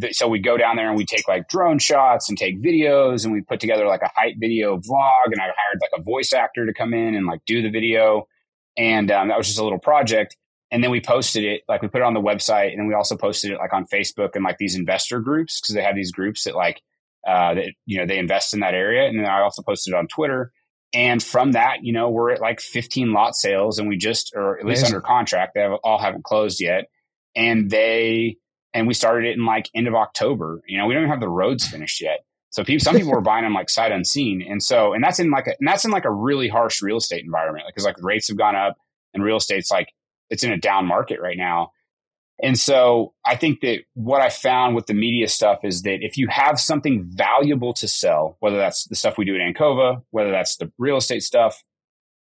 th- 0.00 0.14
so 0.16 0.26
we 0.26 0.40
go 0.40 0.56
down 0.56 0.74
there 0.74 0.88
and 0.88 0.96
we 0.96 1.04
take 1.04 1.28
like 1.28 1.48
drone 1.48 1.78
shots 1.78 2.28
and 2.28 2.36
take 2.36 2.60
videos 2.60 3.24
and 3.24 3.32
we 3.32 3.42
put 3.42 3.60
together 3.60 3.86
like 3.86 4.02
a 4.02 4.10
hype 4.16 4.34
video 4.38 4.78
vlog. 4.78 5.26
And 5.26 5.40
I 5.40 5.44
hired 5.44 5.80
like 5.80 6.00
a 6.00 6.02
voice 6.02 6.32
actor 6.32 6.66
to 6.66 6.74
come 6.74 6.92
in 6.92 7.14
and 7.14 7.26
like 7.26 7.44
do 7.46 7.62
the 7.62 7.70
video. 7.70 8.26
And 8.76 9.10
um, 9.12 9.28
that 9.28 9.38
was 9.38 9.46
just 9.46 9.60
a 9.60 9.64
little 9.64 9.78
project. 9.78 10.36
And 10.70 10.85
then 10.85 10.90
we 10.90 11.00
posted 11.00 11.44
it, 11.44 11.62
like 11.68 11.83
we 11.83 11.88
put 11.88 12.02
it 12.02 12.04
on 12.04 12.14
the 12.14 12.20
website 12.20 12.70
and 12.70 12.78
then 12.78 12.87
we 12.87 12.94
also 12.94 13.16
posted 13.16 13.52
it 13.52 13.59
like 13.59 13.72
on 13.72 13.87
Facebook 13.87 14.31
and 14.35 14.44
like 14.44 14.59
these 14.59 14.76
investor 14.76 15.20
groups 15.20 15.61
because 15.61 15.74
they 15.74 15.83
have 15.83 15.94
these 15.94 16.12
groups 16.12 16.44
that 16.44 16.54
like, 16.54 16.83
uh, 17.26 17.54
that, 17.54 17.72
you 17.87 17.98
know, 17.98 18.07
they 18.07 18.18
invest 18.18 18.52
in 18.52 18.61
that 18.61 18.74
area. 18.74 19.09
And 19.09 19.18
then 19.18 19.26
I 19.26 19.40
also 19.40 19.62
posted 19.62 19.94
it 19.94 19.96
on 19.96 20.09
Twitter. 20.09 20.52
And 20.92 21.22
from 21.22 21.52
that, 21.52 21.78
you 21.83 21.92
know, 21.92 22.11
we're 22.11 22.33
at 22.33 22.40
like 22.40 22.61
15 22.61 23.12
lot 23.12 23.35
sales 23.35 23.78
and 23.78 23.88
we 23.88 23.96
just, 23.96 24.33
or 24.35 24.59
at 24.59 24.66
least 24.66 24.83
Amazing. 24.83 24.96
under 24.96 25.07
contract, 25.07 25.52
they 25.54 25.61
have, 25.61 25.72
all 25.85 25.98
haven't 25.98 26.24
closed 26.24 26.61
yet. 26.61 26.85
And 27.35 27.70
they, 27.70 28.37
and 28.74 28.87
we 28.87 28.94
started 28.94 29.26
it 29.26 29.37
in 29.37 29.44
like 29.44 29.68
end 29.74 29.88
of 29.88 29.94
October. 29.94 30.62
You 30.66 30.78
know, 30.78 30.87
we 30.87 30.94
don't 30.94 31.02
even 31.02 31.11
have 31.11 31.20
the 31.20 31.28
roads 31.28 31.66
finished 31.66 32.00
yet. 32.00 32.20
So 32.50 32.64
people, 32.64 32.83
some 32.83 32.96
people 32.96 33.12
were 33.12 33.20
buying 33.20 33.44
them 33.44 33.54
like 33.54 33.68
sight 33.68 33.92
unseen. 33.92 34.42
And 34.42 34.62
so, 34.62 34.94
and 34.94 35.04
that's 35.04 35.18
in 35.18 35.31
like 35.31 35.46
a, 35.46 35.52
and 35.59 35.68
that's 35.68 35.85
in 35.85 35.90
like 35.90 36.07
a 36.07 36.12
really 36.12 36.48
harsh 36.48 36.81
real 36.81 36.96
estate 36.96 37.24
environment 37.24 37.66
because 37.66 37.85
like 37.85 38.02
rates 38.02 38.28
have 38.28 38.38
gone 38.38 38.57
up 38.57 38.76
and 39.12 39.22
real 39.22 39.37
estate's 39.37 39.70
like, 39.70 39.88
it's 40.30 40.44
in 40.44 40.52
a 40.52 40.58
down 40.58 40.86
market 40.86 41.20
right 41.20 41.36
now. 41.36 41.72
And 42.40 42.58
so 42.58 43.14
I 43.24 43.34
think 43.36 43.60
that 43.62 43.80
what 43.94 44.20
I 44.20 44.28
found 44.28 44.76
with 44.76 44.86
the 44.86 44.94
media 44.94 45.28
stuff 45.28 45.64
is 45.64 45.82
that 45.82 46.04
if 46.04 46.16
you 46.16 46.28
have 46.28 46.60
something 46.60 47.04
valuable 47.04 47.72
to 47.74 47.88
sell, 47.88 48.36
whether 48.38 48.56
that's 48.56 48.84
the 48.84 48.94
stuff 48.94 49.18
we 49.18 49.24
do 49.24 49.34
at 49.34 49.40
Ancova, 49.40 50.02
whether 50.10 50.30
that's 50.30 50.56
the 50.56 50.70
real 50.78 50.98
estate 50.98 51.24
stuff, 51.24 51.64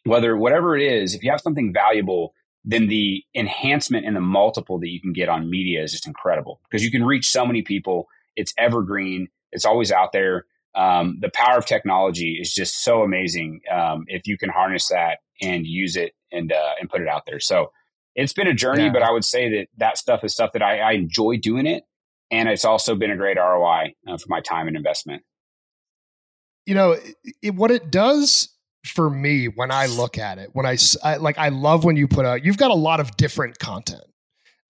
whether 0.05 0.35
whatever 0.35 0.75
it 0.75 0.81
is, 0.81 1.13
if 1.13 1.23
you 1.23 1.29
have 1.29 1.41
something 1.41 1.71
valuable, 1.71 2.33
then 2.65 2.87
the 2.87 3.23
enhancement 3.35 4.05
and 4.05 4.15
the 4.15 4.21
multiple 4.21 4.79
that 4.79 4.89
you 4.89 4.99
can 4.99 5.13
get 5.13 5.29
on 5.29 5.49
media 5.49 5.83
is 5.83 5.91
just 5.91 6.07
incredible 6.07 6.59
because 6.69 6.83
you 6.83 6.91
can 6.91 7.05
reach 7.05 7.27
so 7.27 7.45
many 7.45 7.61
people. 7.61 8.07
It's 8.35 8.53
evergreen. 8.57 9.27
It's 9.51 9.65
always 9.65 9.91
out 9.91 10.11
there. 10.11 10.45
Um, 10.75 11.17
the 11.21 11.31
power 11.33 11.57
of 11.57 11.65
technology 11.65 12.37
is 12.39 12.53
just 12.53 12.83
so 12.83 13.01
amazing 13.01 13.61
um, 13.71 14.05
if 14.07 14.27
you 14.27 14.37
can 14.37 14.49
harness 14.49 14.89
that 14.89 15.19
and 15.41 15.65
use 15.65 15.95
it 15.95 16.13
and 16.31 16.51
uh, 16.51 16.73
and 16.79 16.89
put 16.89 17.01
it 17.01 17.07
out 17.07 17.23
there. 17.25 17.39
So 17.39 17.71
it's 18.19 18.33
been 18.33 18.47
a 18.47 18.53
journey, 18.53 18.85
yeah. 18.85 18.91
but 18.91 19.01
I 19.01 19.11
would 19.11 19.25
say 19.25 19.49
that 19.49 19.67
that 19.77 19.97
stuff 19.97 20.23
is 20.23 20.33
stuff 20.33 20.51
that 20.53 20.61
I, 20.61 20.79
I 20.79 20.91
enjoy 20.93 21.37
doing 21.37 21.65
it. 21.65 21.83
And 22.31 22.47
it's 22.47 22.65
also 22.65 22.95
been 22.95 23.11
a 23.11 23.17
great 23.17 23.37
ROI 23.37 23.95
uh, 24.07 24.17
for 24.17 24.27
my 24.27 24.39
time 24.41 24.67
and 24.67 24.77
investment. 24.77 25.23
You 26.65 26.75
know, 26.75 26.95
it, 27.41 27.55
what 27.55 27.71
it 27.71 27.89
does 27.89 28.49
for 28.85 29.09
me 29.09 29.45
when 29.47 29.71
I 29.71 29.87
look 29.87 30.17
at 30.17 30.37
it, 30.37 30.51
when 30.53 30.65
I, 30.65 30.77
I, 31.03 31.17
like, 31.17 31.37
I 31.39 31.49
love 31.49 31.83
when 31.83 31.95
you 31.95 32.07
put 32.07 32.25
out, 32.25 32.45
you've 32.45 32.57
got 32.57 32.71
a 32.71 32.75
lot 32.75 32.99
of 32.99 33.17
different 33.17 33.57
content. 33.57 34.03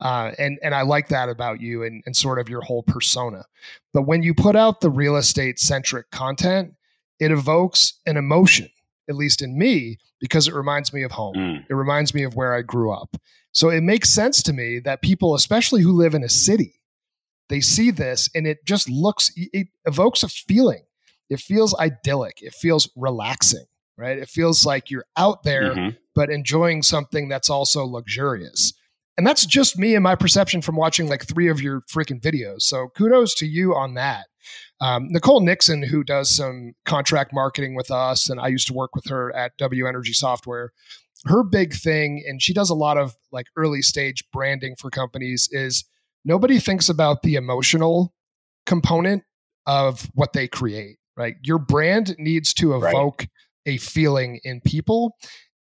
Uh, 0.02 0.32
and 0.40 0.58
and 0.64 0.74
I 0.74 0.84
like 0.84 1.10
that 1.10 1.28
about 1.28 1.60
you 1.60 1.84
and, 1.84 2.02
and 2.06 2.16
sort 2.16 2.40
of 2.40 2.48
your 2.48 2.62
whole 2.62 2.84
persona. 2.84 3.44
But 3.94 4.04
when 4.04 4.24
you 4.24 4.34
put 4.34 4.56
out 4.56 4.80
the 4.80 4.90
real 4.90 5.18
estate 5.18 5.60
centric 5.60 6.10
content, 6.10 6.74
it 7.20 7.32
evokes 7.32 8.00
an 8.06 8.16
emotion, 8.16 8.70
at 9.10 9.16
least 9.16 9.42
in 9.42 9.58
me, 9.58 9.98
because 10.20 10.48
it 10.48 10.54
reminds 10.54 10.94
me 10.94 11.04
of 11.04 11.12
home. 11.12 11.36
Mm. 11.36 11.66
It 11.70 11.74
reminds 11.74 12.14
me 12.14 12.24
of 12.24 12.36
where 12.36 12.54
I 12.54 12.62
grew 12.62 12.92
up. 12.92 13.18
So 13.52 13.70
it 13.70 13.82
makes 13.82 14.10
sense 14.10 14.44
to 14.44 14.54
me 14.54 14.80
that 14.80 15.02
people, 15.02 15.34
especially 15.36 15.82
who 15.82 15.92
live 15.92 16.14
in 16.14 16.24
a 16.24 16.30
city, 16.30 16.76
they 17.50 17.62
see 17.62 17.90
this 17.90 18.30
and 18.36 18.46
it 18.46 18.64
just 18.66 18.90
looks, 18.90 19.32
it 19.36 19.68
evokes 19.86 20.22
a 20.22 20.30
feeling. 20.30 20.84
It 21.30 21.40
feels 21.40 21.76
idyllic. 21.76 22.42
It 22.42 22.54
feels 22.54 22.90
relaxing, 22.96 23.66
right? 23.98 24.18
It 24.18 24.30
feels 24.30 24.66
like 24.66 24.90
you're 24.90 25.06
out 25.18 25.44
there, 25.44 25.74
mm-hmm. 25.74 25.90
but 26.16 26.30
enjoying 26.30 26.84
something 26.84 27.28
that's 27.28 27.50
also 27.50 27.86
luxurious. 27.86 28.74
And 29.18 29.28
that's 29.28 29.46
just 29.46 29.78
me 29.78 29.96
and 29.96 30.04
my 30.04 30.16
perception 30.16 30.62
from 30.62 30.76
watching 30.76 31.10
like 31.10 31.26
three 31.26 31.50
of 31.50 31.62
your 31.62 31.82
freaking 31.82 32.22
videos. 32.22 32.62
So 32.62 32.88
kudos 32.96 33.36
to 33.36 33.46
you 33.46 33.76
on 33.76 33.96
that. 33.96 34.28
Um, 34.82 35.08
Nicole 35.10 35.42
Nixon, 35.42 35.84
who 35.84 36.04
does 36.04 36.30
some 36.30 36.74
contract 36.86 37.32
marketing 37.34 37.76
with 37.76 37.92
us, 37.92 38.30
and 38.30 38.40
I 38.40 38.48
used 38.48 38.68
to 38.68 38.74
work 38.74 38.96
with 38.96 39.08
her 39.08 39.36
at 39.36 39.58
W 39.58 39.88
Energy 39.88 40.14
Software. 40.14 40.72
Her 41.26 41.44
big 41.44 41.74
thing, 41.74 42.24
and 42.28 42.42
she 42.42 42.54
does 42.54 42.70
a 42.70 42.76
lot 42.76 42.98
of 42.98 43.16
like 43.32 43.48
early 43.58 43.82
stage 43.82 44.24
branding 44.32 44.76
for 44.78 44.90
companies, 44.90 45.50
is 45.52 45.84
nobody 46.24 46.60
thinks 46.60 46.88
about 46.88 47.24
the 47.24 47.36
emotional 47.36 48.14
component 48.66 49.24
of 49.68 50.10
what 50.16 50.34
they 50.34 50.48
create, 50.48 50.98
right? 51.18 51.36
Your 51.44 51.60
brand 51.60 52.16
needs 52.18 52.54
to 52.56 52.76
evoke 52.76 53.22
right. 53.22 53.30
a 53.66 53.78
feeling 53.78 54.40
in 54.44 54.62
people. 54.62 55.16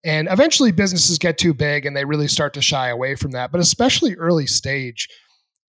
And 0.03 0.27
eventually 0.29 0.71
businesses 0.71 1.17
get 1.17 1.37
too 1.39 1.53
big 1.53 1.85
and 1.85 1.97
they 1.97 2.05
really 2.05 2.27
start 2.27 2.53
to 2.53 2.61
shy 2.61 2.89
away 2.89 3.15
from 3.15 3.31
that. 3.31 3.51
But 3.51 3.61
especially 3.61 4.15
early 4.15 4.45
stage, 4.45 5.07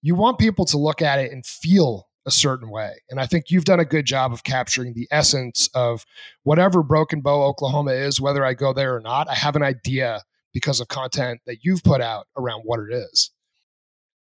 you 0.03 0.15
want 0.15 0.39
people 0.39 0.67
to 0.67 0.77
look 0.77 1.01
at 1.01 1.19
it 1.19 1.33
and 1.33 1.45
feel 1.47 2.06
a 2.27 2.31
certain 2.31 2.71
way. 2.71 2.93
And 3.09 3.21
I 3.21 3.27
think 3.27 3.51
you've 3.51 3.65
done 3.65 3.81
a 3.81 3.85
good 3.85 4.05
job 4.05 4.33
of 4.33 4.45
capturing 4.45 4.95
the 4.95 5.09
essence 5.11 5.69
of 5.75 6.05
whatever 6.43 6.83
Broken 6.83 7.21
Bow, 7.21 7.43
Oklahoma 7.45 7.93
is, 7.93 8.21
whether 8.21 8.45
I 8.45 8.55
go 8.55 8.73
there 8.73 8.95
or 8.97 9.01
not. 9.01 9.29
I 9.29 9.35
have 9.35 9.57
an 9.57 9.63
idea 9.63 10.23
because 10.53 10.81
of 10.81 10.89
content 10.89 11.41
that 11.47 11.59
you've 11.63 11.85
put 11.85 12.01
out 12.01 12.27
around 12.37 12.63
what 12.65 12.81
it 12.81 12.93
is. 12.93 13.31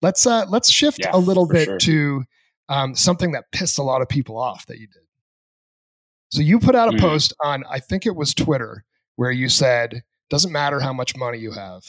Let's 0.02 0.26
uh, 0.26 0.46
let's 0.50 0.70
shift 0.70 1.00
yeah, 1.02 1.12
a 1.14 1.20
little 1.20 1.48
bit 1.48 1.66
sure. 1.66 1.78
to 1.78 2.24
um, 2.70 2.96
something 2.96 3.34
that 3.34 3.52
pissed 3.52 3.78
a 3.78 3.84
lot 3.84 4.02
of 4.02 4.10
people 4.10 4.38
off 4.38 4.66
that 4.66 4.80
you 4.80 4.88
did. 4.88 5.04
So 6.30 6.42
you 6.42 6.60
put 6.60 6.76
out 6.76 6.94
a 6.94 6.98
mm. 6.98 7.02
post 7.02 7.34
on 7.44 7.64
I 7.70 7.80
think 7.80 8.06
it 8.06 8.16
was 8.16 8.34
Twitter 8.34 8.84
where 9.18 9.32
you 9.32 9.50
said 9.50 10.04
doesn't 10.30 10.52
matter 10.52 10.80
how 10.80 10.94
much 10.94 11.16
money 11.16 11.38
you 11.38 11.52
have. 11.52 11.84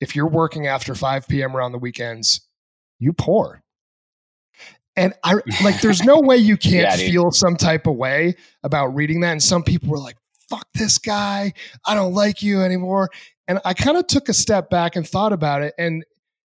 If 0.00 0.16
you're 0.16 0.28
working 0.28 0.66
after 0.66 0.94
5 0.94 1.28
p.m. 1.28 1.54
around 1.54 1.72
the 1.72 1.78
weekends, 1.78 2.40
you 2.98 3.12
poor. 3.12 3.62
And 4.98 5.14
I 5.24 5.34
like, 5.62 5.80
there's 5.82 6.02
no 6.02 6.20
way 6.20 6.36
you 6.36 6.56
can't 6.56 6.98
yeah, 7.00 7.08
feel 7.08 7.30
some 7.30 7.56
type 7.56 7.86
of 7.86 7.94
way 7.96 8.34
about 8.62 8.88
reading 8.88 9.20
that. 9.20 9.32
And 9.32 9.42
some 9.42 9.62
people 9.62 9.88
were 9.88 9.98
like, 9.98 10.16
fuck 10.48 10.66
this 10.74 10.98
guy. 10.98 11.52
I 11.86 11.94
don't 11.94 12.14
like 12.14 12.42
you 12.42 12.62
anymore. 12.62 13.10
And 13.46 13.60
I 13.64 13.74
kind 13.74 13.96
of 13.96 14.06
took 14.06 14.28
a 14.28 14.34
step 14.34 14.70
back 14.70 14.96
and 14.96 15.08
thought 15.08 15.32
about 15.32 15.62
it. 15.62 15.74
And, 15.78 16.04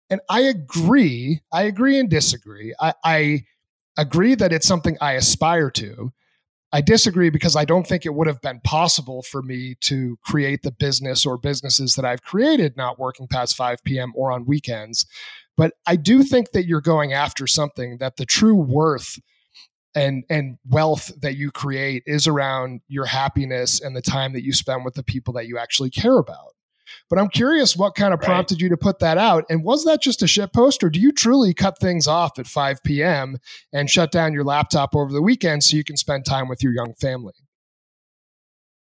and 0.09 0.21
I 0.31 0.41
agree. 0.43 1.41
I 1.53 1.65
agree 1.65 1.99
and 1.99 2.09
disagree. 2.09 2.75
I, 2.81 2.95
I 3.05 3.45
agree 3.99 4.35
that 4.35 4.53
it's 4.53 4.67
something 4.67 4.97
I 5.01 5.13
aspire 5.13 5.71
to. 5.73 6.13
I 6.73 6.81
disagree 6.81 7.31
because 7.31 7.57
I 7.57 7.65
don't 7.65 7.87
think 7.87 8.05
it 8.05 8.15
would 8.15 8.27
have 8.27 8.41
been 8.43 8.61
possible 8.61 9.23
for 9.23 9.41
me 9.41 9.77
to 9.83 10.19
create 10.25 10.63
the 10.63 10.73
business 10.73 11.25
or 11.25 11.39
businesses 11.39 11.95
that 11.95 12.05
I've 12.05 12.23
created 12.23 12.77
not 12.77 12.99
working 12.99 13.29
past 13.29 13.57
5 13.57 13.83
p.m. 13.85 14.13
or 14.15 14.33
on 14.33 14.45
weekends. 14.45 15.07
But 15.57 15.73
I 15.87 15.97
do 15.97 16.23
think 16.23 16.53
that 16.53 16.66
you're 16.66 16.81
going 16.81 17.12
after 17.12 17.47
something 17.47 17.99
that 17.99 18.16
the 18.16 18.27
true 18.27 18.55
worth 18.55 19.19
and 19.95 20.25
and 20.29 20.59
wealth 20.69 21.11
that 21.23 21.37
you 21.37 21.51
create 21.51 22.03
is 22.07 22.27
around 22.27 22.83
your 22.87 23.07
happiness 23.07 23.81
and 23.81 23.97
the 23.97 24.03
time 24.03 24.35
that 24.35 24.45
you 24.45 24.53
spend 24.53 24.85
with 24.85 24.95
the 24.95 25.03
people 25.03 25.33
that 25.35 25.47
you 25.47 25.59
actually 25.59 25.90
care 25.90 26.19
about. 26.19 26.53
But 27.09 27.19
I'm 27.19 27.29
curious 27.29 27.77
what 27.77 27.95
kind 27.95 28.12
of 28.12 28.21
right. 28.21 28.27
prompted 28.27 28.61
you 28.61 28.69
to 28.69 28.77
put 28.77 28.99
that 29.01 29.19
out. 29.19 29.45
And 29.49 29.64
was 29.64 29.85
that 29.85 30.03
just 30.03 30.23
a 30.23 30.27
shit 30.27 30.53
post, 30.53 30.85
or 30.85 30.90
do 30.90 31.01
you 31.01 31.12
truly 31.12 31.55
cut 31.55 31.79
things 31.79 32.07
off 32.07 32.38
at 32.38 32.47
5 32.47 32.83
p.m. 32.83 33.38
and 33.73 33.90
shut 33.90 34.12
down 34.12 34.33
your 34.33 34.45
laptop 34.45 34.95
over 34.95 35.12
the 35.12 35.23
weekend 35.23 35.64
so 35.64 35.77
you 35.77 35.85
can 35.85 35.97
spend 35.97 36.25
time 36.25 36.49
with 36.49 36.62
your 36.62 36.73
young 36.73 36.95
family? 36.95 37.35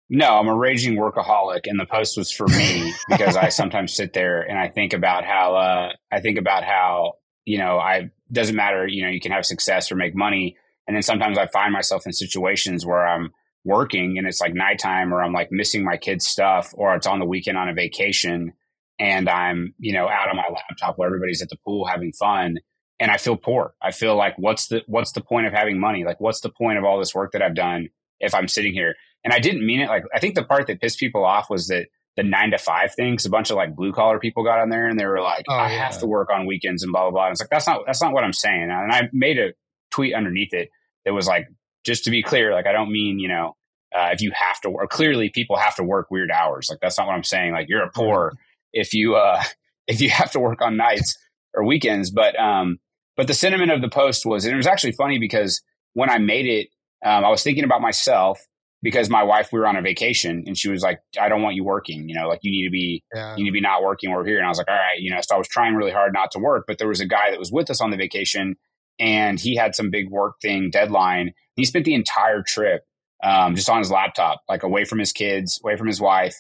No, 0.10 0.38
I'm 0.38 0.48
a 0.48 0.56
raging 0.56 0.96
workaholic, 0.96 1.62
and 1.66 1.80
the 1.80 1.86
post 1.86 2.18
was 2.18 2.32
for 2.32 2.48
me 2.48 2.94
because 3.10 3.36
I 3.36 3.50
sometimes 3.50 3.94
sit 3.94 4.14
there 4.14 4.42
and 4.42 4.58
I 4.58 4.70
think 4.70 4.94
about 4.94 5.26
how 5.26 5.56
uh, 5.56 5.94
I 6.12 6.22
think 6.22 6.38
about 6.38 6.64
how 6.64 7.14
you 7.46 7.58
know 7.58 7.78
I 7.78 8.12
doesn't 8.32 8.56
matter 8.56 8.86
you 8.88 9.04
know 9.04 9.10
you 9.10 9.20
can 9.20 9.32
have 9.32 9.46
success 9.46 9.92
or 9.92 9.96
make 9.96 10.16
money, 10.16 10.56
and 10.88 10.96
then 10.96 11.04
sometimes 11.04 11.38
I 11.38 11.48
find 11.48 11.74
myself 11.74 12.06
in 12.06 12.14
situations 12.14 12.86
where 12.86 13.06
I'm 13.06 13.32
working 13.68 14.18
and 14.18 14.26
it's 14.26 14.42
like 14.42 14.54
nighttime 14.54 15.14
or 15.14 15.22
I'm 15.22 15.34
like 15.34 15.52
missing 15.52 15.84
my 15.84 15.98
kids' 15.98 16.26
stuff 16.26 16.74
or 16.76 16.96
it's 16.96 17.06
on 17.06 17.20
the 17.20 17.26
weekend 17.26 17.58
on 17.58 17.70
a 17.70 17.74
vacation 17.74 18.54
and 18.98 19.30
I'm, 19.30 19.76
you 19.78 19.94
know, 19.94 20.08
out 20.08 20.30
on 20.30 20.38
my 20.38 20.48
laptop 20.50 20.98
where 20.98 21.08
everybody's 21.08 21.42
at 21.42 21.50
the 21.50 21.58
pool 21.66 21.86
having 21.86 22.14
fun 22.14 22.58
and 23.00 23.12
I 23.12 23.18
feel 23.18 23.36
poor. 23.36 23.76
I 23.82 23.92
feel 23.92 24.16
like 24.16 24.36
what's 24.38 24.68
the 24.68 24.82
what's 24.88 25.12
the 25.12 25.22
point 25.22 25.46
of 25.46 25.54
having 25.54 25.80
money? 25.80 26.04
Like 26.06 26.20
what's 26.20 26.40
the 26.40 26.50
point 26.50 26.78
of 26.80 26.86
all 26.86 26.98
this 26.98 27.14
work 27.14 27.34
that 27.34 27.42
I've 27.42 27.56
done 27.56 27.90
if 28.20 28.34
I'm 28.34 28.48
sitting 28.48 28.74
here? 28.74 28.96
And 29.28 29.34
I 29.34 29.40
didn't 29.40 29.66
mean 29.66 29.82
it 29.82 29.90
like 29.90 30.06
I 30.14 30.20
think 30.20 30.36
the 30.36 30.44
part 30.46 30.68
that 30.68 30.80
pissed 30.80 31.00
people 31.00 31.26
off 31.26 31.50
was 31.50 31.68
that 31.68 31.88
the 32.16 32.24
nine 32.24 32.52
to 32.52 32.58
five 32.58 32.96
thing. 32.96 33.18
Cause 33.18 33.26
a 33.26 33.30
bunch 33.30 33.50
of 33.50 33.58
like 33.58 33.76
blue 33.76 33.92
collar 33.92 34.20
people 34.20 34.46
got 34.46 34.60
on 34.60 34.70
there 34.70 34.88
and 34.88 34.98
they 34.98 35.06
were 35.06 35.20
like, 35.20 35.44
oh, 35.50 35.54
I 35.54 35.70
yeah. 35.70 35.84
have 35.84 36.00
to 36.00 36.08
work 36.08 36.30
on 36.32 36.46
weekends 36.46 36.82
and 36.82 36.94
blah, 36.94 37.02
blah, 37.02 37.12
blah. 37.12 37.26
And 37.26 37.34
it's 37.34 37.42
like, 37.42 37.50
that's 37.50 37.68
not, 37.68 37.82
that's 37.86 38.02
not 38.02 38.14
what 38.14 38.24
I'm 38.24 38.32
saying. 38.32 38.70
And 38.72 38.90
I 38.90 39.10
made 39.12 39.38
a 39.38 39.50
tweet 39.92 40.16
underneath 40.16 40.54
it 40.54 40.70
that 41.04 41.14
was 41.14 41.28
like, 41.28 41.50
just 41.84 42.06
to 42.06 42.10
be 42.10 42.24
clear, 42.24 42.54
like, 42.54 42.68
I 42.68 42.72
don't 42.72 42.90
mean, 42.90 43.20
you 43.20 43.28
know, 43.28 43.58
uh, 43.94 44.12
if 44.14 44.22
you 44.22 44.32
have 44.34 44.62
to 44.62 44.70
work, 44.70 44.90
clearly 44.90 45.30
people 45.30 45.58
have 45.58 45.76
to 45.76 45.84
work 45.84 46.10
weird 46.10 46.32
hours. 46.32 46.68
Like, 46.70 46.80
that's 46.82 46.98
not 46.98 47.06
what 47.06 47.16
I'm 47.16 47.24
saying. 47.26 47.52
Like, 47.52 47.68
you're 47.68 47.84
a 47.84 47.92
poor 47.92 48.32
if 48.72 48.94
you, 48.94 49.18
uh, 49.18 49.44
if 49.88 50.00
you 50.00 50.10
have 50.10 50.32
to 50.32 50.40
work 50.40 50.62
on 50.62 50.78
nights 50.78 51.18
or 51.54 51.66
weekends. 51.66 52.12
But, 52.12 52.40
um, 52.40 52.80
but 53.18 53.28
the 53.28 53.34
sentiment 53.34 53.72
of 53.72 53.82
the 53.82 53.90
post 53.90 54.26
was, 54.26 54.46
and 54.46 54.54
it 54.54 54.58
was 54.58 54.68
actually 54.68 54.94
funny 54.94 55.20
because 55.20 55.62
when 55.94 56.10
I 56.10 56.18
made 56.18 56.46
it, 56.46 56.70
um, 57.06 57.26
I 57.26 57.30
was 57.30 57.44
thinking 57.44 57.66
about 57.66 57.82
myself 57.82 58.40
because 58.88 59.10
my 59.10 59.22
wife 59.22 59.50
we 59.52 59.60
were 59.60 59.68
on 59.68 59.76
a 59.76 59.82
vacation 59.82 60.46
and 60.48 60.58
she 60.58 60.70
was 60.70 60.82
like 60.82 61.00
i 61.20 61.28
don't 61.28 61.42
want 61.42 61.56
you 61.56 61.64
working 61.66 62.08
you 62.08 62.16
know 62.16 62.28
like 62.30 62.40
you 62.42 62.52
need 62.52 62.64
to 62.64 62.72
be 62.72 63.04
yeah. 63.14 63.36
you 63.36 63.44
need 63.44 63.50
to 63.50 63.54
be 63.54 63.60
not 63.60 63.84
working 63.84 64.12
we're 64.12 64.26
here. 64.26 64.38
And 64.38 64.46
i 64.46 64.50
was 64.50 64.58
like 64.58 64.70
all 64.70 64.76
right 64.76 65.00
you 65.00 65.12
know 65.12 65.20
so 65.22 65.36
i 65.36 65.38
was 65.38 65.48
trying 65.48 65.76
really 65.76 65.92
hard 65.92 66.14
not 66.14 66.32
to 66.32 66.40
work 66.40 66.64
but 66.68 66.78
there 66.78 66.88
was 66.88 67.02
a 67.02 67.06
guy 67.06 67.32
that 67.32 67.40
was 67.40 67.52
with 67.52 67.70
us 67.70 67.82
on 67.82 67.92
the 67.92 67.98
vacation 67.98 68.56
and 69.00 69.40
he 69.40 69.56
had 69.56 69.76
some 69.76 69.90
big 69.90 70.10
work 70.10 70.36
thing 70.42 70.70
deadline. 70.70 71.34
He 71.56 71.66
spent 71.66 71.86
the 71.86 71.94
entire 71.94 72.42
trip 72.42 72.84
um, 73.24 73.56
just 73.56 73.70
on 73.70 73.80
his 73.80 73.92
laptop 73.92 74.42
like 74.48 74.64
away 74.64 74.86
from 74.86 75.00
his 75.00 75.12
kids 75.12 75.60
away 75.64 75.76
from 75.76 75.88
his 75.88 76.00
wife. 76.02 76.36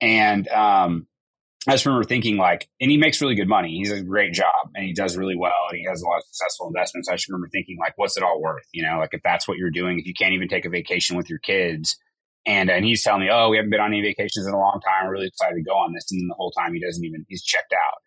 And 0.00 0.48
um, 0.48 1.06
I 1.68 1.72
just 1.72 1.86
remember 1.86 2.04
thinking 2.04 2.36
like, 2.36 2.68
and 2.80 2.90
he 2.90 2.96
makes 2.96 3.20
really 3.20 3.36
good 3.36 3.48
money. 3.48 3.76
He's 3.76 3.92
a 3.92 4.02
great 4.02 4.32
job 4.32 4.70
and 4.74 4.84
he 4.84 4.92
does 4.92 5.16
really 5.16 5.36
well 5.36 5.52
and 5.70 5.78
he 5.78 5.86
has 5.88 6.02
a 6.02 6.06
lot 6.06 6.18
of 6.18 6.24
successful 6.24 6.66
investments. 6.66 7.08
I 7.08 7.14
just 7.14 7.28
remember 7.28 7.48
thinking 7.52 7.76
like, 7.78 7.92
what's 7.96 8.16
it 8.16 8.24
all 8.24 8.40
worth? 8.40 8.66
You 8.72 8.82
know, 8.82 8.98
like 8.98 9.10
if 9.12 9.22
that's 9.22 9.46
what 9.46 9.58
you're 9.58 9.70
doing, 9.70 10.00
if 10.00 10.06
you 10.06 10.14
can't 10.14 10.32
even 10.32 10.48
take 10.48 10.64
a 10.64 10.70
vacation 10.70 11.16
with 11.16 11.30
your 11.30 11.38
kids 11.38 11.96
and, 12.44 12.68
and 12.68 12.84
he's 12.84 13.04
telling 13.04 13.20
me, 13.20 13.28
oh, 13.30 13.48
we 13.48 13.58
haven't 13.58 13.70
been 13.70 13.80
on 13.80 13.92
any 13.92 14.02
vacations 14.02 14.44
in 14.46 14.52
a 14.52 14.58
long 14.58 14.80
time. 14.84 15.06
We're 15.06 15.12
really 15.12 15.28
excited 15.28 15.54
to 15.54 15.62
go 15.62 15.76
on 15.76 15.92
this. 15.92 16.10
And 16.10 16.28
the 16.28 16.34
whole 16.34 16.50
time 16.50 16.74
he 16.74 16.80
doesn't 16.80 17.04
even, 17.04 17.24
he's 17.28 17.44
checked 17.44 17.72
out. 17.72 17.98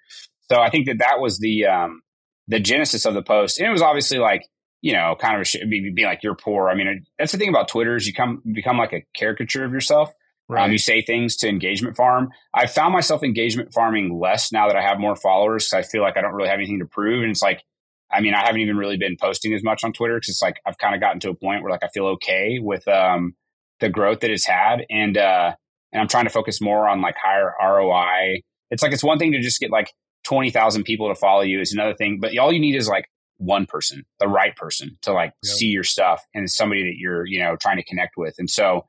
So 0.51 0.59
I 0.59 0.69
think 0.69 0.87
that 0.87 0.99
that 0.99 1.21
was 1.21 1.39
the, 1.39 1.65
um, 1.67 2.01
the 2.49 2.59
genesis 2.59 3.05
of 3.05 3.13
the 3.13 3.23
post. 3.23 3.57
And 3.57 3.67
it 3.67 3.71
was 3.71 3.81
obviously 3.81 4.19
like, 4.19 4.43
you 4.81 4.91
know, 4.91 5.15
kind 5.17 5.35
of 5.35 5.41
a 5.41 5.45
sh- 5.45 5.63
be, 5.69 5.91
be 5.95 6.03
like, 6.03 6.23
you're 6.23 6.35
poor. 6.35 6.69
I 6.69 6.75
mean, 6.75 7.05
that's 7.17 7.31
the 7.31 7.37
thing 7.37 7.49
about 7.49 7.69
Twitter 7.69 7.95
is 7.95 8.05
you 8.05 8.13
come, 8.13 8.41
become 8.53 8.77
like 8.77 8.91
a 8.91 9.05
caricature 9.15 9.63
of 9.63 9.71
yourself. 9.71 10.11
Um, 10.49 10.55
right. 10.55 10.65
Um, 10.65 10.71
you 10.71 10.77
say 10.77 11.01
things 11.01 11.35
to 11.37 11.49
engagement 11.49 11.95
farm. 11.95 12.29
I 12.53 12.67
found 12.67 12.93
myself 12.93 13.23
engagement 13.23 13.73
farming 13.73 14.19
less 14.19 14.51
now 14.51 14.67
that 14.67 14.75
I 14.75 14.81
have 14.81 14.99
more 14.99 15.15
followers. 15.15 15.73
I 15.73 15.81
feel 15.81 16.01
like 16.01 16.17
I 16.17 16.21
don't 16.21 16.33
really 16.33 16.49
have 16.49 16.59
anything 16.59 16.79
to 16.79 16.85
prove. 16.85 17.23
And 17.23 17.31
it's 17.31 17.41
like, 17.41 17.63
I 18.11 18.21
mean, 18.21 18.33
I 18.33 18.45
haven't 18.45 18.61
even 18.61 18.77
really 18.77 18.97
been 18.97 19.17
posting 19.19 19.53
as 19.53 19.63
much 19.63 19.83
on 19.83 19.91
Twitter 19.91 20.15
because 20.15 20.29
it's 20.29 20.41
like 20.41 20.57
I've 20.65 20.77
kind 20.77 20.95
of 20.95 21.01
gotten 21.01 21.19
to 21.21 21.29
a 21.29 21.35
point 21.35 21.63
where 21.63 21.71
like 21.71 21.83
I 21.83 21.89
feel 21.89 22.05
okay 22.07 22.59
with 22.59 22.87
um, 22.87 23.35
the 23.79 23.89
growth 23.89 24.21
that 24.21 24.31
it's 24.31 24.45
had, 24.45 24.85
and 24.89 25.17
uh, 25.17 25.53
and 25.91 26.01
I'm 26.01 26.07
trying 26.07 26.25
to 26.25 26.29
focus 26.29 26.61
more 26.61 26.87
on 26.87 27.01
like 27.01 27.15
higher 27.21 27.53
ROI. 27.61 28.41
It's 28.69 28.83
like 28.83 28.93
it's 28.93 29.03
one 29.03 29.17
thing 29.17 29.31
to 29.31 29.41
just 29.41 29.59
get 29.59 29.71
like 29.71 29.91
twenty 30.23 30.51
thousand 30.51 30.83
people 30.83 31.09
to 31.09 31.15
follow 31.15 31.41
you. 31.41 31.59
It's 31.59 31.73
another 31.73 31.95
thing, 31.95 32.19
but 32.21 32.37
all 32.37 32.53
you 32.53 32.59
need 32.59 32.75
is 32.75 32.87
like 32.87 33.05
one 33.37 33.65
person, 33.65 34.05
the 34.19 34.27
right 34.27 34.55
person 34.55 34.97
to 35.01 35.11
like 35.11 35.33
yep. 35.43 35.55
see 35.55 35.67
your 35.67 35.83
stuff, 35.83 36.23
and 36.33 36.49
somebody 36.49 36.83
that 36.83 36.97
you're 36.97 37.25
you 37.25 37.39
know 37.39 37.55
trying 37.55 37.77
to 37.77 37.83
connect 37.83 38.17
with. 38.17 38.35
And 38.37 38.49
so 38.49 38.85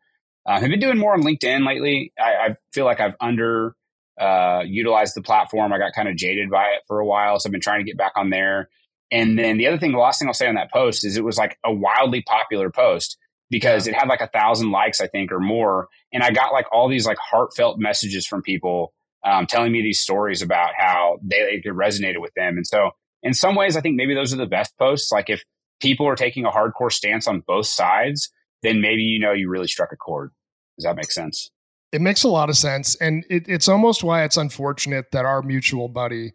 uh, 0.46 0.52
I've 0.52 0.62
been 0.62 0.80
doing 0.80 0.98
more 0.98 1.14
on 1.14 1.22
LinkedIn 1.22 1.66
lately. 1.66 2.12
I, 2.18 2.34
I 2.34 2.56
feel 2.72 2.84
like 2.84 3.00
I've 3.00 3.14
under 3.20 3.74
uh, 4.20 4.62
utilized 4.64 5.14
the 5.14 5.22
platform. 5.22 5.72
I 5.72 5.78
got 5.78 5.92
kind 5.94 6.08
of 6.08 6.16
jaded 6.16 6.50
by 6.50 6.64
it 6.64 6.82
for 6.86 7.00
a 7.00 7.06
while, 7.06 7.38
so 7.38 7.48
I've 7.48 7.52
been 7.52 7.60
trying 7.60 7.80
to 7.80 7.84
get 7.84 7.98
back 7.98 8.12
on 8.16 8.30
there. 8.30 8.68
And 9.10 9.38
then 9.38 9.56
the 9.58 9.66
other 9.66 9.78
thing, 9.78 9.92
the 9.92 9.98
last 9.98 10.18
thing 10.18 10.28
I'll 10.28 10.34
say 10.34 10.48
on 10.48 10.56
that 10.56 10.72
post 10.72 11.04
is 11.04 11.16
it 11.16 11.24
was 11.24 11.38
like 11.38 11.58
a 11.64 11.72
wildly 11.72 12.22
popular 12.22 12.70
post 12.70 13.18
because 13.50 13.86
it 13.86 13.94
had 13.94 14.08
like 14.08 14.20
a 14.20 14.26
thousand 14.26 14.72
likes, 14.72 15.00
I 15.00 15.06
think, 15.06 15.30
or 15.30 15.38
more. 15.38 15.88
And 16.12 16.22
I 16.22 16.32
got 16.32 16.52
like 16.52 16.66
all 16.72 16.88
these 16.88 17.06
like 17.06 17.18
heartfelt 17.18 17.78
messages 17.78 18.26
from 18.26 18.42
people 18.42 18.92
um, 19.24 19.46
telling 19.46 19.72
me 19.72 19.82
these 19.82 20.00
stories 20.00 20.42
about 20.42 20.70
how 20.76 21.18
they 21.22 21.36
it 21.36 21.64
resonated 21.66 22.20
with 22.20 22.32
them. 22.34 22.56
And 22.56 22.66
so, 22.66 22.90
in 23.22 23.34
some 23.34 23.54
ways, 23.54 23.76
I 23.76 23.80
think 23.80 23.96
maybe 23.96 24.14
those 24.14 24.32
are 24.32 24.36
the 24.36 24.46
best 24.46 24.76
posts. 24.78 25.10
Like 25.10 25.30
if 25.30 25.42
people 25.80 26.06
are 26.06 26.16
taking 26.16 26.44
a 26.44 26.50
hardcore 26.50 26.92
stance 26.92 27.26
on 27.26 27.42
both 27.46 27.66
sides, 27.66 28.30
then 28.62 28.80
maybe 28.80 29.02
you 29.02 29.18
know 29.18 29.32
you 29.32 29.48
really 29.48 29.68
struck 29.68 29.92
a 29.92 29.96
chord. 29.96 30.30
Does 30.78 30.84
that 30.84 30.96
make 30.96 31.10
sense? 31.10 31.50
It 31.92 32.00
makes 32.00 32.24
a 32.24 32.28
lot 32.28 32.50
of 32.50 32.56
sense. 32.56 32.94
And 32.96 33.24
it, 33.30 33.48
it's 33.48 33.68
almost 33.68 34.02
why 34.02 34.24
it's 34.24 34.36
unfortunate 34.36 35.12
that 35.12 35.24
our 35.24 35.42
mutual 35.42 35.88
buddy, 35.88 36.32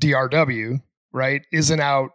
DRW, 0.00 0.82
right, 1.12 1.42
isn't 1.52 1.80
out, 1.80 2.10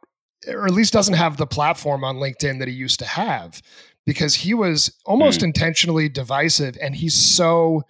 or 0.48 0.66
at 0.66 0.74
least 0.74 0.94
doesn't 0.94 1.16
have 1.16 1.38
the 1.38 1.48
platform 1.48 2.04
on 2.04 2.18
LinkedIn 2.18 2.60
that 2.60 2.68
he 2.68 2.74
used 2.74 3.00
to 3.00 3.06
have 3.06 3.62
because 4.06 4.36
he 4.36 4.54
was 4.54 4.96
almost 5.06 5.42
mm. 5.42 5.46
intentionally 5.46 6.10
divisive 6.10 6.78
and 6.82 6.96
he's 6.96 7.16
so, 7.16 7.84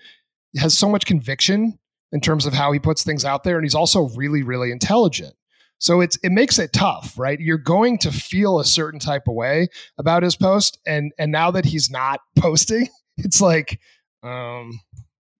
has 0.58 0.78
so 0.78 0.88
much 0.88 1.06
conviction 1.06 1.78
in 2.12 2.21
terms 2.21 2.45
of 2.45 2.54
how 2.54 2.71
he 2.71 2.80
puts 2.80 3.04
things 3.04 3.25
out 3.25 3.43
there. 3.43 3.56
And 3.56 3.65
he's 3.65 3.75
also 3.75 4.10
really, 4.10 4.43
really 4.43 4.71
intelligent. 4.71 5.36
So 5.80 6.02
it's 6.02 6.18
it 6.24 6.32
makes 6.32 6.60
it 6.60 6.74
tough, 6.74 7.18
right? 7.18 7.39
You're 7.39 7.58
going 7.58 7.98
to 8.00 8.12
feel 8.12 8.60
a 8.60 8.65
certain 8.65 9.00
type 9.00 9.24
of 9.28 9.34
way 9.34 9.70
about 9.98 10.24
his 10.24 10.36
post, 10.36 10.78
and 10.86 11.12
and 11.18 11.32
now 11.32 11.52
that 11.52 11.65
he's 11.65 11.89
not 11.89 12.20
posting, 12.38 12.88
it's 13.18 13.42
like, 13.42 13.80
um, 14.22 14.80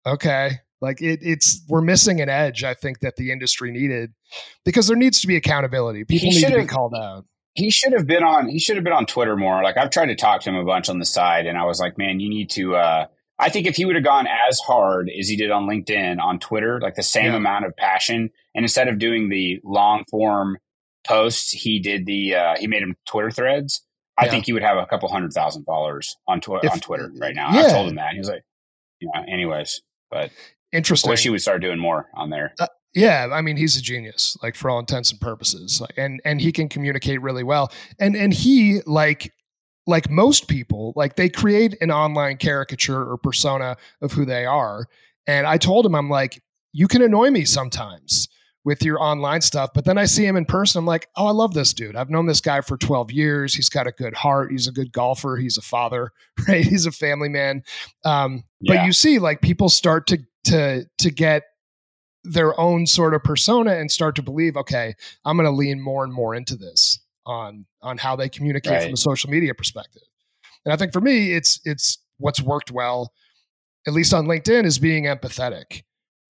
okay, 0.06 0.60
like 0.82 1.02
it, 1.02 1.20
it's 1.22 1.62
we're 1.68 1.82
missing 1.82 2.22
an 2.22 2.30
edge. 2.30 2.64
I 2.64 2.74
think 2.74 3.02
that 3.02 3.18
the 3.18 3.32
industry 3.32 3.72
needed 3.72 4.14
because 4.64 4.88
there 4.88 4.98
needs 4.98 5.22
to 5.22 5.28
be 5.28 5.36
accountability. 5.36 6.06
People 6.06 6.30
need 6.30 6.48
to 6.48 6.56
be 6.56 6.66
called 6.66 6.96
out. 6.96 7.26
He 7.56 7.70
should 7.70 7.92
have 7.92 8.08
been 8.08 8.24
on. 8.24 8.48
He 8.48 8.60
should 8.60 8.78
have 8.78 8.86
been 8.86 8.94
on 8.94 9.06
Twitter 9.06 9.36
more. 9.36 9.62
Like 9.62 9.76
I've 9.76 9.90
tried 9.90 10.08
to 10.08 10.16
talk 10.16 10.42
to 10.42 10.50
him 10.50 10.56
a 10.56 10.64
bunch 10.64 10.88
on 10.88 11.00
the 11.00 11.06
side, 11.06 11.48
and 11.48 11.58
I 11.58 11.66
was 11.66 11.80
like, 11.80 11.98
man, 11.98 12.20
you 12.20 12.30
need 12.30 12.50
to. 12.52 12.76
uh 12.76 13.06
I 13.40 13.50
think 13.50 13.66
if 13.66 13.78
he 13.78 13.86
would 13.86 13.96
have 13.96 14.04
gone 14.04 14.28
as 14.28 14.60
hard 14.60 15.10
as 15.18 15.30
he 15.30 15.38
did 15.38 15.50
on 15.50 15.66
LinkedIn, 15.66 16.20
on 16.22 16.40
Twitter, 16.40 16.80
like 16.82 16.96
the 16.96 17.04
same 17.04 17.32
yeah. 17.32 17.38
amount 17.38 17.66
of 17.66 17.76
passion, 17.78 18.30
and 18.54 18.66
instead 18.66 18.90
of 18.90 19.00
doing 19.00 19.30
the 19.30 19.62
long 19.64 20.04
form 20.10 20.58
posts, 21.08 21.52
he 21.52 21.80
did 21.80 22.06
the 22.06 22.36
uh, 22.36 22.56
he 22.60 22.68
made 22.68 22.82
him 22.82 22.96
Twitter 23.08 23.32
threads. 23.32 23.82
I 24.18 24.26
yeah. 24.26 24.32
think 24.32 24.46
he 24.46 24.54
would 24.54 24.64
have 24.64 24.78
a 24.78 24.86
couple 24.86 25.08
hundred 25.10 25.32
thousand 25.32 25.64
followers 25.64 26.18
on 26.28 26.42
tw- 26.42 26.62
if, 26.62 26.72
on 26.72 26.80
Twitter 26.82 27.10
right 27.18 27.34
now. 27.34 27.54
Yeah. 27.54 27.68
I 27.68 27.70
told 27.70 27.88
him 27.88 27.96
that. 27.96 28.12
He 28.12 28.20
was 28.20 28.28
like, 28.28 28.44
you 29.00 29.10
know, 29.14 29.24
anyways, 29.32 29.82
but 30.12 30.32
interesting. 30.74 31.10
I 31.10 31.14
wish 31.14 31.24
he 31.24 31.30
would 31.30 31.42
start 31.42 31.62
doing 31.62 31.80
more 31.80 32.08
on 32.16 32.30
there. 32.30 32.54
Uh, 32.60 32.68
yeah, 32.94 33.30
I 33.32 33.42
mean, 33.42 33.56
he's 33.56 33.78
a 33.78 33.82
genius, 33.82 34.36
like 34.44 34.56
for 34.56 34.70
all 34.70 34.80
intents 34.80 35.12
and 35.12 35.22
purposes, 35.22 35.80
like, 35.80 35.94
and 35.96 36.20
and 36.26 36.42
he 36.42 36.52
can 36.52 36.68
communicate 36.68 37.22
really 37.22 37.44
well. 37.44 37.72
And 38.00 38.16
and 38.16 38.34
he 38.34 38.82
like 38.86 39.32
like 39.90 40.10
most 40.10 40.48
people, 40.48 40.94
like 40.96 41.16
they 41.16 41.30
create 41.30 41.76
an 41.82 41.92
online 41.92 42.38
caricature 42.38 43.02
or 43.02 43.18
persona 43.18 43.76
of 44.02 44.12
who 44.12 44.24
they 44.24 44.46
are. 44.46 44.88
And 45.28 45.48
I 45.48 45.58
told 45.58 45.86
him, 45.86 45.96
I'm 45.96 46.10
like, 46.10 46.42
you 46.72 46.88
can 46.88 47.02
annoy 47.02 47.32
me 47.32 47.44
sometimes 47.44 48.30
with 48.64 48.84
your 48.84 49.02
online 49.02 49.42
stuff. 49.42 49.72
But 49.74 49.86
then 49.86 49.98
I 49.98 50.06
see 50.06 50.26
him 50.26 50.36
in 50.36 50.46
person. 50.46 50.80
I'm 50.80 50.86
like, 50.86 51.08
oh, 51.16 51.26
I 51.26 51.32
love 51.32 51.54
this 51.54 51.74
dude. 51.74 51.96
I've 51.96 52.10
known 52.10 52.28
this 52.28 52.42
guy 52.42 52.62
for 52.62 52.78
12 52.78 53.12
years. 53.12 53.56
He's 53.56 53.70
got 53.70 53.88
a 53.88 53.92
good 53.92 54.14
heart. 54.14 54.52
He's 54.52 54.68
a 54.68 54.72
good 54.72 54.92
golfer. 54.92 55.38
He's 55.38 55.58
a 55.58 55.62
father, 55.62 56.12
right? 56.48 56.64
He's 56.64 56.86
a 56.86 56.92
family 56.92 57.30
man. 57.30 57.64
Um, 58.06 58.44
yeah. 58.62 58.76
But 58.76 58.86
you 58.86 58.94
see, 58.94 59.20
like 59.20 59.42
people 59.42 59.70
start 59.70 60.08
to 60.08 60.20
to 60.46 60.86
to 61.00 61.12
get 61.12 61.44
their 62.24 62.60
own 62.60 62.86
sort 62.86 63.14
of 63.14 63.24
persona 63.24 63.76
and 63.76 63.92
start 63.92 64.16
to 64.18 64.22
believe, 64.22 64.56
okay, 64.56 64.94
I'm 65.26 65.38
going 65.38 65.46
to 65.46 65.56
lean 65.56 65.82
more 65.82 66.04
and 66.04 66.14
more 66.14 66.36
into 66.36 66.56
this 66.56 67.00
on 67.30 67.66
on 67.82 67.98
how 67.98 68.16
they 68.16 68.28
communicate 68.28 68.72
right. 68.74 68.84
from 68.84 68.94
a 68.94 68.98
social 68.98 69.30
media 69.30 69.54
perspective. 69.54 70.02
And 70.66 70.74
I 70.74 70.78
think 70.78 70.92
for 70.92 71.00
me, 71.00 71.34
it's 71.34 71.62
it's 71.64 72.00
what's 72.18 72.42
worked 72.42 72.72
well, 72.72 73.14
at 73.88 73.94
least 73.94 74.14
on 74.14 74.26
LinkedIn, 74.26 74.66
is 74.66 74.80
being 74.80 75.06
empathetic, 75.06 75.84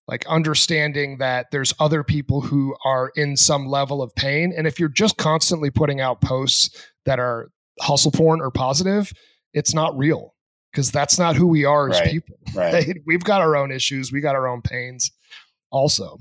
like 0.07 0.27
understanding 0.27 1.17
that 1.17 1.47
there's 1.51 1.73
other 1.79 2.03
people 2.03 2.41
who 2.41 2.75
are 2.85 3.11
in 3.15 3.37
some 3.37 3.65
level 3.67 4.01
of 4.01 4.13
pain. 4.15 4.53
And 4.55 4.67
if 4.67 4.79
you're 4.79 4.89
just 4.89 5.17
constantly 5.17 5.71
putting 5.71 6.01
out 6.01 6.21
posts 6.21 6.69
that 7.05 7.19
are 7.19 7.49
hustle 7.79 8.11
porn 8.11 8.41
or 8.41 8.51
positive, 8.51 9.11
it's 9.53 9.73
not 9.73 9.97
real 9.97 10.35
because 10.71 10.91
that's 10.91 11.17
not 11.17 11.35
who 11.35 11.47
we 11.47 11.65
are 11.65 11.89
as 11.89 11.99
right. 11.99 12.11
people. 12.11 12.35
Right. 12.55 12.97
We've 13.05 13.23
got 13.23 13.41
our 13.41 13.55
own 13.55 13.71
issues, 13.71 14.11
we 14.11 14.21
got 14.21 14.35
our 14.35 14.47
own 14.47 14.63
pains 14.63 15.11
also. 15.71 16.17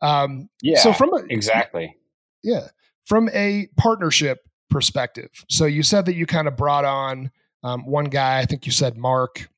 Um, 0.00 0.48
yeah. 0.62 0.78
So 0.78 0.92
from 0.92 1.12
a, 1.12 1.24
exactly. 1.28 1.96
Yeah 2.44 2.68
from 3.04 3.28
a 3.32 3.68
partnership 3.76 4.40
perspective. 4.70 5.30
So 5.48 5.66
you 5.66 5.82
said 5.82 6.06
that 6.06 6.14
you 6.14 6.26
kind 6.26 6.48
of 6.48 6.56
brought 6.56 6.84
on 6.84 7.30
um, 7.62 7.86
one 7.86 8.06
guy. 8.06 8.38
I 8.38 8.44
think 8.44 8.66
you 8.66 8.72
said 8.72 8.96
Mark. 8.96 9.48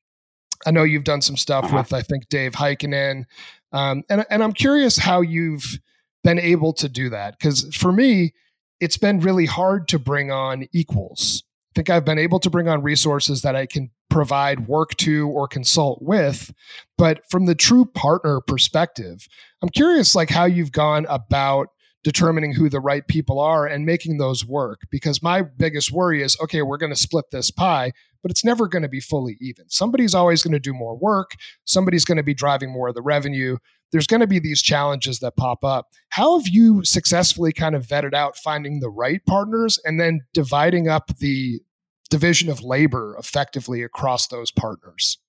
I 0.65 0.71
know 0.71 0.83
you've 0.83 1.03
done 1.03 1.21
some 1.21 1.37
stuff 1.37 1.65
uh-huh. 1.65 1.77
with 1.77 1.93
I 1.93 2.01
think 2.01 2.29
Dave 2.29 2.53
Heikkinen, 2.53 3.25
um, 3.71 4.03
and 4.09 4.25
and 4.29 4.43
I'm 4.43 4.53
curious 4.53 4.97
how 4.97 5.21
you've 5.21 5.79
been 6.23 6.39
able 6.39 6.73
to 6.73 6.89
do 6.89 7.09
that 7.09 7.37
because 7.37 7.73
for 7.75 7.91
me, 7.91 8.33
it's 8.79 8.97
been 8.97 9.19
really 9.19 9.45
hard 9.45 9.87
to 9.89 9.99
bring 9.99 10.31
on 10.31 10.67
equals. 10.73 11.43
I 11.71 11.73
think 11.75 11.89
I've 11.89 12.05
been 12.05 12.19
able 12.19 12.39
to 12.39 12.49
bring 12.49 12.67
on 12.67 12.81
resources 12.81 13.43
that 13.43 13.55
I 13.55 13.65
can 13.65 13.91
provide 14.09 14.67
work 14.67 14.95
to 14.97 15.27
or 15.29 15.47
consult 15.47 16.01
with. 16.01 16.53
But 16.97 17.29
from 17.29 17.45
the 17.45 17.55
true 17.55 17.85
partner 17.85 18.41
perspective, 18.41 19.27
I'm 19.61 19.69
curious 19.69 20.15
like 20.15 20.29
how 20.29 20.45
you've 20.45 20.71
gone 20.71 21.05
about 21.09 21.69
determining 22.07 22.53
who 22.53 22.69
the 22.69 22.79
right 22.79 23.05
people 23.05 23.37
are 23.37 23.65
and 23.65 23.85
making 23.85 24.17
those 24.17 24.45
work. 24.45 24.79
Because 24.89 25.21
my 25.21 25.41
biggest 25.41 25.91
worry 25.91 26.23
is 26.23 26.37
okay 26.41 26.61
we're 26.61 26.77
going 26.77 26.93
to 26.93 26.95
split 26.95 27.25
this 27.31 27.51
pie 27.51 27.91
but 28.23 28.31
it's 28.31 28.43
never 28.43 28.67
going 28.67 28.81
to 28.81 28.89
be 28.89 28.99
fully 28.99 29.37
even. 29.39 29.69
Somebody's 29.69 30.13
always 30.13 30.43
going 30.43 30.51
to 30.51 30.59
do 30.59 30.73
more 30.73 30.97
work. 30.97 31.35
Somebody's 31.65 32.03
going 32.03 32.17
to 32.17 32.23
be 32.23 32.33
driving 32.33 32.71
more 32.71 32.89
of 32.89 32.95
the 32.95 33.01
revenue. 33.01 33.57
There's 33.91 34.07
going 34.07 34.19
to 34.19 34.27
be 34.27 34.39
these 34.39 34.61
challenges 34.61 35.19
that 35.19 35.37
pop 35.37 35.63
up. 35.63 35.87
How 36.09 36.37
have 36.37 36.47
you 36.47 36.83
successfully 36.83 37.53
kind 37.53 37.73
of 37.73 37.85
vetted 37.85 38.13
out 38.13 38.35
finding 38.35 38.79
the 38.79 38.89
right 38.89 39.25
partners 39.25 39.79
and 39.85 39.97
then 39.97 40.21
dividing 40.33 40.89
up 40.89 41.19
the 41.19 41.61
division 42.09 42.49
of 42.49 42.63
labor 42.63 43.15
effectively 43.17 43.81
across 43.81 44.27
those 44.27 44.51
partners? 44.51 45.19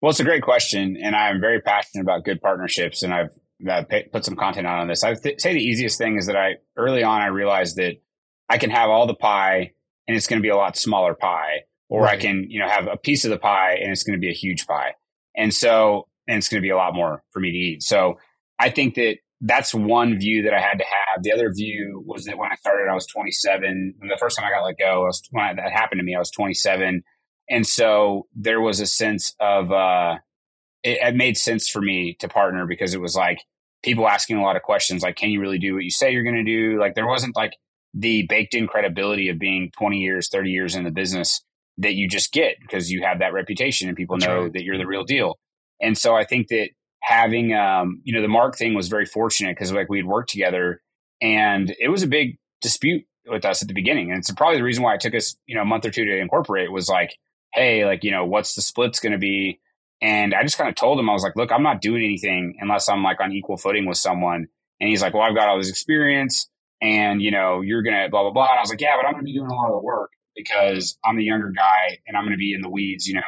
Well, 0.00 0.10
it's 0.10 0.20
a 0.20 0.24
great 0.24 0.42
question, 0.42 0.96
and 1.02 1.14
I'm 1.14 1.40
very 1.40 1.60
passionate 1.60 2.02
about 2.02 2.24
good 2.24 2.40
partnerships, 2.40 3.02
and 3.02 3.12
I've 3.12 3.30
uh, 3.68 3.84
put 4.12 4.24
some 4.24 4.36
content 4.36 4.66
out 4.66 4.78
on 4.78 4.88
this. 4.88 5.04
I 5.04 5.14
th- 5.14 5.40
say 5.40 5.54
the 5.54 5.60
easiest 5.60 5.98
thing 5.98 6.16
is 6.16 6.26
that 6.26 6.36
I 6.36 6.56
early 6.76 7.02
on 7.02 7.20
I 7.20 7.26
realized 7.26 7.76
that 7.76 7.96
I 8.48 8.58
can 8.58 8.70
have 8.70 8.90
all 8.90 9.06
the 9.06 9.14
pie 9.14 9.72
and 10.06 10.16
it's 10.16 10.26
going 10.26 10.40
to 10.40 10.42
be 10.42 10.50
a 10.50 10.56
lot 10.56 10.76
smaller 10.76 11.14
pie, 11.14 11.62
or 11.88 12.02
right. 12.02 12.18
I 12.18 12.20
can 12.20 12.46
you 12.50 12.60
know 12.60 12.68
have 12.68 12.86
a 12.86 12.96
piece 12.96 13.24
of 13.24 13.30
the 13.30 13.38
pie 13.38 13.74
and 13.80 13.90
it's 13.90 14.02
going 14.02 14.18
to 14.18 14.20
be 14.20 14.30
a 14.30 14.34
huge 14.34 14.66
pie, 14.66 14.94
and 15.36 15.52
so 15.52 16.08
and 16.26 16.38
it's 16.38 16.48
going 16.48 16.60
to 16.60 16.66
be 16.66 16.70
a 16.70 16.76
lot 16.76 16.94
more 16.94 17.22
for 17.30 17.40
me 17.40 17.50
to 17.50 17.56
eat. 17.56 17.82
So 17.82 18.18
I 18.58 18.70
think 18.70 18.94
that 18.94 19.16
that's 19.40 19.74
one 19.74 20.18
view 20.18 20.42
that 20.42 20.54
I 20.54 20.60
had 20.60 20.78
to 20.78 20.84
have. 20.84 21.22
The 21.22 21.32
other 21.32 21.52
view 21.52 22.02
was 22.06 22.24
that 22.24 22.38
when 22.38 22.50
I 22.50 22.54
started, 22.54 22.88
I 22.90 22.94
was 22.94 23.06
27. 23.06 23.94
When 23.98 24.08
the 24.08 24.16
first 24.18 24.38
time 24.38 24.46
I 24.46 24.50
got 24.50 24.64
let 24.64 24.78
go, 24.78 25.02
I 25.02 25.06
was, 25.06 25.22
when 25.32 25.44
I, 25.44 25.54
that 25.54 25.70
happened 25.70 25.98
to 25.98 26.04
me, 26.04 26.14
I 26.14 26.18
was 26.18 26.30
27, 26.30 27.02
and 27.50 27.66
so 27.66 28.26
there 28.34 28.60
was 28.60 28.80
a 28.80 28.86
sense 28.86 29.34
of 29.38 29.70
uh, 29.70 30.16
it, 30.82 30.98
it 31.02 31.16
made 31.16 31.36
sense 31.36 31.68
for 31.68 31.80
me 31.80 32.16
to 32.20 32.28
partner 32.28 32.66
because 32.66 32.94
it 32.94 33.00
was 33.00 33.16
like 33.16 33.40
people 33.84 34.08
asking 34.08 34.38
a 34.38 34.42
lot 34.42 34.56
of 34.56 34.62
questions 34.62 35.02
like, 35.02 35.14
can 35.14 35.30
you 35.30 35.40
really 35.40 35.58
do 35.58 35.74
what 35.74 35.84
you 35.84 35.90
say 35.90 36.10
you're 36.10 36.24
going 36.24 36.34
to 36.34 36.42
do? 36.42 36.80
Like 36.80 36.94
there 36.94 37.06
wasn't 37.06 37.36
like 37.36 37.52
the 37.92 38.26
baked 38.28 38.54
in 38.54 38.66
credibility 38.66 39.28
of 39.28 39.38
being 39.38 39.70
20 39.78 39.98
years, 39.98 40.28
30 40.30 40.50
years 40.50 40.74
in 40.74 40.84
the 40.84 40.90
business 40.90 41.44
that 41.78 41.94
you 41.94 42.08
just 42.08 42.32
get 42.32 42.56
because 42.60 42.90
you 42.90 43.02
have 43.04 43.18
that 43.18 43.34
reputation 43.34 43.88
and 43.88 43.96
people 43.96 44.16
That's 44.16 44.26
know 44.26 44.42
right. 44.44 44.52
that 44.54 44.64
you're 44.64 44.78
the 44.78 44.86
real 44.86 45.04
deal. 45.04 45.38
And 45.80 45.98
so 45.98 46.16
I 46.16 46.24
think 46.24 46.48
that 46.48 46.70
having, 47.02 47.52
um, 47.52 48.00
you 48.04 48.14
know, 48.14 48.22
the 48.22 48.28
Mark 48.28 48.56
thing 48.56 48.74
was 48.74 48.88
very 48.88 49.04
fortunate 49.04 49.54
because 49.54 49.70
like 49.70 49.90
we 49.90 49.98
had 49.98 50.06
worked 50.06 50.30
together 50.30 50.80
and 51.20 51.74
it 51.78 51.88
was 51.88 52.02
a 52.02 52.08
big 52.08 52.38
dispute 52.62 53.04
with 53.26 53.44
us 53.44 53.60
at 53.60 53.68
the 53.68 53.74
beginning. 53.74 54.10
And 54.10 54.18
it's 54.18 54.32
probably 54.32 54.56
the 54.56 54.64
reason 54.64 54.82
why 54.82 54.94
it 54.94 55.00
took 55.00 55.14
us, 55.14 55.36
you 55.46 55.54
know, 55.54 55.62
a 55.62 55.66
month 55.66 55.84
or 55.84 55.90
two 55.90 56.06
to 56.06 56.18
incorporate 56.18 56.72
was 56.72 56.88
like, 56.88 57.14
Hey, 57.52 57.84
like, 57.84 58.02
you 58.02 58.10
know, 58.10 58.24
what's 58.24 58.54
the 58.54 58.62
splits 58.62 58.98
going 58.98 59.12
to 59.12 59.18
be? 59.18 59.60
And 60.00 60.34
I 60.34 60.42
just 60.42 60.58
kind 60.58 60.68
of 60.68 60.74
told 60.74 60.98
him, 60.98 61.08
I 61.08 61.12
was 61.12 61.22
like, 61.22 61.36
look, 61.36 61.50
I'm 61.52 61.62
not 61.62 61.80
doing 61.80 62.04
anything 62.04 62.56
unless 62.60 62.88
I'm 62.88 63.02
like 63.02 63.20
on 63.20 63.32
equal 63.32 63.56
footing 63.56 63.86
with 63.86 63.96
someone. 63.96 64.46
And 64.80 64.90
he's 64.90 65.02
like, 65.02 65.14
well, 65.14 65.22
I've 65.22 65.36
got 65.36 65.48
all 65.48 65.58
this 65.58 65.70
experience 65.70 66.48
and, 66.82 67.22
you 67.22 67.30
know, 67.30 67.60
you're 67.62 67.82
going 67.82 67.94
to 67.94 68.08
blah, 68.10 68.22
blah, 68.22 68.32
blah. 68.32 68.48
And 68.50 68.58
I 68.58 68.60
was 68.60 68.70
like, 68.70 68.80
yeah, 68.80 68.96
but 68.96 69.06
I'm 69.06 69.12
going 69.12 69.24
to 69.24 69.30
be 69.30 69.32
doing 69.32 69.50
a 69.50 69.54
lot 69.54 69.66
of 69.66 69.80
the 69.80 69.84
work 69.84 70.10
because 70.36 70.98
I'm 71.04 71.16
the 71.16 71.24
younger 71.24 71.52
guy 71.56 71.98
and 72.06 72.16
I'm 72.16 72.24
going 72.24 72.32
to 72.32 72.38
be 72.38 72.52
in 72.52 72.60
the 72.60 72.68
weeds, 72.68 73.06
you 73.06 73.14
know, 73.14 73.20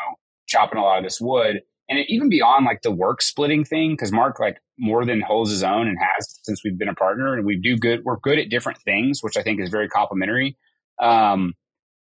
chopping 0.47 0.79
a 0.79 0.83
lot 0.83 0.99
of 0.99 1.05
this 1.05 1.21
wood. 1.21 1.63
And 1.89 2.01
it, 2.01 2.07
even 2.09 2.29
beyond 2.29 2.67
like 2.67 2.83
the 2.83 2.91
work 2.91 3.23
splitting 3.23 3.65
thing, 3.65 3.93
because 3.93 4.13
Mark 4.13 4.41
like 4.41 4.59
more 4.79 5.07
than 5.07 5.21
holds 5.21 5.51
his 5.51 5.63
own 5.63 5.87
and 5.87 5.97
has 5.99 6.39
since 6.43 6.63
we've 6.65 6.79
been 6.79 6.89
a 6.89 6.95
partner 6.95 7.35
and 7.35 7.47
we 7.47 7.59
do 7.59 7.77
good, 7.77 8.05
we're 8.05 8.19
good 8.19 8.39
at 8.39 8.49
different 8.49 8.79
things, 8.79 9.21
which 9.23 9.37
I 9.37 9.43
think 9.43 9.61
is 9.61 9.71
very 9.71 9.89
complimentary. 9.89 10.59
Um, 11.01 11.55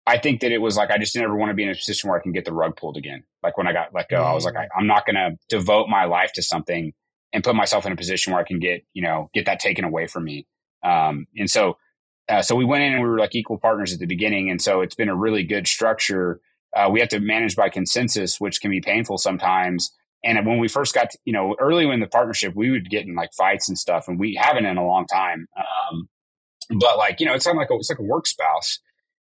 I 0.07 0.19
think 0.19 0.41
that 0.41 0.51
it 0.51 0.59
was 0.59 0.77
like 0.77 0.91
I 0.91 0.99
just 0.99 1.15
never 1.15 1.37
want 1.37 1.51
to 1.51 1.55
be 1.55 1.63
in 1.63 1.71
a 1.71 1.75
position 1.75 2.11
where 2.11 2.19
I 2.19 2.23
can 2.23 2.33
get 2.33 2.45
the 2.45 2.53
rug 2.53 2.77
pulled 2.77 2.97
again. 2.97 3.23
Like 3.43 3.57
when 3.57 3.67
I 3.67 3.73
got 3.73 3.95
let 3.95 4.09
go, 4.09 4.21
mm. 4.21 4.27
I 4.27 4.35
was 4.35 4.45
like, 4.45 4.57
I, 4.57 4.67
am 4.79 4.87
not 4.87 5.07
going 5.07 5.17
to 5.17 5.37
devote 5.49 5.89
my 5.89 6.05
life 6.07 6.33
to 6.35 6.43
something 6.43 6.93
and 7.33 7.45
put 7.45 7.55
myself 7.55 7.87
in 7.87 7.93
a 7.93 7.97
position 7.97 8.33
where 8.33 8.43
I 8.43 8.45
can 8.45 8.59
get 8.59 8.85
you 8.95 9.03
know 9.03 9.31
get 9.33 9.47
that 9.47 9.61
taken 9.61 9.85
away 9.85 10.07
from 10.07 10.25
me. 10.25 10.47
Um, 10.83 11.27
and 11.37 11.49
so, 11.49 11.77
uh, 12.29 12.43
so 12.43 12.57
we 12.57 12.65
went 12.65 12.83
in 12.83 12.95
and 12.95 13.03
we 13.03 13.09
were 13.09 13.19
like 13.19 13.35
equal 13.35 13.59
partners 13.59 13.93
at 13.93 14.01
the 14.01 14.07
beginning, 14.07 14.51
and 14.51 14.61
so 14.61 14.81
it's 14.81 14.95
been 14.95 15.09
a 15.09 15.17
really 15.17 15.45
good 15.45 15.69
structure. 15.69 16.41
Uh, 16.75 16.89
we 16.91 17.01
have 17.01 17.11
to 17.11 17.21
manage 17.21 17.55
by 17.55 17.69
consensus, 17.69 18.41
which 18.41 18.61
can 18.61 18.71
be 18.71 18.81
painful 18.81 19.19
sometimes. 19.19 19.93
And 20.25 20.47
when 20.47 20.59
we 20.59 20.69
first 20.69 20.95
got, 20.95 21.11
to, 21.11 21.19
you 21.25 21.33
know, 21.33 21.57
early 21.59 21.87
in 21.89 22.01
the 22.01 22.07
partnership, 22.07 22.55
we 22.55 22.71
would 22.71 22.89
get 22.89 23.05
in 23.07 23.15
like 23.15 23.33
fights 23.35 23.69
and 23.69 23.79
stuff, 23.79 24.09
and 24.09 24.19
we 24.19 24.39
haven't 24.41 24.67
in 24.67 24.77
a 24.77 24.87
long 24.87 25.07
time. 25.07 25.47
Um, 25.57 26.09
but 26.79 26.97
like, 26.97 27.21
you 27.21 27.27
know, 27.27 27.35
it's 27.35 27.47
like 27.47 27.71
a, 27.71 27.75
it's 27.75 27.91
like 27.91 27.99
a 27.99 28.05
work 28.05 28.27
spouse. 28.27 28.79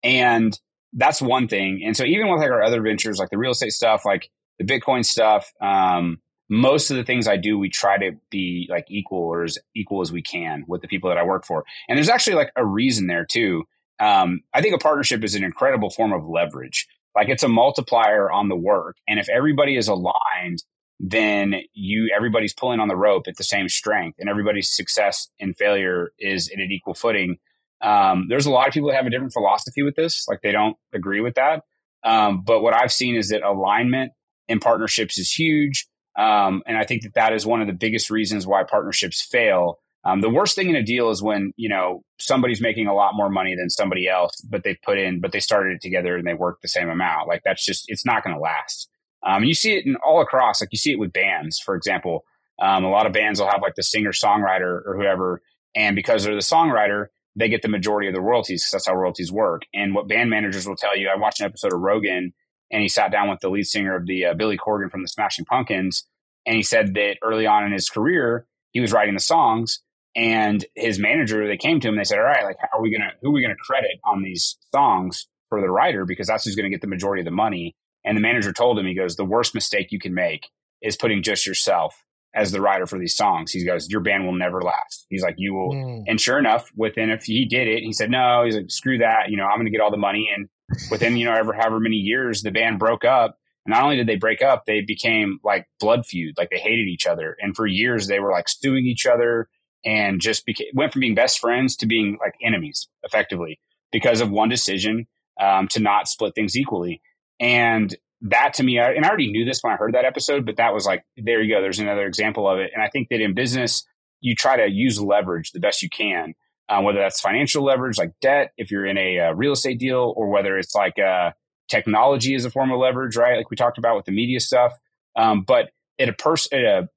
And 0.03 0.57
that's 0.93 1.21
one 1.21 1.47
thing. 1.47 1.81
And 1.83 1.95
so 1.95 2.03
even 2.03 2.29
with 2.29 2.41
like 2.41 2.51
our 2.51 2.63
other 2.63 2.81
ventures, 2.81 3.19
like 3.19 3.29
the 3.29 3.37
real 3.37 3.51
estate 3.51 3.73
stuff, 3.73 4.05
like 4.05 4.29
the 4.57 4.65
Bitcoin 4.65 5.05
stuff, 5.05 5.51
um, 5.61 6.19
most 6.49 6.89
of 6.89 6.97
the 6.97 7.03
things 7.03 7.27
I 7.27 7.37
do, 7.37 7.59
we 7.59 7.69
try 7.69 7.97
to 7.97 8.11
be 8.31 8.67
like 8.69 8.85
equal 8.89 9.19
or 9.19 9.43
as 9.43 9.57
equal 9.75 10.01
as 10.01 10.11
we 10.11 10.21
can 10.21 10.63
with 10.67 10.81
the 10.81 10.87
people 10.87 11.09
that 11.09 11.17
I 11.17 11.23
work 11.23 11.45
for. 11.45 11.63
And 11.87 11.97
there's 11.97 12.09
actually 12.09 12.35
like 12.35 12.51
a 12.55 12.65
reason 12.65 13.07
there 13.07 13.25
too. 13.25 13.65
Um, 13.99 14.41
I 14.53 14.61
think 14.61 14.73
a 14.73 14.79
partnership 14.79 15.23
is 15.23 15.35
an 15.35 15.43
incredible 15.43 15.89
form 15.89 16.13
of 16.13 16.27
leverage. 16.27 16.87
Like 17.15 17.29
it's 17.29 17.43
a 17.43 17.49
multiplier 17.49 18.31
on 18.31 18.49
the 18.49 18.55
work. 18.55 18.97
And 19.07 19.19
if 19.19 19.29
everybody 19.29 19.75
is 19.75 19.87
aligned, 19.87 20.63
then 20.99 21.55
you 21.73 22.11
everybody's 22.15 22.53
pulling 22.53 22.79
on 22.79 22.87
the 22.87 22.95
rope 22.95 23.27
at 23.27 23.37
the 23.37 23.43
same 23.43 23.69
strength 23.69 24.17
and 24.19 24.29
everybody's 24.29 24.69
success 24.69 25.29
and 25.39 25.57
failure 25.57 26.11
is 26.19 26.49
at 26.49 26.59
an 26.59 26.71
equal 26.71 26.93
footing 26.93 27.37
um, 27.81 28.27
there's 28.29 28.45
a 28.45 28.51
lot 28.51 28.67
of 28.67 28.73
people 28.73 28.89
that 28.89 28.95
have 28.95 29.05
a 29.05 29.09
different 29.09 29.33
philosophy 29.33 29.83
with 29.83 29.95
this, 29.95 30.25
like 30.27 30.41
they 30.41 30.51
don't 30.51 30.75
agree 30.93 31.21
with 31.21 31.35
that. 31.35 31.63
Um, 32.03 32.43
but 32.45 32.61
what 32.61 32.73
I've 32.73 32.91
seen 32.91 33.15
is 33.15 33.29
that 33.29 33.43
alignment 33.43 34.11
in 34.47 34.59
partnerships 34.59 35.17
is 35.17 35.31
huge. 35.31 35.87
Um, 36.17 36.63
and 36.65 36.77
I 36.77 36.85
think 36.85 37.03
that 37.03 37.13
that 37.15 37.33
is 37.33 37.45
one 37.45 37.61
of 37.61 37.67
the 37.67 37.73
biggest 37.73 38.09
reasons 38.09 38.45
why 38.45 38.63
partnerships 38.63 39.21
fail. 39.21 39.79
Um, 40.03 40.21
the 40.21 40.29
worst 40.29 40.55
thing 40.55 40.69
in 40.69 40.75
a 40.75 40.83
deal 40.83 41.09
is 41.09 41.21
when, 41.21 41.53
you 41.55 41.69
know, 41.69 42.03
somebody's 42.19 42.61
making 42.61 42.87
a 42.87 42.93
lot 42.93 43.15
more 43.15 43.29
money 43.29 43.55
than 43.55 43.69
somebody 43.69 44.07
else, 44.07 44.33
but 44.49 44.63
they 44.63 44.77
put 44.83 44.97
in, 44.97 45.19
but 45.19 45.31
they 45.31 45.39
started 45.39 45.73
it 45.73 45.81
together 45.81 46.15
and 46.15 46.25
they 46.25 46.33
work 46.33 46.59
the 46.61 46.67
same 46.67 46.89
amount. 46.89 47.27
Like 47.27 47.41
that's 47.43 47.65
just, 47.65 47.85
it's 47.87 48.05
not 48.05 48.23
going 48.23 48.35
to 48.35 48.41
last. 48.41 48.89
Um, 49.25 49.43
you 49.43 49.53
see 49.53 49.75
it 49.75 49.85
in 49.85 49.97
all 49.97 50.21
across, 50.21 50.61
like 50.61 50.69
you 50.71 50.77
see 50.77 50.93
it 50.93 50.99
with 50.99 51.11
bands, 51.11 51.59
for 51.59 51.75
example. 51.75 52.23
Um, 52.61 52.83
a 52.83 52.89
lot 52.89 53.05
of 53.05 53.13
bands 53.13 53.39
will 53.39 53.49
have 53.49 53.61
like 53.61 53.75
the 53.75 53.83
singer 53.83 54.11
songwriter 54.11 54.81
or 54.85 54.97
whoever. 54.97 55.41
And 55.75 55.95
because 55.95 56.23
they're 56.23 56.33
the 56.33 56.41
songwriter, 56.41 57.07
they 57.35 57.49
get 57.49 57.61
the 57.61 57.67
majority 57.67 58.07
of 58.07 58.13
the 58.13 58.21
royalties 58.21 58.63
because 58.63 58.71
that's 58.71 58.87
how 58.87 58.95
royalties 58.95 59.31
work. 59.31 59.63
And 59.73 59.93
what 59.93 60.07
band 60.07 60.29
managers 60.29 60.67
will 60.67 60.75
tell 60.75 60.97
you, 60.97 61.09
I 61.09 61.17
watched 61.17 61.39
an 61.39 61.45
episode 61.45 61.73
of 61.73 61.79
Rogan 61.79 62.33
and 62.71 62.81
he 62.81 62.89
sat 62.89 63.11
down 63.11 63.29
with 63.29 63.39
the 63.39 63.49
lead 63.49 63.65
singer 63.65 63.95
of 63.95 64.05
the 64.05 64.25
uh, 64.25 64.33
Billy 64.33 64.57
Corgan 64.57 64.91
from 64.91 65.01
the 65.01 65.07
Smashing 65.07 65.45
Pumpkins. 65.45 66.05
And 66.45 66.55
he 66.55 66.63
said 66.63 66.93
that 66.95 67.17
early 67.23 67.45
on 67.45 67.65
in 67.65 67.71
his 67.71 67.89
career, 67.89 68.45
he 68.71 68.79
was 68.79 68.91
writing 68.91 69.13
the 69.13 69.19
songs 69.19 69.81
and 70.15 70.65
his 70.75 70.99
manager, 70.99 71.47
they 71.47 71.57
came 71.57 71.79
to 71.79 71.87
him 71.87 71.93
and 71.93 71.99
they 71.99 72.05
said, 72.05 72.17
all 72.17 72.25
right, 72.25 72.43
like, 72.43 72.57
how 72.59 72.79
are 72.79 72.81
we 72.81 72.91
going 72.91 73.01
to, 73.01 73.15
who 73.21 73.29
are 73.29 73.33
we 73.33 73.41
going 73.41 73.55
to 73.55 73.61
credit 73.61 73.99
on 74.03 74.23
these 74.23 74.57
songs 74.73 75.27
for 75.49 75.61
the 75.61 75.69
writer? 75.69 76.05
Because 76.05 76.27
that's 76.27 76.45
who's 76.45 76.55
going 76.55 76.69
to 76.69 76.75
get 76.75 76.81
the 76.81 76.87
majority 76.87 77.21
of 77.21 77.25
the 77.25 77.31
money. 77.31 77.75
And 78.03 78.17
the 78.17 78.21
manager 78.21 78.51
told 78.51 78.79
him, 78.79 78.85
he 78.85 78.95
goes, 78.95 79.15
the 79.15 79.25
worst 79.25 79.53
mistake 79.53 79.91
you 79.91 79.99
can 79.99 80.13
make 80.13 80.49
is 80.81 80.97
putting 80.97 81.21
just 81.21 81.45
yourself 81.45 82.03
as 82.33 82.51
the 82.51 82.61
writer 82.61 82.85
for 82.85 82.99
these 82.99 83.15
songs. 83.15 83.51
He 83.51 83.65
goes, 83.65 83.89
Your 83.89 84.01
band 84.01 84.25
will 84.25 84.33
never 84.33 84.61
last. 84.61 85.05
He's 85.09 85.23
like, 85.23 85.35
You 85.37 85.53
will. 85.53 85.73
Mm. 85.73 86.03
And 86.07 86.21
sure 86.21 86.37
enough, 86.37 86.71
within 86.75 87.09
if 87.09 87.23
he 87.23 87.45
did 87.45 87.67
it, 87.67 87.83
he 87.83 87.93
said, 87.93 88.09
No, 88.09 88.43
he's 88.45 88.55
like, 88.55 88.69
Screw 88.69 88.99
that. 88.99 89.29
You 89.29 89.37
know, 89.37 89.45
I'm 89.45 89.57
going 89.57 89.65
to 89.65 89.71
get 89.71 89.81
all 89.81 89.91
the 89.91 89.97
money. 89.97 90.29
And 90.35 90.47
within, 90.91 91.17
you 91.17 91.25
know, 91.25 91.33
ever, 91.33 91.53
however 91.53 91.79
many 91.79 91.95
years, 91.95 92.41
the 92.41 92.51
band 92.51 92.79
broke 92.79 93.03
up. 93.03 93.37
And 93.65 93.73
not 93.73 93.83
only 93.83 93.97
did 93.97 94.07
they 94.07 94.15
break 94.15 94.41
up, 94.41 94.65
they 94.65 94.81
became 94.81 95.39
like 95.43 95.67
blood 95.79 96.05
feud. 96.05 96.35
Like 96.37 96.49
they 96.49 96.59
hated 96.59 96.87
each 96.87 97.07
other. 97.07 97.35
And 97.41 97.55
for 97.55 97.65
years, 97.65 98.07
they 98.07 98.19
were 98.19 98.31
like 98.31 98.47
suing 98.47 98.85
each 98.85 99.05
other 99.05 99.49
and 99.83 100.21
just 100.21 100.45
became, 100.45 100.67
went 100.73 100.93
from 100.93 101.01
being 101.01 101.15
best 101.15 101.39
friends 101.39 101.75
to 101.77 101.85
being 101.85 102.17
like 102.21 102.33
enemies 102.43 102.87
effectively 103.03 103.59
because 103.91 104.21
of 104.21 104.29
one 104.29 104.49
decision 104.49 105.07
um, 105.41 105.67
to 105.69 105.79
not 105.79 106.07
split 106.07 106.35
things 106.35 106.57
equally. 106.57 107.01
And 107.39 107.95
that 108.21 108.53
to 108.55 108.63
me, 108.63 108.77
and 108.77 109.05
I 109.05 109.07
already 109.07 109.31
knew 109.31 109.45
this 109.45 109.59
when 109.61 109.73
I 109.73 109.77
heard 109.77 109.93
that 109.93 110.05
episode, 110.05 110.45
but 110.45 110.57
that 110.57 110.73
was 110.73 110.85
like, 110.85 111.03
there 111.17 111.41
you 111.41 111.53
go. 111.53 111.61
There's 111.61 111.79
another 111.79 112.05
example 112.05 112.49
of 112.49 112.59
it. 112.59 112.71
And 112.73 112.83
I 112.83 112.89
think 112.89 113.07
that 113.09 113.21
in 113.21 113.33
business, 113.33 113.85
you 114.21 114.35
try 114.35 114.57
to 114.57 114.69
use 114.69 115.01
leverage 115.01 115.51
the 115.51 115.59
best 115.59 115.81
you 115.81 115.89
can, 115.89 116.33
um, 116.67 116.83
whether 116.83 116.99
that's 116.99 117.21
financial 117.21 117.63
leverage 117.63 117.97
like 117.97 118.11
debt, 118.21 118.51
if 118.57 118.71
you're 118.71 118.85
in 118.85 118.97
a 118.97 119.19
uh, 119.19 119.31
real 119.31 119.53
estate 119.53 119.79
deal, 119.79 120.13
or 120.17 120.29
whether 120.29 120.57
it's 120.57 120.75
like 120.75 120.99
uh, 120.99 121.31
technology 121.69 122.35
as 122.35 122.45
a 122.45 122.51
form 122.51 122.71
of 122.71 122.79
leverage, 122.79 123.15
right? 123.15 123.37
Like 123.37 123.49
we 123.49 123.55
talked 123.55 123.77
about 123.77 123.95
with 123.95 124.05
the 124.05 124.11
media 124.11 124.39
stuff. 124.39 124.73
Um, 125.15 125.43
but 125.47 125.69
at 125.97 126.09
a 126.09 126.13
person, 126.13 126.59
at 126.59 126.65
a 126.65 126.89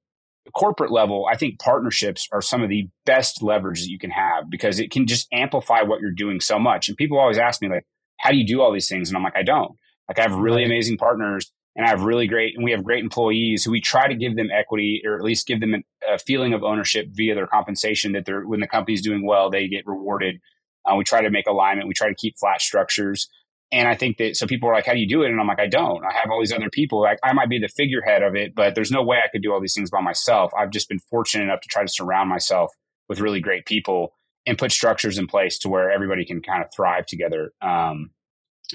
corporate 0.53 0.91
level, 0.91 1.25
I 1.31 1.37
think 1.37 1.59
partnerships 1.59 2.27
are 2.33 2.41
some 2.41 2.61
of 2.61 2.69
the 2.69 2.89
best 3.05 3.41
leverage 3.41 3.81
that 3.81 3.89
you 3.89 3.99
can 3.99 4.11
have 4.11 4.49
because 4.49 4.79
it 4.79 4.91
can 4.91 5.07
just 5.07 5.27
amplify 5.31 5.81
what 5.83 6.01
you're 6.01 6.11
doing 6.11 6.41
so 6.41 6.59
much. 6.59 6.89
And 6.89 6.97
people 6.97 7.19
always 7.19 7.37
ask 7.37 7.61
me 7.61 7.69
like, 7.69 7.85
how 8.19 8.31
do 8.31 8.37
you 8.37 8.45
do 8.45 8.61
all 8.61 8.73
these 8.73 8.89
things? 8.89 9.09
And 9.09 9.17
I'm 9.17 9.23
like, 9.23 9.37
I 9.37 9.43
don't. 9.43 9.75
Like 10.07 10.19
I 10.19 10.23
have 10.23 10.35
really 10.35 10.63
amazing 10.63 10.97
partners 10.97 11.51
and 11.75 11.85
I 11.85 11.89
have 11.89 12.03
really 12.03 12.27
great, 12.27 12.55
and 12.55 12.63
we 12.63 12.71
have 12.71 12.83
great 12.83 13.03
employees 13.03 13.63
who 13.63 13.71
we 13.71 13.81
try 13.81 14.07
to 14.07 14.15
give 14.15 14.35
them 14.35 14.49
equity 14.51 15.01
or 15.05 15.15
at 15.15 15.23
least 15.23 15.47
give 15.47 15.59
them 15.59 15.83
a 16.07 16.19
feeling 16.19 16.53
of 16.53 16.63
ownership 16.63 17.07
via 17.11 17.33
their 17.33 17.47
compensation 17.47 18.11
that 18.11 18.25
they're, 18.25 18.45
when 18.45 18.59
the 18.59 18.67
company's 18.67 19.01
doing 19.01 19.25
well, 19.25 19.49
they 19.49 19.67
get 19.67 19.87
rewarded. 19.87 20.39
Uh, 20.85 20.95
we 20.95 21.03
try 21.03 21.21
to 21.21 21.31
make 21.31 21.47
alignment. 21.47 21.87
We 21.87 21.93
try 21.95 22.09
to 22.09 22.15
keep 22.15 22.37
flat 22.37 22.61
structures. 22.61 23.27
And 23.71 23.87
I 23.87 23.95
think 23.95 24.17
that 24.17 24.35
so 24.35 24.45
people 24.45 24.69
are 24.69 24.73
like, 24.73 24.85
how 24.85 24.93
do 24.93 24.99
you 24.99 25.07
do 25.07 25.23
it? 25.23 25.31
And 25.31 25.39
I'm 25.39 25.47
like, 25.47 25.59
I 25.59 25.65
don't. 25.65 26.05
I 26.05 26.13
have 26.13 26.29
all 26.29 26.39
these 26.39 26.53
other 26.53 26.69
people. 26.69 27.01
Like 27.01 27.17
I 27.23 27.33
might 27.33 27.49
be 27.49 27.57
the 27.57 27.69
figurehead 27.69 28.21
of 28.21 28.35
it, 28.35 28.53
but 28.53 28.75
there's 28.75 28.91
no 28.91 29.01
way 29.01 29.17
I 29.17 29.29
could 29.29 29.41
do 29.41 29.51
all 29.51 29.59
these 29.59 29.73
things 29.73 29.89
by 29.89 30.01
myself. 30.01 30.51
I've 30.55 30.69
just 30.69 30.89
been 30.89 30.99
fortunate 30.99 31.45
enough 31.45 31.61
to 31.61 31.69
try 31.69 31.81
to 31.81 31.91
surround 31.91 32.29
myself 32.29 32.71
with 33.09 33.19
really 33.19 33.39
great 33.39 33.65
people 33.65 34.13
and 34.45 34.59
put 34.59 34.71
structures 34.71 35.17
in 35.17 35.25
place 35.25 35.57
to 35.59 35.69
where 35.69 35.89
everybody 35.89 36.23
can 36.23 36.41
kind 36.41 36.63
of 36.63 36.69
thrive 36.71 37.07
together. 37.07 37.51
Um, 37.63 38.11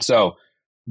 so 0.00 0.34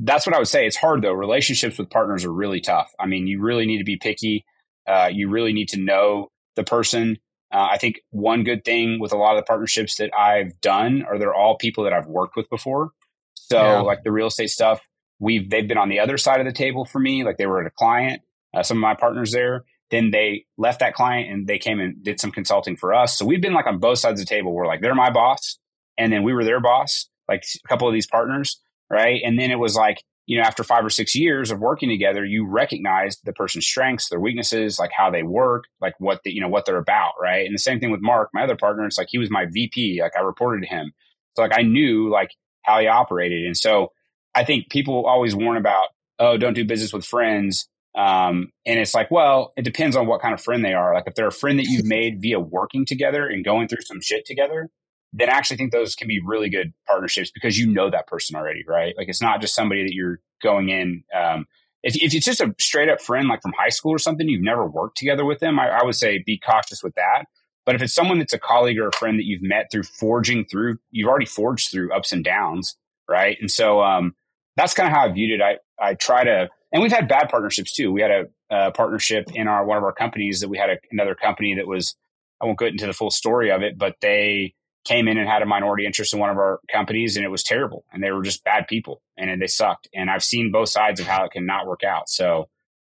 that's 0.03 0.27
what 0.27 0.35
I 0.35 0.39
would 0.39 0.47
say. 0.47 0.67
It's 0.67 0.77
hard 0.77 1.01
though. 1.01 1.13
Relationships 1.13 1.77
with 1.77 1.89
partners 1.89 2.23
are 2.23 2.31
really 2.31 2.61
tough. 2.61 2.93
I 2.99 3.07
mean, 3.07 3.27
you 3.27 3.41
really 3.41 3.65
need 3.65 3.79
to 3.79 3.83
be 3.83 3.97
picky. 3.97 4.45
Uh, 4.87 5.09
you 5.11 5.29
really 5.29 5.53
need 5.53 5.69
to 5.69 5.79
know 5.79 6.29
the 6.55 6.63
person. 6.63 7.17
Uh, 7.51 7.67
I 7.71 7.77
think 7.77 8.01
one 8.11 8.43
good 8.43 8.63
thing 8.63 8.99
with 8.99 9.11
a 9.11 9.17
lot 9.17 9.35
of 9.35 9.41
the 9.41 9.47
partnerships 9.47 9.95
that 9.97 10.11
I've 10.17 10.59
done 10.61 11.03
are 11.03 11.17
they're 11.17 11.33
all 11.33 11.57
people 11.57 11.85
that 11.85 11.93
I've 11.93 12.07
worked 12.07 12.35
with 12.35 12.49
before. 12.49 12.91
So 13.33 13.57
yeah. 13.57 13.79
like 13.79 14.03
the 14.03 14.11
real 14.11 14.27
estate 14.27 14.49
stuff, 14.49 14.81
we've 15.19 15.49
they've 15.49 15.67
been 15.67 15.77
on 15.77 15.89
the 15.89 15.99
other 15.99 16.17
side 16.17 16.39
of 16.39 16.45
the 16.45 16.51
table 16.51 16.85
for 16.85 16.99
me. 16.99 17.23
Like 17.23 17.37
they 17.37 17.45
were 17.45 17.61
at 17.61 17.67
a 17.67 17.71
client, 17.71 18.21
uh, 18.53 18.63
some 18.63 18.77
of 18.77 18.81
my 18.81 18.93
partners 18.93 19.31
there. 19.31 19.65
Then 19.89 20.11
they 20.11 20.45
left 20.57 20.81
that 20.81 20.93
client 20.93 21.31
and 21.31 21.47
they 21.47 21.57
came 21.57 21.79
and 21.79 22.03
did 22.03 22.19
some 22.19 22.31
consulting 22.31 22.75
for 22.75 22.93
us. 22.93 23.17
So 23.17 23.25
we've 23.25 23.41
been 23.41 23.53
like 23.53 23.67
on 23.67 23.79
both 23.79 23.99
sides 23.99 24.19
of 24.19 24.27
the 24.27 24.29
table. 24.29 24.53
We're 24.53 24.67
like 24.67 24.81
they're 24.81 24.93
my 24.93 25.11
boss, 25.11 25.57
and 25.97 26.11
then 26.11 26.23
we 26.23 26.33
were 26.33 26.43
their 26.43 26.59
boss. 26.59 27.09
Like 27.29 27.45
a 27.63 27.67
couple 27.67 27.87
of 27.87 27.93
these 27.93 28.07
partners, 28.07 28.61
right? 28.89 29.21
And 29.23 29.39
then 29.39 29.51
it 29.51 29.59
was 29.59 29.75
like 29.75 30.03
you 30.27 30.37
know, 30.37 30.43
after 30.43 30.63
five 30.63 30.85
or 30.85 30.89
six 30.89 31.15
years 31.15 31.51
of 31.51 31.59
working 31.59 31.87
together, 31.87 32.23
you 32.23 32.45
recognize 32.45 33.17
the 33.23 33.31
person's 33.31 33.65
strengths, 33.65 34.09
their 34.09 34.19
weaknesses, 34.19 34.77
like 34.77 34.91
how 34.95 35.09
they 35.09 35.23
work, 35.23 35.63
like 35.79 35.93
what 35.99 36.21
the, 36.23 36.31
you 36.31 36.41
know, 36.41 36.49
what 36.49 36.65
they're 36.65 36.77
about. 36.77 37.13
Right. 37.19 37.45
And 37.45 37.55
the 37.55 37.59
same 37.59 37.79
thing 37.79 37.91
with 37.91 38.01
Mark, 38.01 38.29
my 38.33 38.43
other 38.43 38.57
partner. 38.57 38.85
It's 38.85 38.97
like 38.97 39.07
he 39.09 39.17
was 39.17 39.31
my 39.31 39.45
VP. 39.49 40.01
Like 40.01 40.17
I 40.17 40.21
reported 40.21 40.63
to 40.63 40.67
him. 40.67 40.91
So 41.35 41.43
like 41.43 41.57
I 41.57 41.61
knew 41.61 42.09
like 42.11 42.31
how 42.63 42.79
he 42.81 42.87
operated. 42.87 43.45
And 43.45 43.55
so 43.55 43.93
I 44.35 44.43
think 44.43 44.69
people 44.69 45.05
always 45.05 45.33
warn 45.33 45.55
about, 45.55 45.87
oh, 46.19 46.35
don't 46.35 46.53
do 46.53 46.65
business 46.65 46.91
with 46.91 47.05
friends. 47.05 47.69
Um, 47.95 48.51
and 48.65 48.79
it's 48.79 48.93
like, 48.93 49.09
well, 49.09 49.53
it 49.55 49.63
depends 49.63 49.95
on 49.95 50.07
what 50.07 50.21
kind 50.21 50.33
of 50.33 50.41
friend 50.41 50.63
they 50.63 50.73
are. 50.73 50.93
Like 50.93 51.05
if 51.07 51.15
they're 51.15 51.27
a 51.27 51.31
friend 51.31 51.57
that 51.57 51.67
you've 51.67 51.85
made 51.85 52.21
via 52.21 52.39
working 52.39 52.85
together 52.85 53.25
and 53.25 53.45
going 53.45 53.69
through 53.69 53.83
some 53.83 54.01
shit 54.01 54.25
together, 54.25 54.69
then 55.13 55.29
I 55.29 55.33
actually 55.33 55.57
think 55.57 55.71
those 55.71 55.95
can 55.95 56.07
be 56.07 56.21
really 56.23 56.49
good 56.49 56.73
partnerships 56.85 57.31
because 57.31 57.57
you 57.57 57.71
know 57.71 57.89
that 57.89 58.07
person 58.07 58.35
already, 58.35 58.63
right? 58.67 58.93
Like 58.97 59.07
it's 59.07 59.21
not 59.21 59.41
just 59.41 59.55
somebody 59.55 59.83
that 59.83 59.93
you're 59.93 60.19
going 60.41 60.69
in. 60.69 61.03
Um, 61.15 61.45
if, 61.83 61.95
if 61.95 62.13
it's 62.13 62.25
just 62.25 62.41
a 62.41 62.53
straight 62.59 62.89
up 62.89 63.01
friend, 63.01 63.27
like 63.27 63.41
from 63.41 63.53
high 63.57 63.69
school 63.69 63.91
or 63.91 63.99
something, 63.99 64.27
you've 64.27 64.43
never 64.43 64.67
worked 64.67 64.97
together 64.97 65.25
with 65.25 65.39
them, 65.39 65.59
I, 65.59 65.69
I 65.69 65.83
would 65.83 65.95
say 65.95 66.23
be 66.25 66.37
cautious 66.37 66.83
with 66.83 66.95
that. 66.95 67.25
But 67.65 67.75
if 67.75 67.81
it's 67.81 67.93
someone 67.93 68.19
that's 68.19 68.33
a 68.33 68.39
colleague 68.39 68.79
or 68.79 68.87
a 68.87 68.93
friend 68.93 69.19
that 69.19 69.25
you've 69.25 69.41
met 69.41 69.67
through 69.71 69.83
forging 69.83 70.45
through, 70.45 70.77
you've 70.91 71.09
already 71.09 71.25
forged 71.25 71.71
through 71.71 71.93
ups 71.93 72.11
and 72.11 72.23
downs, 72.23 72.77
right? 73.09 73.37
And 73.39 73.51
so 73.51 73.81
um, 73.81 74.15
that's 74.55 74.73
kind 74.73 74.87
of 74.87 74.93
how 74.93 75.03
I 75.03 75.11
viewed 75.11 75.39
it. 75.39 75.41
I 75.41 75.57
I 75.79 75.93
try 75.93 76.23
to, 76.23 76.49
and 76.71 76.81
we've 76.81 76.91
had 76.91 77.07
bad 77.07 77.29
partnerships 77.29 77.73
too. 77.73 77.91
We 77.91 78.01
had 78.01 78.11
a, 78.11 78.25
a 78.49 78.71
partnership 78.71 79.29
in 79.33 79.47
our 79.47 79.65
one 79.65 79.77
of 79.77 79.83
our 79.83 79.93
companies 79.93 80.39
that 80.39 80.49
we 80.49 80.57
had 80.57 80.69
a, 80.69 80.77
another 80.91 81.15
company 81.15 81.55
that 81.55 81.67
was. 81.67 81.95
I 82.39 82.45
won't 82.45 82.59
get 82.59 82.67
into 82.67 82.85
the 82.85 82.93
full 82.93 83.09
story 83.09 83.51
of 83.51 83.63
it, 83.63 83.79
but 83.79 83.95
they 83.99 84.53
came 84.87 85.07
in 85.07 85.17
and 85.17 85.27
had 85.27 85.41
a 85.41 85.45
minority 85.45 85.85
interest 85.85 86.13
in 86.13 86.19
one 86.19 86.29
of 86.29 86.37
our 86.37 86.59
companies 86.71 87.17
and 87.17 87.25
it 87.25 87.29
was 87.29 87.43
terrible 87.43 87.83
and 87.91 88.01
they 88.01 88.11
were 88.11 88.21
just 88.21 88.43
bad 88.43 88.67
people 88.67 89.01
and 89.17 89.41
they 89.41 89.47
sucked. 89.47 89.87
And 89.93 90.09
i've 90.09 90.23
seen 90.23 90.51
both 90.51 90.69
sides 90.69 90.99
of 90.99 91.07
how 91.07 91.25
it 91.25 91.31
can 91.31 91.45
not 91.45 91.67
work 91.67 91.83
out. 91.83 92.09
So 92.09 92.49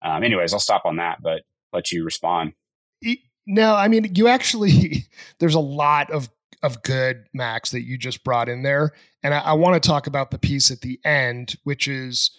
um, 0.02 0.24
anyways 0.24 0.54
i'll 0.54 0.60
stop 0.60 0.84
on 0.86 0.98
that 0.98 1.22
but 1.22 1.42
let 1.74 1.92
you 1.92 2.04
respond. 2.04 2.54
No 3.48 3.76
i 3.76 3.88
mean 3.88 4.12
you 4.16 4.28
actually 4.28 5.06
there's 5.40 5.56
a 5.56 5.60
lot 5.60 6.12
of 6.12 6.30
of 6.62 6.84
good 6.84 7.24
max 7.34 7.72
that 7.72 7.84
you 7.84 7.98
just 7.98 8.24
brought 8.24 8.50
in 8.50 8.64
there. 8.64 8.92
And 9.24 9.34
i, 9.34 9.40
I 9.40 9.54
want 9.54 9.82
to 9.82 9.88
talk 9.88 10.08
about 10.08 10.32
the 10.32 10.40
piece 10.40 10.72
at 10.72 10.82
the 10.82 11.00
end 11.04 11.56
which 11.64 11.88
is 11.88 12.32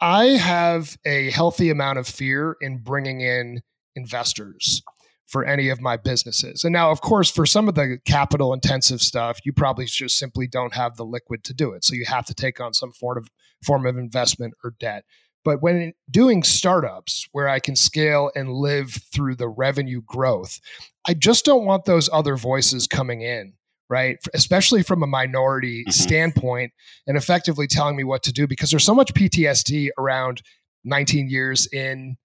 i 0.00 0.26
have 0.26 0.98
a 1.04 1.30
healthy 1.30 1.70
amount 1.70 1.98
of 1.98 2.06
fear 2.06 2.56
in 2.60 2.78
bringing 2.78 3.20
in 3.20 3.62
investors 3.94 4.82
for 5.28 5.44
any 5.44 5.68
of 5.68 5.80
my 5.80 5.96
businesses. 5.96 6.64
And 6.64 6.72
now, 6.72 6.90
of 6.90 7.02
course, 7.02 7.30
for 7.30 7.44
some 7.44 7.68
of 7.68 7.74
the 7.74 7.98
capital 8.06 8.54
intensive 8.54 9.02
stuff, 9.02 9.38
you 9.44 9.52
probably 9.52 9.84
just 9.84 10.18
simply 10.18 10.46
don't 10.46 10.74
have 10.74 10.96
the 10.96 11.04
liquid 11.04 11.44
to 11.44 11.54
do 11.54 11.72
it. 11.72 11.84
So 11.84 11.94
you 11.94 12.06
have 12.06 12.24
to 12.26 12.34
take 12.34 12.60
on 12.60 12.72
some 12.72 12.92
form 12.92 13.18
of 13.18 13.28
form 13.62 13.86
of 13.86 13.98
investment 13.98 14.54
or 14.64 14.74
debt. 14.80 15.04
But 15.44 15.62
when 15.62 15.92
doing 16.10 16.42
startups 16.42 17.28
where 17.32 17.48
I 17.48 17.60
can 17.60 17.76
scale 17.76 18.30
and 18.34 18.52
live 18.52 18.98
through 19.12 19.36
the 19.36 19.48
revenue 19.48 20.00
growth, 20.04 20.60
I 21.06 21.14
just 21.14 21.44
don't 21.44 21.64
want 21.64 21.84
those 21.84 22.08
other 22.12 22.36
voices 22.36 22.86
coming 22.86 23.20
in, 23.20 23.54
right? 23.88 24.18
Especially 24.34 24.82
from 24.82 25.02
a 25.02 25.06
minority 25.06 25.82
mm-hmm. 25.82 25.90
standpoint 25.90 26.72
and 27.06 27.16
effectively 27.16 27.66
telling 27.66 27.96
me 27.96 28.04
what 28.04 28.22
to 28.24 28.32
do 28.32 28.46
because 28.46 28.70
there's 28.70 28.84
so 28.84 28.94
much 28.94 29.14
PTSD 29.14 29.90
around 29.98 30.42
19 30.84 31.28
years 31.28 31.66
in 31.72 32.16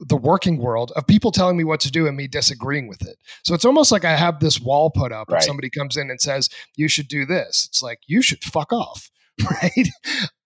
the 0.00 0.16
working 0.16 0.58
world 0.58 0.92
of 0.96 1.06
people 1.06 1.32
telling 1.32 1.56
me 1.56 1.64
what 1.64 1.80
to 1.80 1.90
do 1.90 2.06
and 2.06 2.16
me 2.16 2.28
disagreeing 2.28 2.88
with 2.88 3.02
it. 3.02 3.16
So 3.44 3.54
it's 3.54 3.64
almost 3.64 3.90
like 3.90 4.04
I 4.04 4.16
have 4.16 4.40
this 4.40 4.60
wall 4.60 4.90
put 4.90 5.12
up 5.12 5.28
right. 5.28 5.38
if 5.38 5.44
somebody 5.44 5.70
comes 5.70 5.96
in 5.96 6.10
and 6.10 6.20
says, 6.20 6.48
you 6.76 6.88
should 6.88 7.08
do 7.08 7.26
this. 7.26 7.66
It's 7.68 7.82
like, 7.82 7.98
you 8.06 8.22
should 8.22 8.42
fuck 8.42 8.72
off. 8.72 9.10
Right. 9.62 9.88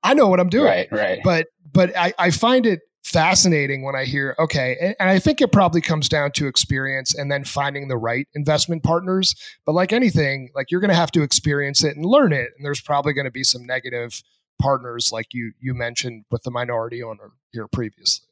I 0.02 0.12
know 0.12 0.26
what 0.26 0.38
I'm 0.38 0.50
doing. 0.50 0.66
Right. 0.66 0.88
Right. 0.92 1.20
But, 1.24 1.46
but 1.72 1.96
I, 1.96 2.12
I 2.18 2.30
find 2.30 2.66
it 2.66 2.80
fascinating 3.04 3.82
when 3.82 3.96
I 3.96 4.04
hear, 4.04 4.36
okay, 4.38 4.76
and, 4.80 4.94
and 5.00 5.08
I 5.08 5.18
think 5.18 5.40
it 5.40 5.50
probably 5.50 5.80
comes 5.80 6.10
down 6.10 6.32
to 6.32 6.46
experience 6.46 7.14
and 7.14 7.32
then 7.32 7.44
finding 7.44 7.88
the 7.88 7.96
right 7.96 8.28
investment 8.34 8.82
partners. 8.82 9.34
But 9.64 9.72
like 9.72 9.94
anything, 9.94 10.50
like 10.54 10.70
you're 10.70 10.82
going 10.82 10.90
to 10.90 10.94
have 10.94 11.10
to 11.12 11.22
experience 11.22 11.82
it 11.82 11.96
and 11.96 12.04
learn 12.04 12.34
it. 12.34 12.50
And 12.56 12.66
there's 12.66 12.82
probably 12.82 13.14
going 13.14 13.24
to 13.24 13.30
be 13.30 13.44
some 13.44 13.64
negative 13.64 14.22
partners 14.60 15.10
like 15.10 15.28
you, 15.32 15.52
you 15.58 15.72
mentioned 15.72 16.26
with 16.30 16.42
the 16.42 16.50
minority 16.50 17.02
owner 17.02 17.30
here 17.52 17.66
previously. 17.66 18.28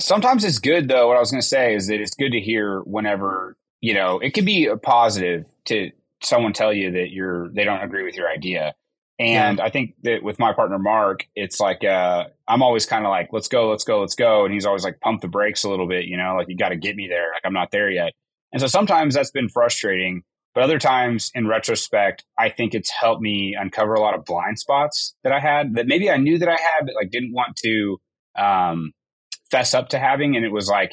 Sometimes 0.00 0.44
it's 0.44 0.58
good 0.58 0.88
though. 0.88 1.08
What 1.08 1.16
I 1.16 1.20
was 1.20 1.30
going 1.30 1.40
to 1.40 1.46
say 1.46 1.74
is 1.74 1.86
that 1.88 2.00
it's 2.00 2.14
good 2.14 2.32
to 2.32 2.40
hear 2.40 2.80
whenever 2.80 3.56
you 3.80 3.94
know 3.94 4.18
it 4.18 4.34
can 4.34 4.44
be 4.44 4.66
a 4.66 4.76
positive 4.76 5.46
to 5.66 5.90
someone 6.22 6.52
tell 6.52 6.72
you 6.72 6.92
that 6.92 7.10
you're 7.10 7.48
they 7.50 7.64
don't 7.64 7.82
agree 7.82 8.04
with 8.04 8.16
your 8.16 8.28
idea. 8.28 8.74
And 9.18 9.58
yeah. 9.58 9.64
I 9.64 9.70
think 9.70 9.94
that 10.02 10.24
with 10.24 10.40
my 10.40 10.52
partner 10.52 10.78
Mark, 10.78 11.26
it's 11.36 11.60
like 11.60 11.84
uh, 11.84 12.24
I'm 12.48 12.62
always 12.62 12.84
kind 12.84 13.04
of 13.04 13.10
like, 13.10 13.28
let's 13.32 13.46
go, 13.46 13.70
let's 13.70 13.84
go, 13.84 14.00
let's 14.00 14.16
go, 14.16 14.44
and 14.44 14.52
he's 14.52 14.66
always 14.66 14.82
like, 14.82 14.98
pump 15.00 15.20
the 15.20 15.28
brakes 15.28 15.62
a 15.62 15.70
little 15.70 15.86
bit, 15.86 16.06
you 16.06 16.16
know, 16.16 16.34
like 16.36 16.48
you 16.48 16.56
got 16.56 16.70
to 16.70 16.76
get 16.76 16.96
me 16.96 17.06
there, 17.06 17.30
like 17.32 17.42
I'm 17.44 17.52
not 17.52 17.70
there 17.70 17.88
yet. 17.88 18.12
And 18.52 18.60
so 18.60 18.66
sometimes 18.66 19.14
that's 19.14 19.30
been 19.30 19.48
frustrating, 19.48 20.22
but 20.52 20.64
other 20.64 20.80
times 20.80 21.30
in 21.32 21.46
retrospect, 21.46 22.24
I 22.38 22.48
think 22.48 22.74
it's 22.74 22.90
helped 22.90 23.22
me 23.22 23.56
uncover 23.58 23.94
a 23.94 24.00
lot 24.00 24.14
of 24.14 24.24
blind 24.24 24.58
spots 24.58 25.14
that 25.22 25.32
I 25.32 25.38
had 25.38 25.76
that 25.76 25.86
maybe 25.86 26.10
I 26.10 26.16
knew 26.16 26.38
that 26.38 26.48
I 26.48 26.56
had, 26.56 26.86
but 26.86 26.96
like 26.96 27.10
didn't 27.10 27.32
want 27.32 27.56
to 27.64 28.00
um, 28.36 28.92
fess 29.50 29.74
up 29.74 29.90
to 29.90 29.98
having. 29.98 30.36
And 30.36 30.44
it 30.44 30.52
was 30.52 30.68
like, 30.68 30.92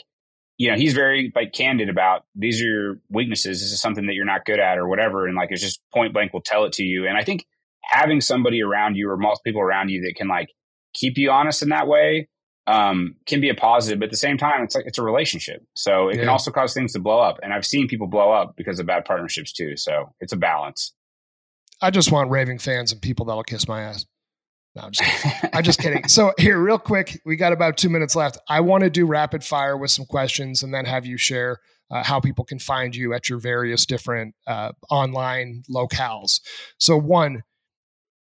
you 0.58 0.70
know, 0.70 0.78
he's 0.78 0.94
very 0.94 1.32
like 1.36 1.54
candid 1.54 1.90
about 1.90 2.26
these 2.36 2.62
are 2.62 2.66
your 2.66 2.96
weaknesses. 3.10 3.62
This 3.62 3.72
is 3.72 3.82
something 3.82 4.06
that 4.08 4.14
you're 4.14 4.26
not 4.26 4.46
good 4.46 4.60
at 4.60 4.78
or 4.78 4.88
whatever. 4.88 5.26
And 5.26 5.36
like, 5.36 5.50
it's 5.52 5.62
just 5.62 5.82
point 5.94 6.14
blank 6.14 6.34
will 6.34 6.42
tell 6.42 6.66
it 6.66 6.74
to 6.74 6.84
you. 6.84 7.08
And 7.08 7.18
I 7.18 7.24
think 7.24 7.46
having 7.84 8.22
somebody 8.22 8.62
around 8.62 8.96
you 8.96 9.10
or 9.10 9.18
most 9.18 9.44
people 9.44 9.62
around 9.62 9.90
you 9.90 10.02
that 10.04 10.16
can 10.16 10.28
like 10.28 10.50
keep 10.94 11.18
you 11.18 11.32
honest 11.32 11.62
in 11.62 11.70
that 11.70 11.88
way 11.88 12.28
um, 12.68 13.16
can 13.26 13.42
be 13.42 13.50
a 13.50 13.56
positive. 13.56 14.00
But 14.00 14.06
at 14.06 14.12
the 14.12 14.18
same 14.18 14.38
time, 14.38 14.64
it's 14.64 14.76
like 14.76 14.86
it's 14.86 14.98
a 14.98 15.04
relationship, 15.04 15.64
so 15.74 16.10
it 16.10 16.16
yeah. 16.16 16.22
can 16.22 16.30
also 16.30 16.52
cause 16.52 16.74
things 16.74 16.94
to 16.94 17.00
blow 17.00 17.20
up. 17.20 17.40
And 17.42 17.54
I've 17.54 17.66
seen 17.66 17.88
people 17.88 18.08
blow 18.08 18.32
up 18.32 18.56
because 18.56 18.80
of 18.80 18.86
bad 18.86 19.06
partnerships 19.06 19.52
too. 19.52 19.76
So 19.78 20.14
it's 20.20 20.34
a 20.34 20.38
balance. 20.38 20.94
I 21.82 21.90
just 21.90 22.12
want 22.12 22.30
raving 22.30 22.60
fans 22.60 22.92
and 22.92 23.02
people 23.02 23.26
that'll 23.26 23.44
kiss 23.44 23.68
my 23.68 23.82
ass. 23.82 24.06
No, 24.76 24.84
I'm 24.84 24.92
just 24.92 25.24
kidding. 25.24 25.50
I'm 25.54 25.64
just 25.64 25.80
kidding. 25.80 26.08
So 26.08 26.34
here, 26.38 26.60
real 26.60 26.78
quick, 26.80 27.20
we 27.26 27.36
got 27.36 27.54
about 27.54 27.78
two 27.78 27.90
minutes 27.90 28.16
left. 28.16 28.38
I 28.48 28.62
want 28.62 28.84
to 28.84 28.90
do 28.90 29.06
rapid 29.06 29.44
fire 29.44 29.78
with 29.78 29.92
some 29.92 30.06
questions, 30.06 30.64
and 30.64 30.74
then 30.74 30.86
have 30.86 31.06
you 31.06 31.18
share 31.18 31.60
uh, 31.90 32.04
how 32.04 32.20
people 32.20 32.46
can 32.46 32.58
find 32.58 32.96
you 32.96 33.14
at 33.14 33.30
your 33.30 33.40
various 33.40 33.86
different 33.86 34.34
uh, 34.48 34.72
online 34.90 35.64
locales. 35.70 36.40
So, 36.80 36.98
one, 36.98 37.44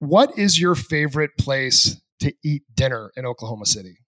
what 0.00 0.36
is 0.36 0.60
your 0.60 0.74
favorite 0.74 1.30
place 1.38 2.00
to 2.20 2.34
eat 2.44 2.62
dinner 2.74 3.12
in 3.16 3.26
Oklahoma 3.26 3.66
City? 3.66 3.98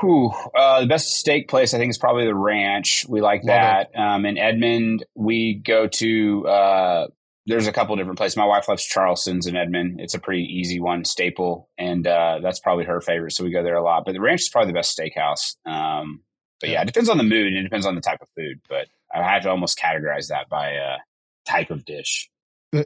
Whew, 0.00 0.32
uh, 0.56 0.82
the 0.82 0.86
best 0.86 1.14
steak 1.14 1.48
place 1.48 1.74
I 1.74 1.78
think 1.78 1.90
is 1.90 1.98
probably 1.98 2.24
the 2.24 2.34
Ranch. 2.34 3.06
We 3.08 3.20
like 3.20 3.42
Love 3.42 3.46
that. 3.46 3.98
Um, 3.98 4.26
in 4.26 4.38
Edmond, 4.38 5.04
we 5.14 5.54
go 5.54 5.88
to 5.88 6.48
uh, 6.48 7.06
there's 7.48 7.66
a 7.66 7.72
couple 7.72 7.96
different 7.96 8.18
places. 8.18 8.36
My 8.36 8.44
wife 8.44 8.68
loves 8.68 8.84
Charleston's 8.84 9.46
in 9.46 9.56
Edmond. 9.56 10.00
It's 10.00 10.14
a 10.14 10.18
pretty 10.18 10.42
easy 10.42 10.80
one, 10.80 11.04
staple, 11.04 11.68
and 11.78 12.06
uh, 12.06 12.40
that's 12.42 12.60
probably 12.60 12.84
her 12.84 13.00
favorite. 13.00 13.32
So 13.32 13.42
we 13.42 13.50
go 13.50 13.62
there 13.62 13.76
a 13.76 13.82
lot. 13.82 14.04
But 14.04 14.12
the 14.12 14.20
ranch 14.20 14.42
is 14.42 14.48
probably 14.50 14.70
the 14.70 14.78
best 14.78 14.96
steakhouse. 14.96 15.56
Um, 15.66 16.22
but 16.60 16.68
yeah. 16.68 16.76
yeah. 16.76 16.82
it 16.82 16.86
depends 16.86 17.08
on 17.08 17.16
the 17.16 17.24
mood 17.24 17.46
and 17.46 17.56
it 17.56 17.62
depends 17.62 17.86
on 17.86 17.94
the 17.94 18.00
type 18.00 18.20
of 18.20 18.28
food. 18.36 18.60
But 18.68 18.88
I 19.14 19.22
have 19.22 19.42
to 19.44 19.50
almost 19.50 19.78
categorize 19.78 20.28
that 20.28 20.48
by 20.48 20.76
uh, 20.76 20.98
type 21.46 21.70
of 21.70 21.84
dish. 21.84 22.28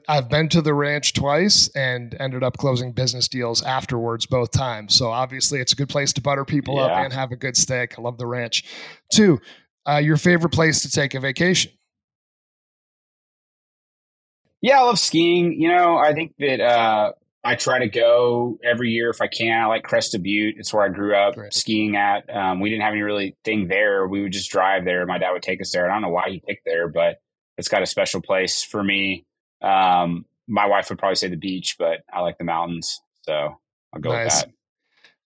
I've 0.08 0.28
been 0.28 0.48
to 0.50 0.62
the 0.62 0.74
ranch 0.74 1.12
twice 1.12 1.68
and 1.74 2.14
ended 2.20 2.44
up 2.44 2.56
closing 2.56 2.92
business 2.92 3.26
deals 3.26 3.64
afterwards 3.64 4.26
both 4.26 4.52
times. 4.52 4.94
So 4.94 5.10
obviously, 5.10 5.58
it's 5.58 5.72
a 5.72 5.76
good 5.76 5.88
place 5.88 6.12
to 6.12 6.20
butter 6.20 6.44
people 6.44 6.76
yeah. 6.76 6.82
up 6.82 6.92
and 6.98 7.12
have 7.12 7.32
a 7.32 7.36
good 7.36 7.56
steak. 7.56 7.98
I 7.98 8.02
love 8.02 8.16
the 8.16 8.28
ranch. 8.28 8.64
Two, 9.12 9.40
uh, 9.88 9.96
your 9.96 10.16
favorite 10.18 10.50
place 10.50 10.82
to 10.82 10.90
take 10.90 11.14
a 11.14 11.20
vacation? 11.20 11.72
Yeah, 14.62 14.80
I 14.80 14.84
love 14.84 14.98
skiing. 14.98 15.60
You 15.60 15.68
know, 15.68 15.96
I 15.96 16.14
think 16.14 16.34
that 16.38 16.60
uh, 16.60 17.12
I 17.44 17.56
try 17.56 17.80
to 17.80 17.88
go 17.88 18.58
every 18.64 18.90
year 18.90 19.10
if 19.10 19.20
I 19.20 19.26
can. 19.26 19.60
I 19.60 19.66
like 19.66 19.82
Crested 19.82 20.22
Butte. 20.22 20.54
It's 20.58 20.72
where 20.72 20.84
I 20.84 20.88
grew 20.88 21.16
up 21.16 21.34
skiing 21.52 21.96
at. 21.96 22.34
Um, 22.34 22.60
we 22.60 22.70
didn't 22.70 22.82
have 22.82 22.92
any 22.92 23.02
really 23.02 23.36
thing 23.44 23.66
there. 23.66 24.06
We 24.06 24.22
would 24.22 24.32
just 24.32 24.50
drive 24.50 24.84
there. 24.84 25.04
My 25.04 25.18
dad 25.18 25.32
would 25.32 25.42
take 25.42 25.60
us 25.60 25.72
there. 25.72 25.90
I 25.90 25.94
don't 25.94 26.02
know 26.02 26.10
why 26.10 26.30
he 26.30 26.40
picked 26.46 26.64
there, 26.64 26.88
but 26.88 27.16
it's 27.58 27.68
got 27.68 27.82
a 27.82 27.86
special 27.86 28.22
place 28.22 28.62
for 28.62 28.82
me. 28.82 29.26
Um, 29.60 30.24
my 30.46 30.66
wife 30.66 30.88
would 30.90 30.98
probably 30.98 31.16
say 31.16 31.28
the 31.28 31.36
beach, 31.36 31.76
but 31.78 31.98
I 32.12 32.20
like 32.20 32.38
the 32.38 32.44
mountains. 32.44 33.00
So 33.22 33.56
I'll 33.92 34.00
go 34.00 34.12
nice. 34.12 34.42
with 34.42 34.44
that. 34.44 34.54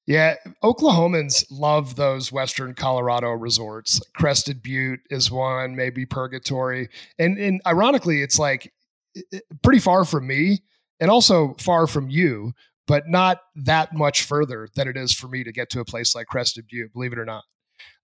Yeah, 0.07 0.35
Oklahomans 0.63 1.45
love 1.51 1.97
those 1.97 2.31
Western 2.31 2.75
Colorado 2.75 3.31
resorts. 3.33 4.01
Crested 4.15 4.63
Butte 4.63 5.01
is 5.11 5.33
one, 5.33 5.75
maybe 5.75 6.07
Purgatory, 6.07 6.89
and 7.19 7.37
and 7.39 7.61
ironically, 7.67 8.23
it's 8.23 8.39
like 8.39 8.73
pretty 9.63 9.81
far 9.81 10.05
from 10.05 10.27
me, 10.27 10.63
and 11.01 11.11
also 11.11 11.55
far 11.59 11.87
from 11.87 12.09
you, 12.09 12.53
but 12.87 13.09
not 13.09 13.41
that 13.57 13.95
much 13.95 14.23
further 14.23 14.69
than 14.75 14.89
it 14.89 14.97
is 14.97 15.13
for 15.13 15.29
me 15.29 15.45
to 15.45 15.53
get 15.53 15.71
to 15.71 15.81
a 15.81 15.85
place 15.85 16.15
like 16.15 16.27
Crested 16.27 16.67
Butte. 16.69 16.93
Believe 16.93 17.13
it 17.13 17.19
or 17.19 17.25
not. 17.25 17.45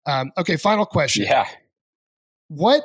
Um, 0.07 0.33
okay, 0.37 0.57
final 0.57 0.85
question. 0.85 1.25
Yeah, 1.25 1.47
what 2.49 2.83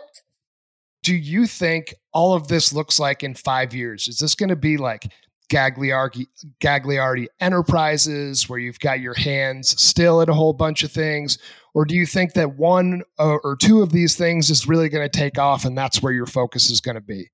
do 1.03 1.15
you 1.15 1.47
think 1.47 1.93
all 2.13 2.33
of 2.33 2.47
this 2.47 2.73
looks 2.73 2.99
like 2.99 3.23
in 3.23 3.33
five 3.33 3.73
years? 3.73 4.07
Is 4.07 4.19
this 4.19 4.35
going 4.35 4.49
to 4.49 4.55
be 4.55 4.77
like 4.77 5.11
Gagliardi, 5.49 6.25
Gagliardi 6.59 7.27
Enterprises, 7.39 8.49
where 8.49 8.59
you've 8.59 8.79
got 8.79 8.99
your 8.99 9.13
hands 9.13 9.81
still 9.81 10.21
at 10.21 10.29
a 10.29 10.33
whole 10.33 10.53
bunch 10.53 10.83
of 10.83 10.91
things? 10.91 11.37
Or 11.73 11.85
do 11.85 11.95
you 11.95 12.05
think 12.05 12.33
that 12.33 12.57
one 12.57 13.03
or 13.17 13.55
two 13.59 13.81
of 13.81 13.91
these 13.91 14.15
things 14.15 14.49
is 14.49 14.67
really 14.67 14.89
going 14.89 15.07
to 15.07 15.17
take 15.17 15.37
off 15.37 15.63
and 15.63 15.77
that's 15.77 16.01
where 16.01 16.13
your 16.13 16.25
focus 16.25 16.69
is 16.69 16.81
going 16.81 16.95
to 16.95 17.01
be? 17.01 17.29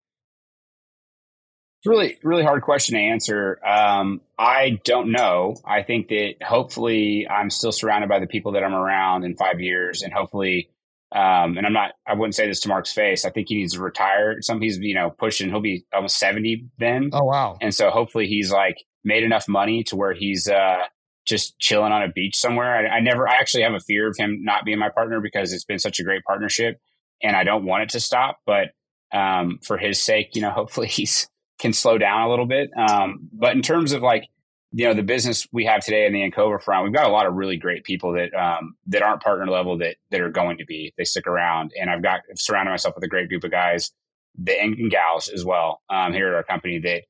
It's 1.84 1.90
really, 1.90 2.18
really 2.24 2.44
hard 2.44 2.62
question 2.62 2.96
to 2.96 3.02
answer. 3.02 3.60
Um, 3.66 4.22
I 4.40 4.80
don't 4.86 5.12
know. 5.12 5.58
I 5.66 5.84
think 5.84 6.08
that 6.08 6.36
hopefully 6.42 7.28
I'm 7.28 7.50
still 7.50 7.74
surrounded 7.74 8.08
by 8.08 8.20
the 8.20 8.28
people 8.28 8.54
that 8.54 8.64
I'm 8.64 8.74
around 8.74 9.26
in 9.26 9.36
five 9.36 9.60
years, 9.60 10.02
and 10.02 10.14
hopefully 10.14 10.70
um, 11.14 11.58
and 11.58 11.68
I'm 11.68 11.74
not, 11.74 11.92
I 12.08 12.16
wouldn't 12.16 12.34
say 12.34 12.48
this 12.48 12.62
to 12.62 12.70
Mark's 12.70 12.92
face. 12.92 13.24
I 13.24 13.30
think 13.30 13.48
he 13.48 13.56
needs 13.56 13.74
to 13.74 13.82
retire. 13.82 14.42
Some 14.42 14.62
he's, 14.62 14.80
you 14.80 14.96
know, 14.96 15.12
pushing, 15.12 15.50
he'll 15.50 15.62
be 15.62 15.86
almost 15.94 16.18
70 16.18 16.70
then. 16.80 17.12
Oh, 17.14 17.26
wow. 17.26 17.58
And 17.62 17.74
so 17.74 17.92
hopefully 17.92 18.28
he's 18.28 18.52
like 18.52 18.84
made 19.04 19.24
enough 19.24 19.48
money 19.48 19.84
to 19.86 19.96
where 19.96 20.14
he's, 20.14 20.48
uh, 20.48 20.80
just 21.26 21.58
chilling 21.60 21.94
on 21.94 22.02
a 22.02 22.10
beach 22.10 22.36
somewhere. 22.36 22.76
I, 22.76 22.98
I 22.98 23.00
never, 23.00 23.30
I 23.30 23.36
actually 23.36 23.64
have 23.64 23.74
a 23.74 23.80
fear 23.80 24.10
of 24.10 24.18
him 24.18 24.40
not 24.42 24.66
being 24.66 24.80
my 24.80 24.90
partner 24.90 25.22
because 25.22 25.54
it's 25.54 25.66
been 25.66 25.80
such 25.80 26.00
a 26.00 26.04
great 26.04 26.24
partnership 26.24 26.80
and 27.22 27.36
I 27.36 27.44
don't 27.44 27.66
want 27.66 27.84
it 27.84 27.90
to 27.90 28.00
stop. 28.00 28.40
But, 28.48 28.72
um, 29.12 29.60
for 29.62 29.78
his 29.78 30.02
sake, 30.02 30.36
you 30.36 30.42
know, 30.42 30.50
hopefully 30.56 30.88
he's 30.88 31.30
can 31.64 31.72
slow 31.74 31.98
down 31.98 32.24
a 32.24 32.30
little 32.30 32.46
bit. 32.46 32.70
Um, 32.78 33.30
but 33.32 33.56
in 33.56 33.62
terms 33.62 33.94
of 33.94 34.02
like, 34.02 34.28
you 34.76 34.88
know 34.88 34.94
the 34.94 35.04
business 35.04 35.48
we 35.52 35.66
have 35.66 35.82
today 35.82 36.06
in 36.06 36.14
the 36.14 36.30
Ancova 36.30 36.62
front, 36.62 36.84
we've 36.84 36.94
got 36.94 37.06
a 37.06 37.12
lot 37.12 37.26
of 37.26 37.36
really 37.36 37.58
great 37.58 37.84
people 37.84 38.14
that 38.14 38.34
um, 38.34 38.76
that 38.88 39.02
aren't 39.02 39.22
partner 39.22 39.48
level 39.48 39.78
that 39.78 39.96
that 40.12 40.20
are 40.20 40.32
going 40.32 40.58
to 40.58 40.66
be. 40.66 40.94
They 40.98 41.06
stick 41.06 41.26
around, 41.28 41.72
and 41.80 41.90
I've 41.90 42.04
got 42.04 42.22
I've 42.30 42.40
surrounded 42.40 42.72
myself 42.72 42.96
with 42.96 43.04
a 43.04 43.08
great 43.08 43.30
group 43.30 43.44
of 43.44 43.52
guys, 43.52 43.92
that, 44.40 44.60
and 44.60 44.92
gals 44.92 45.30
as 45.30 45.46
well 45.46 45.82
um, 45.90 46.12
here 46.12 46.28
at 46.28 46.34
our 46.34 46.44
company 46.44 46.80
that 46.80 47.04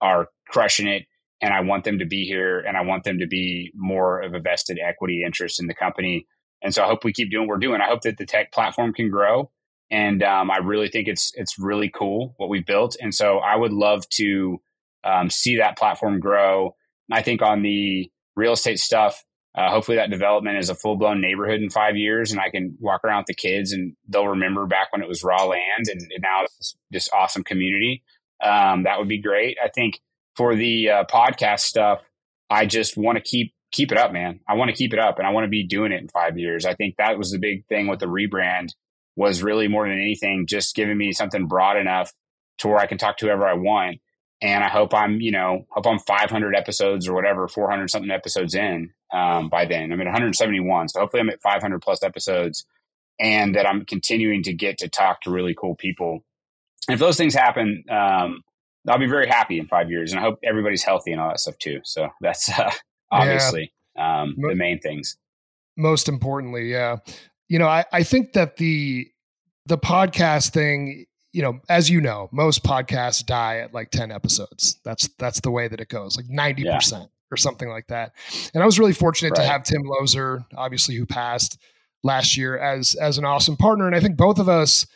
are 0.00 0.28
crushing 0.48 0.88
it. 0.88 1.04
And 1.42 1.54
I 1.54 1.60
want 1.60 1.84
them 1.84 1.98
to 2.00 2.06
be 2.06 2.24
here, 2.24 2.58
and 2.58 2.76
I 2.76 2.82
want 2.82 3.04
them 3.04 3.18
to 3.18 3.26
be 3.26 3.70
more 3.74 4.20
of 4.20 4.34
a 4.34 4.40
vested 4.40 4.78
equity 4.82 5.22
interest 5.24 5.60
in 5.60 5.68
the 5.68 5.74
company. 5.74 6.26
And 6.62 6.74
so 6.74 6.82
I 6.82 6.86
hope 6.86 7.04
we 7.04 7.12
keep 7.12 7.30
doing 7.30 7.46
what 7.46 7.54
we're 7.54 7.58
doing. 7.58 7.80
I 7.80 7.88
hope 7.88 8.00
that 8.02 8.16
the 8.16 8.26
tech 8.26 8.50
platform 8.50 8.92
can 8.92 9.10
grow, 9.10 9.50
and 9.90 10.22
um, 10.22 10.50
I 10.50 10.58
really 10.58 10.88
think 10.88 11.08
it's 11.08 11.32
it's 11.34 11.58
really 11.58 11.88
cool 11.88 12.34
what 12.36 12.48
we 12.48 12.60
built. 12.60 12.96
And 13.00 13.14
so 13.14 13.38
I 13.38 13.56
would 13.56 13.72
love 13.72 14.08
to 14.10 14.60
um, 15.04 15.30
see 15.30 15.56
that 15.56 15.78
platform 15.78 16.20
grow 16.20 16.74
I 17.10 17.22
think 17.22 17.42
on 17.42 17.62
the 17.62 18.10
real 18.36 18.52
estate 18.52 18.78
stuff, 18.78 19.24
uh, 19.56 19.70
hopefully 19.70 19.96
that 19.96 20.10
development 20.10 20.58
is 20.58 20.70
a 20.70 20.74
full 20.74 20.96
blown 20.96 21.20
neighborhood 21.20 21.60
in 21.60 21.70
five 21.70 21.96
years, 21.96 22.30
and 22.30 22.40
I 22.40 22.50
can 22.50 22.76
walk 22.80 23.04
around 23.04 23.20
with 23.20 23.26
the 23.26 23.34
kids, 23.34 23.72
and 23.72 23.94
they'll 24.08 24.28
remember 24.28 24.66
back 24.66 24.92
when 24.92 25.02
it 25.02 25.08
was 25.08 25.24
raw 25.24 25.44
land, 25.44 25.86
and, 25.88 26.00
and 26.00 26.22
now 26.22 26.44
it's 26.44 26.76
this 26.90 27.08
awesome 27.12 27.42
community. 27.42 28.04
Um, 28.42 28.84
that 28.84 28.98
would 28.98 29.08
be 29.08 29.20
great. 29.20 29.58
I 29.62 29.68
think 29.68 30.00
for 30.36 30.54
the 30.54 30.90
uh, 30.90 31.04
podcast 31.04 31.60
stuff, 31.60 32.00
I 32.48 32.66
just 32.66 32.96
want 32.96 33.16
to 33.16 33.22
keep 33.22 33.52
keep 33.72 33.92
it 33.92 33.98
up, 33.98 34.12
man. 34.12 34.40
I 34.48 34.54
want 34.54 34.70
to 34.70 34.76
keep 34.76 34.92
it 34.92 35.00
up, 35.00 35.18
and 35.18 35.26
I 35.26 35.30
want 35.30 35.44
to 35.44 35.50
be 35.50 35.66
doing 35.66 35.92
it 35.92 36.00
in 36.00 36.08
five 36.08 36.38
years. 36.38 36.64
I 36.64 36.74
think 36.74 36.96
that 36.96 37.18
was 37.18 37.32
the 37.32 37.38
big 37.38 37.66
thing 37.66 37.88
with 37.88 37.98
the 37.98 38.06
rebrand 38.06 38.68
was 39.20 39.42
really 39.42 39.68
more 39.68 39.86
than 39.86 40.00
anything 40.00 40.46
just 40.46 40.74
giving 40.74 40.96
me 40.96 41.12
something 41.12 41.46
broad 41.46 41.76
enough 41.76 42.12
to 42.58 42.68
where 42.68 42.78
I 42.78 42.86
can 42.86 42.98
talk 42.98 43.18
to 43.18 43.26
whoever 43.26 43.46
I 43.46 43.54
want 43.54 44.00
and 44.42 44.64
I 44.64 44.68
hope 44.68 44.94
I'm, 44.94 45.20
you 45.20 45.32
know, 45.32 45.66
hope 45.70 45.86
I'm 45.86 45.98
500 45.98 46.56
episodes 46.56 47.06
or 47.06 47.14
whatever, 47.14 47.46
400 47.46 47.90
something 47.90 48.10
episodes 48.10 48.54
in 48.54 48.90
um, 49.12 49.48
by 49.48 49.66
then. 49.66 49.92
I'm 49.92 50.00
at 50.00 50.06
171, 50.06 50.88
so 50.88 51.00
hopefully 51.00 51.20
I'm 51.20 51.28
at 51.28 51.42
500 51.42 51.82
plus 51.82 52.02
episodes, 52.02 52.64
and 53.18 53.54
that 53.54 53.68
I'm 53.68 53.84
continuing 53.84 54.42
to 54.44 54.54
get 54.54 54.78
to 54.78 54.88
talk 54.88 55.20
to 55.22 55.30
really 55.30 55.54
cool 55.54 55.74
people. 55.74 56.24
And 56.88 56.94
if 56.94 57.00
those 57.00 57.18
things 57.18 57.34
happen, 57.34 57.84
um, 57.90 58.42
I'll 58.88 58.98
be 58.98 59.06
very 59.06 59.28
happy 59.28 59.58
in 59.58 59.66
five 59.66 59.90
years, 59.90 60.12
and 60.12 60.20
I 60.20 60.22
hope 60.22 60.38
everybody's 60.42 60.82
healthy 60.82 61.12
and 61.12 61.20
all 61.20 61.28
that 61.28 61.40
stuff 61.40 61.58
too. 61.58 61.80
So 61.84 62.08
that's 62.22 62.48
uh, 62.58 62.70
obviously 63.10 63.72
yeah. 63.94 64.22
um, 64.22 64.36
the 64.38 64.54
main 64.54 64.80
things. 64.80 65.18
Most 65.76 66.08
importantly, 66.08 66.70
yeah, 66.70 66.96
you 67.50 67.58
know, 67.58 67.68
I, 67.68 67.84
I 67.92 68.02
think 68.04 68.32
that 68.32 68.56
the 68.56 69.08
the 69.66 69.76
podcast 69.76 70.52
thing 70.52 71.04
you 71.32 71.42
know, 71.42 71.60
as 71.68 71.88
you 71.88 72.00
know, 72.00 72.28
most 72.32 72.64
podcasts 72.64 73.24
die 73.24 73.58
at 73.58 73.72
like 73.72 73.90
10 73.90 74.10
episodes. 74.10 74.80
That's 74.84 75.08
that's 75.18 75.40
the 75.40 75.50
way 75.50 75.68
that 75.68 75.80
it 75.80 75.88
goes, 75.88 76.16
like 76.16 76.26
90% 76.26 76.64
yeah. 76.64 77.04
or 77.30 77.36
something 77.36 77.68
like 77.68 77.86
that. 77.88 78.12
And 78.54 78.62
I 78.62 78.66
was 78.66 78.78
really 78.78 78.92
fortunate 78.92 79.38
right. 79.38 79.44
to 79.44 79.48
have 79.48 79.62
Tim 79.62 79.82
Lozer, 79.82 80.44
obviously 80.56 80.96
who 80.96 81.06
passed 81.06 81.58
last 82.02 82.36
year 82.36 82.58
as 82.58 82.94
as 82.94 83.18
an 83.18 83.24
awesome 83.24 83.56
partner 83.56 83.86
and 83.86 83.94
I 83.94 84.00
think 84.00 84.16
both 84.16 84.38
of 84.38 84.48
us 84.48 84.86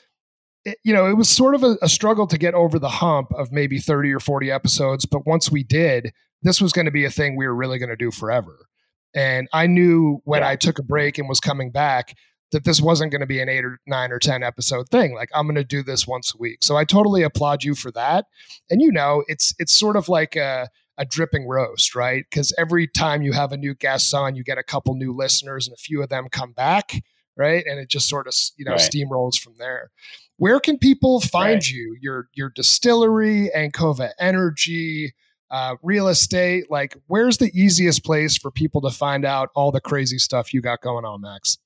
it, 0.64 0.78
you 0.84 0.94
know, 0.94 1.06
it 1.06 1.18
was 1.18 1.28
sort 1.28 1.54
of 1.54 1.62
a, 1.62 1.76
a 1.82 1.88
struggle 1.88 2.26
to 2.26 2.38
get 2.38 2.54
over 2.54 2.78
the 2.78 2.88
hump 2.88 3.30
of 3.34 3.52
maybe 3.52 3.78
30 3.78 4.10
or 4.12 4.20
40 4.20 4.50
episodes, 4.50 5.04
but 5.04 5.26
once 5.26 5.50
we 5.50 5.62
did, 5.62 6.12
this 6.42 6.60
was 6.62 6.72
going 6.72 6.86
to 6.86 6.90
be 6.90 7.04
a 7.04 7.10
thing 7.10 7.36
we 7.36 7.46
were 7.46 7.54
really 7.54 7.78
going 7.78 7.90
to 7.90 7.96
do 7.96 8.10
forever. 8.10 8.66
And 9.14 9.46
I 9.52 9.66
knew 9.66 10.20
when 10.24 10.40
yeah. 10.40 10.48
I 10.48 10.56
took 10.56 10.78
a 10.78 10.82
break 10.82 11.18
and 11.18 11.28
was 11.28 11.40
coming 11.40 11.70
back 11.70 12.16
that 12.54 12.64
this 12.64 12.80
wasn't 12.80 13.10
going 13.10 13.20
to 13.20 13.26
be 13.26 13.40
an 13.40 13.48
eight 13.48 13.64
or 13.64 13.80
nine 13.86 14.12
or 14.12 14.18
10 14.18 14.42
episode 14.42 14.88
thing. 14.88 15.14
Like 15.14 15.28
I'm 15.34 15.46
going 15.46 15.56
to 15.56 15.64
do 15.64 15.82
this 15.82 16.06
once 16.06 16.32
a 16.34 16.38
week. 16.38 16.58
So 16.62 16.76
I 16.76 16.84
totally 16.84 17.22
applaud 17.22 17.64
you 17.64 17.74
for 17.74 17.90
that. 17.92 18.26
And 18.70 18.80
you 18.80 18.92
know, 18.92 19.24
it's, 19.26 19.54
it's 19.58 19.76
sort 19.76 19.96
of 19.96 20.08
like 20.08 20.36
a, 20.36 20.68
a 20.96 21.04
dripping 21.04 21.48
roast, 21.48 21.96
right? 21.96 22.24
Because 22.30 22.54
every 22.56 22.86
time 22.86 23.22
you 23.22 23.32
have 23.32 23.52
a 23.52 23.56
new 23.56 23.74
guest 23.74 24.14
on, 24.14 24.36
you 24.36 24.44
get 24.44 24.58
a 24.58 24.62
couple 24.62 24.94
new 24.94 25.12
listeners 25.12 25.66
and 25.66 25.74
a 25.74 25.78
few 25.78 26.00
of 26.00 26.08
them 26.08 26.28
come 26.30 26.52
back, 26.52 27.02
right? 27.36 27.64
And 27.66 27.80
it 27.80 27.88
just 27.88 28.08
sort 28.08 28.28
of, 28.28 28.34
you 28.56 28.64
know, 28.64 28.72
right. 28.72 28.80
steamrolls 28.80 29.36
from 29.36 29.54
there. 29.58 29.90
Where 30.36 30.60
can 30.60 30.78
people 30.78 31.20
find 31.20 31.54
right. 31.54 31.68
you? 31.68 31.96
Your 32.00 32.28
your 32.34 32.50
distillery, 32.50 33.50
Ancova 33.56 34.10
Energy, 34.18 35.14
uh, 35.50 35.76
real 35.82 36.08
estate. 36.08 36.70
Like, 36.70 36.96
where's 37.06 37.38
the 37.38 37.52
easiest 37.54 38.04
place 38.04 38.36
for 38.36 38.50
people 38.50 38.80
to 38.82 38.90
find 38.90 39.24
out 39.24 39.50
all 39.54 39.70
the 39.70 39.80
crazy 39.80 40.18
stuff 40.18 40.52
you 40.52 40.60
got 40.60 40.80
going 40.80 41.04
on, 41.04 41.20
Max? 41.20 41.58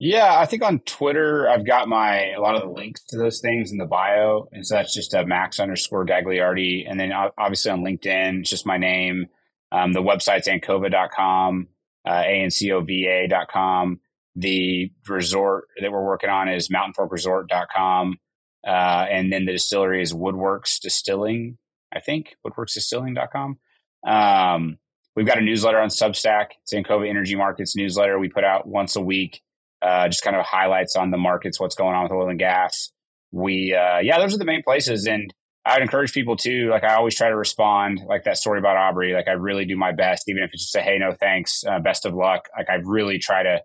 Yeah, 0.00 0.38
I 0.38 0.46
think 0.46 0.62
on 0.62 0.78
Twitter 0.80 1.48
I've 1.48 1.66
got 1.66 1.88
my 1.88 2.30
a 2.30 2.40
lot 2.40 2.54
of 2.54 2.62
the 2.62 2.68
links 2.68 3.02
to 3.08 3.18
those 3.18 3.40
things 3.40 3.72
in 3.72 3.78
the 3.78 3.86
bio, 3.86 4.48
and 4.52 4.64
so 4.64 4.76
that's 4.76 4.94
just 4.94 5.12
a 5.12 5.26
Max 5.26 5.58
underscore 5.58 6.06
Gagliardi, 6.06 6.88
and 6.88 7.00
then 7.00 7.12
obviously 7.12 7.72
on 7.72 7.82
LinkedIn 7.82 8.40
it's 8.40 8.50
just 8.50 8.66
my 8.66 8.78
name. 8.78 9.26
Um, 9.72 9.92
the 9.92 10.00
website's 10.00 10.46
ancova.com, 10.46 11.66
uh, 12.06 12.22
ancova.com. 12.22 14.00
The 14.36 14.92
resort 15.08 15.64
that 15.80 15.90
we're 15.90 16.04
working 16.04 16.30
on 16.30 16.48
is 16.48 16.68
mountainforkresort.com, 16.68 18.18
uh, 18.64 18.70
and 18.70 19.32
then 19.32 19.46
the 19.46 19.52
distillery 19.52 20.00
is 20.00 20.12
Woodworks 20.12 20.80
Distilling, 20.80 21.58
I 21.92 21.98
think 21.98 22.36
woodworksdistilling.com. 22.46 23.58
Um, 24.06 24.78
we've 25.16 25.26
got 25.26 25.38
a 25.38 25.42
newsletter 25.42 25.80
on 25.80 25.88
Substack. 25.88 26.50
It's 26.62 26.72
Ancova 26.72 27.08
Energy 27.08 27.34
Markets 27.34 27.74
newsletter. 27.74 28.16
We 28.20 28.28
put 28.28 28.44
out 28.44 28.68
once 28.68 28.94
a 28.94 29.00
week 29.00 29.42
uh, 29.82 30.08
just 30.08 30.22
kind 30.22 30.36
of 30.36 30.44
highlights 30.44 30.96
on 30.96 31.10
the 31.10 31.18
markets, 31.18 31.60
what's 31.60 31.74
going 31.74 31.94
on 31.94 32.04
with 32.04 32.12
oil 32.12 32.28
and 32.28 32.38
gas. 32.38 32.90
We, 33.30 33.74
uh, 33.74 33.98
yeah, 33.98 34.18
those 34.18 34.34
are 34.34 34.38
the 34.38 34.44
main 34.44 34.62
places. 34.62 35.06
And 35.06 35.32
I 35.64 35.74
would 35.74 35.82
encourage 35.82 36.12
people 36.12 36.36
to, 36.36 36.70
like, 36.70 36.84
I 36.84 36.94
always 36.94 37.14
try 37.14 37.28
to 37.28 37.36
respond, 37.36 38.00
like 38.06 38.24
that 38.24 38.38
story 38.38 38.58
about 38.58 38.76
Aubrey. 38.76 39.12
Like, 39.12 39.28
I 39.28 39.32
really 39.32 39.66
do 39.66 39.76
my 39.76 39.92
best, 39.92 40.28
even 40.28 40.42
if 40.42 40.50
it's 40.52 40.64
just 40.64 40.76
a, 40.76 40.80
hey, 40.80 40.98
no 40.98 41.12
thanks, 41.12 41.62
uh, 41.68 41.78
best 41.78 42.06
of 42.06 42.14
luck. 42.14 42.48
Like, 42.56 42.70
I 42.70 42.76
really 42.76 43.18
try 43.18 43.42
to, 43.42 43.60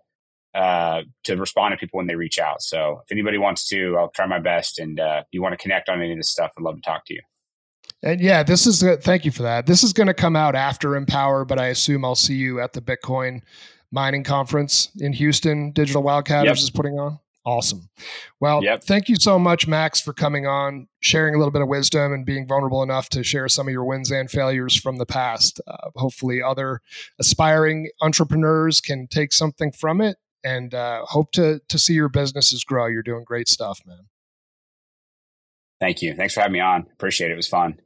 uh, 0.54 1.02
to 1.24 1.36
respond 1.36 1.72
to 1.72 1.78
people 1.78 1.96
when 1.96 2.06
they 2.06 2.14
reach 2.14 2.38
out. 2.38 2.62
So 2.62 3.00
if 3.04 3.12
anybody 3.12 3.38
wants 3.38 3.66
to, 3.68 3.96
I'll 3.96 4.10
try 4.10 4.26
my 4.26 4.38
best. 4.38 4.78
And 4.78 5.00
uh, 5.00 5.22
if 5.22 5.26
you 5.32 5.42
want 5.42 5.52
to 5.52 5.56
connect 5.56 5.88
on 5.88 6.00
any 6.00 6.12
of 6.12 6.18
this 6.18 6.28
stuff, 6.28 6.52
I'd 6.58 6.62
love 6.62 6.76
to 6.76 6.82
talk 6.82 7.06
to 7.06 7.14
you. 7.14 7.20
And 8.02 8.20
yeah, 8.20 8.42
this 8.42 8.66
is 8.66 8.84
uh, 8.84 8.96
thank 9.00 9.24
you 9.24 9.30
for 9.30 9.42
that. 9.44 9.66
This 9.66 9.82
is 9.82 9.94
going 9.94 10.06
to 10.08 10.14
come 10.14 10.36
out 10.36 10.54
after 10.54 10.94
Empower, 10.94 11.46
but 11.46 11.58
I 11.58 11.68
assume 11.68 12.04
I'll 12.04 12.14
see 12.14 12.34
you 12.34 12.60
at 12.60 12.74
the 12.74 12.82
Bitcoin 12.82 13.40
mining 13.94 14.24
conference 14.24 14.90
in 14.98 15.12
Houston, 15.14 15.70
Digital 15.72 16.02
Wildcatters 16.02 16.44
yep. 16.44 16.56
is 16.56 16.70
putting 16.70 16.98
on. 16.98 17.18
Awesome. 17.46 17.90
Well, 18.40 18.64
yep. 18.64 18.82
thank 18.84 19.08
you 19.08 19.16
so 19.16 19.38
much, 19.38 19.68
Max, 19.68 20.00
for 20.00 20.14
coming 20.14 20.46
on, 20.46 20.88
sharing 21.00 21.34
a 21.34 21.38
little 21.38 21.52
bit 21.52 21.60
of 21.60 21.68
wisdom, 21.68 22.12
and 22.12 22.24
being 22.24 22.48
vulnerable 22.48 22.82
enough 22.82 23.10
to 23.10 23.22
share 23.22 23.48
some 23.48 23.68
of 23.68 23.72
your 23.72 23.84
wins 23.84 24.10
and 24.10 24.30
failures 24.30 24.74
from 24.74 24.96
the 24.96 25.04
past. 25.04 25.60
Uh, 25.66 25.90
hopefully, 25.94 26.42
other 26.42 26.80
aspiring 27.20 27.90
entrepreneurs 28.00 28.80
can 28.80 29.06
take 29.06 29.32
something 29.32 29.72
from 29.72 30.00
it, 30.00 30.16
and 30.42 30.74
uh, 30.74 31.04
hope 31.04 31.32
to 31.32 31.60
to 31.68 31.78
see 31.78 31.92
your 31.92 32.08
businesses 32.08 32.64
grow. 32.64 32.86
You're 32.86 33.02
doing 33.02 33.24
great 33.24 33.48
stuff, 33.48 33.80
man. 33.86 34.06
Thank 35.80 36.00
you. 36.00 36.14
Thanks 36.14 36.32
for 36.32 36.40
having 36.40 36.54
me 36.54 36.60
on. 36.60 36.86
Appreciate 36.94 37.30
it. 37.30 37.34
It 37.34 37.36
was 37.36 37.48
fun. 37.48 37.78